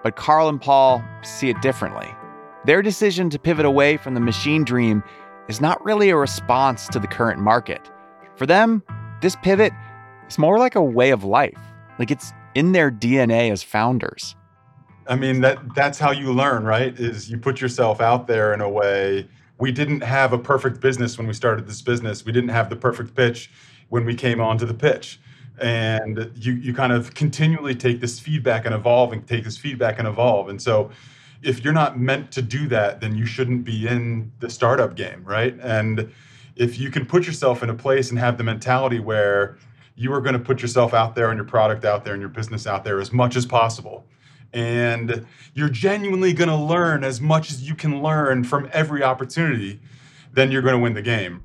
But 0.01 0.15
Carl 0.15 0.47
and 0.47 0.61
Paul 0.61 1.03
see 1.23 1.49
it 1.49 1.61
differently. 1.61 2.07
Their 2.65 2.81
decision 2.81 3.29
to 3.29 3.39
pivot 3.39 3.65
away 3.65 3.97
from 3.97 4.13
the 4.13 4.21
machine 4.21 4.63
dream 4.63 5.03
is 5.49 5.59
not 5.59 5.83
really 5.83 6.09
a 6.09 6.15
response 6.15 6.87
to 6.89 6.99
the 6.99 7.07
current 7.07 7.41
market. 7.41 7.91
For 8.35 8.45
them, 8.45 8.81
this 9.21 9.35
pivot 9.43 9.73
is 10.29 10.37
more 10.37 10.57
like 10.57 10.75
a 10.75 10.81
way 10.81 11.11
of 11.11 11.25
life, 11.25 11.59
like 11.99 12.09
it's 12.09 12.31
in 12.55 12.71
their 12.71 12.89
DNA 12.89 13.51
as 13.51 13.63
founders. 13.63 14.35
I 15.07 15.17
mean 15.17 15.41
that 15.41 15.59
that's 15.75 15.99
how 15.99 16.11
you 16.11 16.31
learn, 16.31 16.63
right? 16.63 16.97
Is 16.97 17.29
you 17.29 17.37
put 17.37 17.59
yourself 17.59 17.99
out 17.99 18.27
there 18.27 18.53
in 18.53 18.61
a 18.61 18.69
way. 18.69 19.27
We 19.59 19.73
didn't 19.73 20.01
have 20.01 20.31
a 20.31 20.37
perfect 20.37 20.79
business 20.79 21.17
when 21.17 21.27
we 21.27 21.33
started 21.33 21.67
this 21.67 21.81
business. 21.81 22.25
We 22.25 22.31
didn't 22.31 22.49
have 22.49 22.69
the 22.69 22.77
perfect 22.77 23.13
pitch 23.13 23.51
when 23.89 24.05
we 24.05 24.15
came 24.15 24.39
onto 24.39 24.65
the 24.65 24.73
pitch. 24.73 25.19
And 25.59 26.31
you 26.35 26.53
you 26.53 26.73
kind 26.73 26.93
of 26.93 27.13
continually 27.13 27.75
take 27.75 27.99
this 27.99 28.21
feedback 28.21 28.65
and 28.65 28.73
evolve 28.73 29.11
and 29.11 29.27
take 29.27 29.43
this 29.43 29.57
feedback 29.57 29.99
and 29.99 30.07
evolve. 30.07 30.47
And 30.47 30.61
so 30.61 30.89
if 31.43 31.63
you're 31.63 31.73
not 31.73 31.99
meant 31.99 32.31
to 32.31 32.41
do 32.41 32.67
that, 32.67 33.01
then 33.01 33.15
you 33.15 33.25
shouldn't 33.25 33.63
be 33.63 33.87
in 33.87 34.31
the 34.39 34.49
startup 34.49 34.95
game, 34.95 35.23
right? 35.23 35.55
And 35.61 36.11
if 36.55 36.79
you 36.79 36.89
can 36.89 37.05
put 37.05 37.25
yourself 37.25 37.63
in 37.63 37.69
a 37.69 37.73
place 37.73 38.09
and 38.09 38.19
have 38.19 38.37
the 38.37 38.43
mentality 38.43 38.99
where 38.99 39.57
you 39.95 40.13
are 40.13 40.21
going 40.21 40.33
to 40.33 40.39
put 40.39 40.61
yourself 40.61 40.93
out 40.93 41.15
there 41.15 41.29
and 41.29 41.37
your 41.37 41.45
product 41.45 41.85
out 41.85 42.03
there 42.03 42.13
and 42.13 42.21
your 42.21 42.29
business 42.29 42.65
out 42.65 42.83
there 42.83 42.99
as 42.99 43.11
much 43.11 43.35
as 43.35 43.45
possible 43.45 44.05
and 44.53 45.25
you're 45.55 45.69
genuinely 45.69 46.31
going 46.33 46.49
to 46.49 46.55
learn 46.55 47.03
as 47.03 47.19
much 47.19 47.51
as 47.51 47.67
you 47.67 47.75
can 47.75 48.01
learn 48.01 48.43
from 48.43 48.69
every 48.71 49.03
opportunity, 49.03 49.79
then 50.31 50.51
you're 50.51 50.61
going 50.61 50.75
to 50.75 50.79
win 50.79 50.93
the 50.93 51.01
game. 51.01 51.43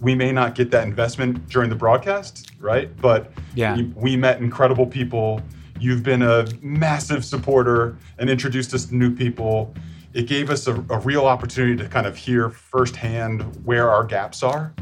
We 0.00 0.14
may 0.14 0.32
not 0.32 0.54
get 0.54 0.70
that 0.72 0.86
investment 0.86 1.48
during 1.48 1.70
the 1.70 1.76
broadcast, 1.76 2.52
right? 2.60 2.94
But 3.00 3.32
Yeah. 3.54 3.76
we, 3.76 3.84
we 3.84 4.16
met 4.16 4.40
incredible 4.40 4.86
people. 4.86 5.40
You've 5.78 6.02
been 6.02 6.22
a 6.22 6.46
massive 6.62 7.24
supporter 7.24 7.96
and 8.18 8.30
introduced 8.30 8.72
us 8.74 8.86
to 8.86 8.94
new 8.94 9.14
people. 9.14 9.74
It 10.14 10.26
gave 10.26 10.48
us 10.50 10.66
a, 10.66 10.74
a 10.90 10.98
real 11.00 11.26
opportunity 11.26 11.76
to 11.82 11.88
kind 11.88 12.06
of 12.06 12.16
hear 12.16 12.48
firsthand 12.50 13.42
where 13.64 13.90
our 13.90 14.04
gaps 14.04 14.42
are 14.42 14.72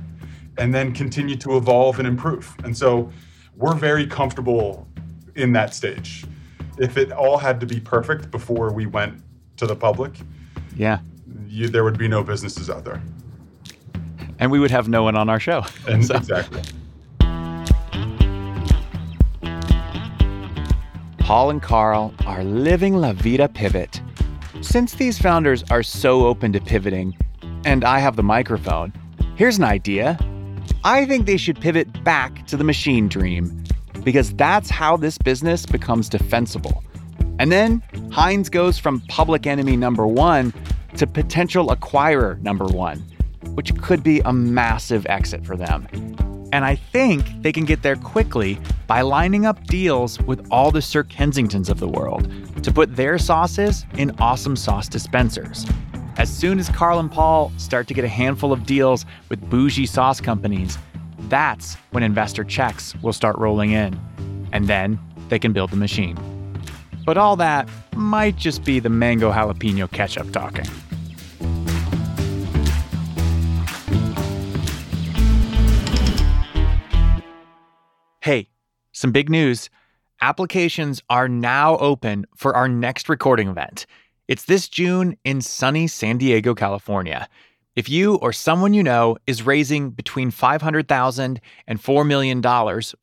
and 0.58 0.72
then 0.72 0.92
continue 0.92 1.34
to 1.36 1.56
evolve 1.56 1.98
and 1.98 2.06
improve. 2.06 2.54
And 2.62 2.76
so 2.76 3.10
we're 3.56 3.74
very 3.74 4.06
comfortable 4.06 4.86
in 5.34 5.52
that 5.52 5.74
stage. 5.74 6.24
if 6.78 6.96
it 6.96 7.10
all 7.12 7.38
had 7.38 7.58
to 7.60 7.66
be 7.66 7.80
perfect 7.80 8.30
before 8.30 8.72
we 8.72 8.86
went 8.86 9.20
to 9.56 9.66
the 9.66 9.74
public, 9.76 10.12
Yeah. 10.76 10.98
you, 11.48 11.68
there 11.68 11.82
would 11.84 11.98
be 11.98 12.06
no 12.08 12.22
businesses 12.22 12.70
out 12.70 12.84
there. 12.84 13.00
And 14.40 14.50
we 14.50 14.58
would 14.60 14.70
have 14.72 14.88
no 14.88 15.02
one 15.04 15.16
on 15.16 15.28
our 15.28 15.38
show. 15.40 15.64
And 15.88 16.04
So- 16.06 16.16
exactly. 16.16 16.62
Paul 21.24 21.48
and 21.48 21.62
Carl 21.62 22.12
are 22.26 22.44
living 22.44 22.96
La 22.96 23.14
Vida 23.14 23.48
Pivot. 23.48 24.02
Since 24.60 24.96
these 24.96 25.18
founders 25.18 25.64
are 25.70 25.82
so 25.82 26.26
open 26.26 26.52
to 26.52 26.60
pivoting, 26.60 27.16
and 27.64 27.82
I 27.82 27.98
have 27.98 28.16
the 28.16 28.22
microphone, 28.22 28.92
here's 29.34 29.56
an 29.56 29.64
idea. 29.64 30.18
I 30.84 31.06
think 31.06 31.24
they 31.24 31.38
should 31.38 31.58
pivot 31.58 32.04
back 32.04 32.46
to 32.48 32.58
the 32.58 32.64
machine 32.64 33.08
dream, 33.08 33.64
because 34.02 34.34
that's 34.34 34.68
how 34.68 34.98
this 34.98 35.16
business 35.16 35.64
becomes 35.64 36.10
defensible. 36.10 36.84
And 37.38 37.50
then 37.50 37.82
Heinz 38.12 38.50
goes 38.50 38.78
from 38.78 39.00
public 39.08 39.46
enemy 39.46 39.78
number 39.78 40.06
one 40.06 40.52
to 40.98 41.06
potential 41.06 41.68
acquirer 41.68 42.38
number 42.42 42.66
one, 42.66 42.98
which 43.54 43.74
could 43.80 44.02
be 44.02 44.20
a 44.26 44.32
massive 44.34 45.06
exit 45.06 45.46
for 45.46 45.56
them. 45.56 45.88
And 46.54 46.64
I 46.64 46.76
think 46.76 47.42
they 47.42 47.50
can 47.50 47.64
get 47.64 47.82
there 47.82 47.96
quickly 47.96 48.60
by 48.86 49.00
lining 49.00 49.44
up 49.44 49.64
deals 49.64 50.20
with 50.20 50.46
all 50.52 50.70
the 50.70 50.80
Sir 50.80 51.02
Kensingtons 51.02 51.68
of 51.68 51.80
the 51.80 51.88
world 51.88 52.30
to 52.62 52.70
put 52.70 52.94
their 52.94 53.18
sauces 53.18 53.84
in 53.98 54.12
AWSM 54.12 54.56
Sauce 54.56 54.86
dispensers. 54.86 55.66
As 56.16 56.32
soon 56.32 56.60
as 56.60 56.68
Carl 56.68 57.00
and 57.00 57.10
Paul 57.10 57.50
start 57.56 57.88
to 57.88 57.94
get 57.94 58.04
a 58.04 58.08
handful 58.08 58.52
of 58.52 58.66
deals 58.66 59.04
with 59.30 59.40
bougie 59.50 59.84
sauce 59.84 60.20
companies, 60.20 60.78
that's 61.28 61.74
when 61.90 62.04
investor 62.04 62.44
checks 62.44 62.94
will 63.02 63.12
start 63.12 63.36
rolling 63.36 63.72
in. 63.72 64.00
And 64.52 64.68
then 64.68 65.00
they 65.30 65.40
can 65.40 65.52
build 65.52 65.70
the 65.70 65.76
machine. 65.76 66.16
But 67.04 67.18
all 67.18 67.34
that 67.34 67.68
might 67.96 68.36
just 68.36 68.62
be 68.62 68.78
the 68.78 68.90
mango 68.90 69.32
jalapeno 69.32 69.90
ketchup 69.90 70.30
talking. 70.30 70.66
Hey, 78.24 78.48
some 78.92 79.12
big 79.12 79.28
news. 79.28 79.68
Applications 80.22 81.02
are 81.10 81.28
now 81.28 81.76
open 81.76 82.24
for 82.34 82.56
our 82.56 82.68
next 82.68 83.10
recording 83.10 83.48
event. 83.48 83.84
It's 84.28 84.46
this 84.46 84.66
June 84.66 85.18
in 85.24 85.42
sunny 85.42 85.86
San 85.86 86.16
Diego, 86.16 86.54
California. 86.54 87.28
If 87.76 87.90
you 87.90 88.14
or 88.14 88.32
someone 88.32 88.72
you 88.72 88.82
know 88.82 89.18
is 89.26 89.44
raising 89.44 89.90
between 89.90 90.30
$500,000 90.30 91.38
and 91.66 91.82
$4 91.82 92.06
million 92.06 92.40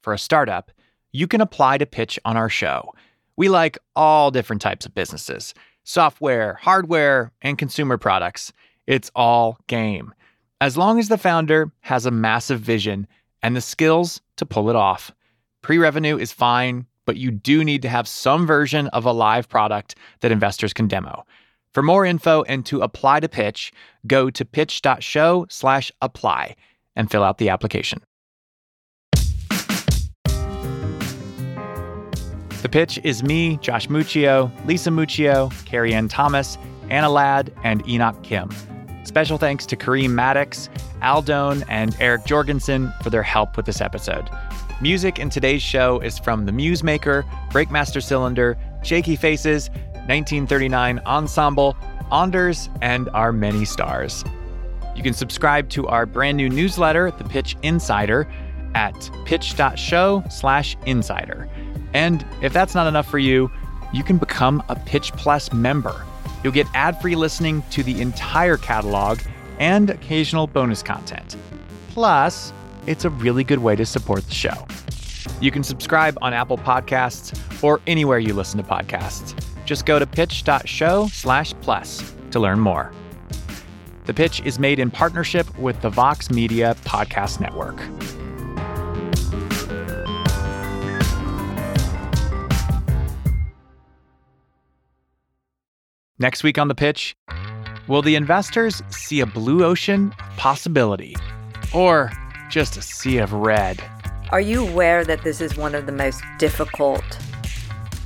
for 0.01 0.11
a 0.11 0.17
startup, 0.17 0.71
you 1.11 1.27
can 1.27 1.39
apply 1.39 1.77
to 1.77 1.85
pitch 1.85 2.17
on 2.25 2.35
our 2.35 2.49
show. 2.49 2.91
We 3.37 3.47
like 3.47 3.77
all 3.95 4.31
different 4.31 4.63
types 4.63 4.87
of 4.87 4.95
businesses 4.95 5.53
software, 5.83 6.55
hardware, 6.55 7.31
and 7.43 7.59
consumer 7.59 7.99
products. 7.99 8.51
It's 8.87 9.11
all 9.15 9.59
game. 9.67 10.15
As 10.61 10.77
long 10.77 10.97
as 10.97 11.09
the 11.09 11.17
founder 11.19 11.71
has 11.81 12.07
a 12.07 12.11
massive 12.11 12.61
vision 12.61 13.05
and 13.43 13.55
the 13.55 13.61
skills 13.61 14.21
to 14.37 14.45
pull 14.45 14.69
it 14.69 14.75
off. 14.75 15.11
Pre 15.61 15.77
revenue 15.77 16.17
is 16.17 16.31
fine, 16.31 16.85
but 17.05 17.17
you 17.17 17.31
do 17.31 17.63
need 17.63 17.81
to 17.81 17.89
have 17.89 18.07
some 18.07 18.47
version 18.47 18.87
of 18.89 19.05
a 19.05 19.11
live 19.11 19.49
product 19.49 19.95
that 20.21 20.31
investors 20.31 20.73
can 20.73 20.87
demo. 20.87 21.25
For 21.73 21.83
more 21.83 22.05
info 22.05 22.43
and 22.43 22.65
to 22.65 22.81
apply 22.81 23.21
to 23.21 23.29
pitch, 23.29 23.71
go 24.05 24.29
to 24.29 24.43
pitch.show 24.43 25.45
slash 25.49 25.91
apply 26.01 26.55
and 26.95 27.09
fill 27.09 27.23
out 27.23 27.37
the 27.37 27.49
application. 27.49 28.01
The 32.61 32.69
pitch 32.69 32.99
is 33.03 33.23
me, 33.23 33.57
Josh 33.57 33.87
Muccio, 33.87 34.51
Lisa 34.67 34.91
Muccio, 34.91 35.51
Carrie 35.65 35.93
Ann 35.93 36.07
Thomas, 36.07 36.57
Anna 36.89 37.09
Ladd, 37.09 37.51
and 37.63 37.87
Enoch 37.87 38.21
Kim. 38.21 38.49
Special 39.03 39.37
thanks 39.37 39.65
to 39.65 39.75
Kareem 39.75 40.11
Maddox, 40.11 40.69
Aldone, 41.01 41.63
and 41.69 41.95
Eric 41.99 42.25
Jorgensen 42.25 42.93
for 43.03 43.09
their 43.09 43.23
help 43.23 43.57
with 43.57 43.65
this 43.65 43.81
episode. 43.81 44.29
Music 44.81 45.19
in 45.19 45.29
today's 45.29 45.61
show 45.61 45.99
is 45.99 46.17
from 46.17 46.45
The 46.45 46.51
Muse 46.51 46.83
Maker, 46.83 47.23
Breakmaster 47.49 48.01
Cylinder, 48.01 48.57
Shaky 48.83 49.15
Faces, 49.15 49.69
1939 50.07 50.99
Ensemble, 51.05 51.75
Anders, 52.11 52.69
and 52.81 53.09
our 53.09 53.31
many 53.31 53.65
stars. 53.65 54.23
You 54.95 55.03
can 55.03 55.13
subscribe 55.13 55.69
to 55.69 55.87
our 55.87 56.05
brand 56.05 56.37
new 56.37 56.49
newsletter, 56.49 57.11
The 57.11 57.23
Pitch 57.23 57.55
Insider, 57.63 58.27
at 58.75 59.09
pitch.show 59.25 60.23
slash 60.29 60.77
insider. 60.85 61.49
And 61.93 62.25
if 62.41 62.53
that's 62.53 62.75
not 62.75 62.87
enough 62.87 63.07
for 63.07 63.19
you, 63.19 63.51
you 63.93 64.03
can 64.03 64.17
become 64.17 64.63
a 64.69 64.75
Pitch 64.75 65.11
Plus 65.13 65.51
member. 65.51 66.05
You'll 66.43 66.53
get 66.53 66.67
ad-free 66.73 67.15
listening 67.15 67.63
to 67.71 67.83
the 67.83 68.01
entire 68.01 68.57
catalog 68.57 69.19
and 69.59 69.89
occasional 69.89 70.47
bonus 70.47 70.81
content. 70.81 71.37
Plus, 71.89 72.51
it's 72.87 73.05
a 73.05 73.09
really 73.09 73.43
good 73.43 73.59
way 73.59 73.75
to 73.75 73.85
support 73.85 74.25
the 74.25 74.33
show. 74.33 74.67
You 75.39 75.51
can 75.51 75.63
subscribe 75.63 76.17
on 76.21 76.33
Apple 76.33 76.57
Podcasts 76.57 77.37
or 77.63 77.79
anywhere 77.85 78.19
you 78.19 78.33
listen 78.33 78.61
to 78.61 78.67
podcasts. 78.67 79.35
Just 79.65 79.85
go 79.85 79.99
to 79.99 80.07
pitch.show 80.07 81.07
slash 81.07 81.53
plus 81.61 82.13
to 82.31 82.39
learn 82.39 82.59
more. 82.59 82.91
The 84.05 84.13
Pitch 84.13 84.41
is 84.41 84.57
made 84.57 84.79
in 84.79 84.89
partnership 84.89 85.57
with 85.59 85.79
the 85.81 85.89
Vox 85.89 86.31
Media 86.31 86.75
Podcast 86.83 87.39
Network. 87.39 87.79
Next 96.21 96.43
week 96.43 96.59
on 96.59 96.67
The 96.67 96.75
Pitch, 96.75 97.15
will 97.87 98.03
the 98.03 98.13
investors 98.13 98.83
see 98.89 99.21
a 99.21 99.25
blue 99.25 99.65
ocean 99.65 100.13
possibility 100.37 101.15
or 101.73 102.11
just 102.47 102.77
a 102.77 102.81
sea 102.83 103.17
of 103.17 103.33
red? 103.33 103.83
Are 104.29 104.39
you 104.39 104.61
aware 104.61 105.03
that 105.03 105.23
this 105.23 105.41
is 105.41 105.57
one 105.57 105.73
of 105.73 105.87
the 105.87 105.91
most 105.91 106.21
difficult 106.37 107.01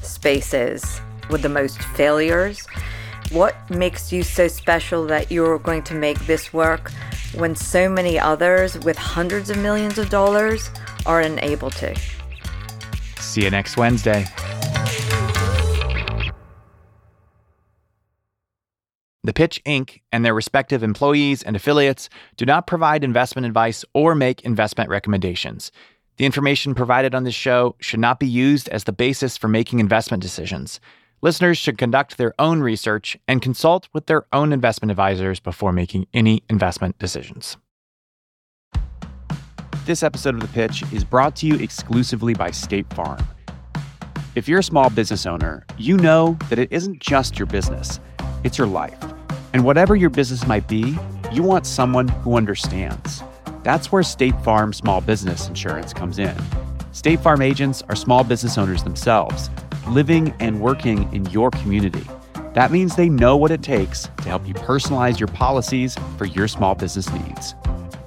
spaces 0.01 1.01
with 1.29 1.41
the 1.41 1.49
most 1.49 1.77
failures? 1.77 2.65
What 3.31 3.69
makes 3.69 4.13
you 4.13 4.23
so 4.23 4.47
special 4.47 5.05
that 5.07 5.29
you're 5.29 5.59
going 5.59 5.83
to 5.83 5.93
make 5.93 6.25
this 6.25 6.53
work 6.53 6.93
when 7.33 7.53
so 7.53 7.89
many 7.89 8.17
others 8.17 8.79
with 8.79 8.97
hundreds 8.97 9.49
of 9.49 9.57
millions 9.57 9.97
of 9.97 10.09
dollars 10.09 10.69
are 11.05 11.19
unable 11.19 11.69
to? 11.71 11.93
See 13.19 13.43
you 13.43 13.49
next 13.49 13.75
Wednesday. 13.75 14.25
The 19.25 19.33
Pitch 19.33 19.59
Inc. 19.65 20.01
and 20.11 20.23
their 20.23 20.35
respective 20.35 20.83
employees 20.83 21.41
and 21.41 21.55
affiliates 21.55 22.09
do 22.37 22.45
not 22.45 22.67
provide 22.67 23.03
investment 23.03 23.47
advice 23.47 23.83
or 23.95 24.13
make 24.13 24.41
investment 24.41 24.87
recommendations. 24.87 25.71
The 26.17 26.25
information 26.25 26.75
provided 26.75 27.15
on 27.15 27.23
this 27.23 27.33
show 27.33 27.75
should 27.79 27.99
not 27.99 28.19
be 28.19 28.27
used 28.27 28.69
as 28.69 28.83
the 28.83 28.93
basis 28.93 29.35
for 29.35 29.47
making 29.47 29.79
investment 29.79 30.21
decisions. 30.21 30.79
Listeners 31.23 31.57
should 31.57 31.79
conduct 31.79 32.17
their 32.17 32.35
own 32.37 32.61
research 32.61 33.17
and 33.27 33.41
consult 33.41 33.89
with 33.93 34.05
their 34.05 34.27
own 34.31 34.53
investment 34.53 34.91
advisors 34.91 35.39
before 35.39 35.71
making 35.71 36.05
any 36.13 36.43
investment 36.47 36.99
decisions. 36.99 37.57
This 39.85 40.03
episode 40.03 40.35
of 40.35 40.41
The 40.41 40.47
Pitch 40.49 40.83
is 40.93 41.03
brought 41.03 41.35
to 41.37 41.47
you 41.47 41.55
exclusively 41.55 42.35
by 42.35 42.51
State 42.51 42.93
Farm. 42.93 43.25
If 44.35 44.47
you're 44.47 44.59
a 44.59 44.63
small 44.63 44.91
business 44.91 45.25
owner, 45.25 45.65
you 45.79 45.97
know 45.97 46.37
that 46.49 46.59
it 46.59 46.71
isn't 46.71 46.99
just 46.99 47.39
your 47.39 47.47
business, 47.47 47.99
it's 48.43 48.59
your 48.59 48.67
life. 48.67 48.99
And 49.55 49.63
whatever 49.63 49.95
your 49.95 50.09
business 50.09 50.45
might 50.45 50.67
be, 50.67 50.97
you 51.31 51.41
want 51.41 51.65
someone 51.65 52.09
who 52.09 52.35
understands. 52.35 53.23
That's 53.63 53.89
where 53.89 54.03
State 54.03 54.37
Farm 54.41 54.73
Small 54.73 54.99
Business 54.99 55.47
Insurance 55.47 55.93
comes 55.93 56.19
in. 56.19 56.35
State 56.91 57.21
Farm 57.21 57.41
agents 57.41 57.81
are 57.87 57.95
small 57.95 58.25
business 58.25 58.57
owners 58.57 58.83
themselves, 58.83 59.49
living 59.87 60.33
and 60.41 60.59
working 60.59 61.09
in 61.13 61.25
your 61.27 61.51
community. 61.51 62.03
That 62.53 62.69
means 62.69 62.97
they 62.97 63.07
know 63.07 63.37
what 63.37 63.49
it 63.49 63.63
takes 63.63 64.09
to 64.17 64.23
help 64.23 64.45
you 64.45 64.53
personalize 64.55 65.21
your 65.21 65.29
policies 65.29 65.95
for 66.17 66.25
your 66.25 66.49
small 66.49 66.75
business 66.75 67.09
needs. 67.13 67.55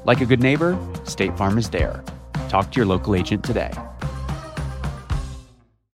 Like 0.04 0.20
a 0.20 0.26
good 0.26 0.42
neighbor, 0.42 0.78
State 1.04 1.34
Farm 1.38 1.56
is 1.56 1.70
there. 1.70 2.04
Talk 2.50 2.72
to 2.72 2.76
your 2.76 2.84
local 2.84 3.14
agent 3.14 3.42
today. 3.42 3.72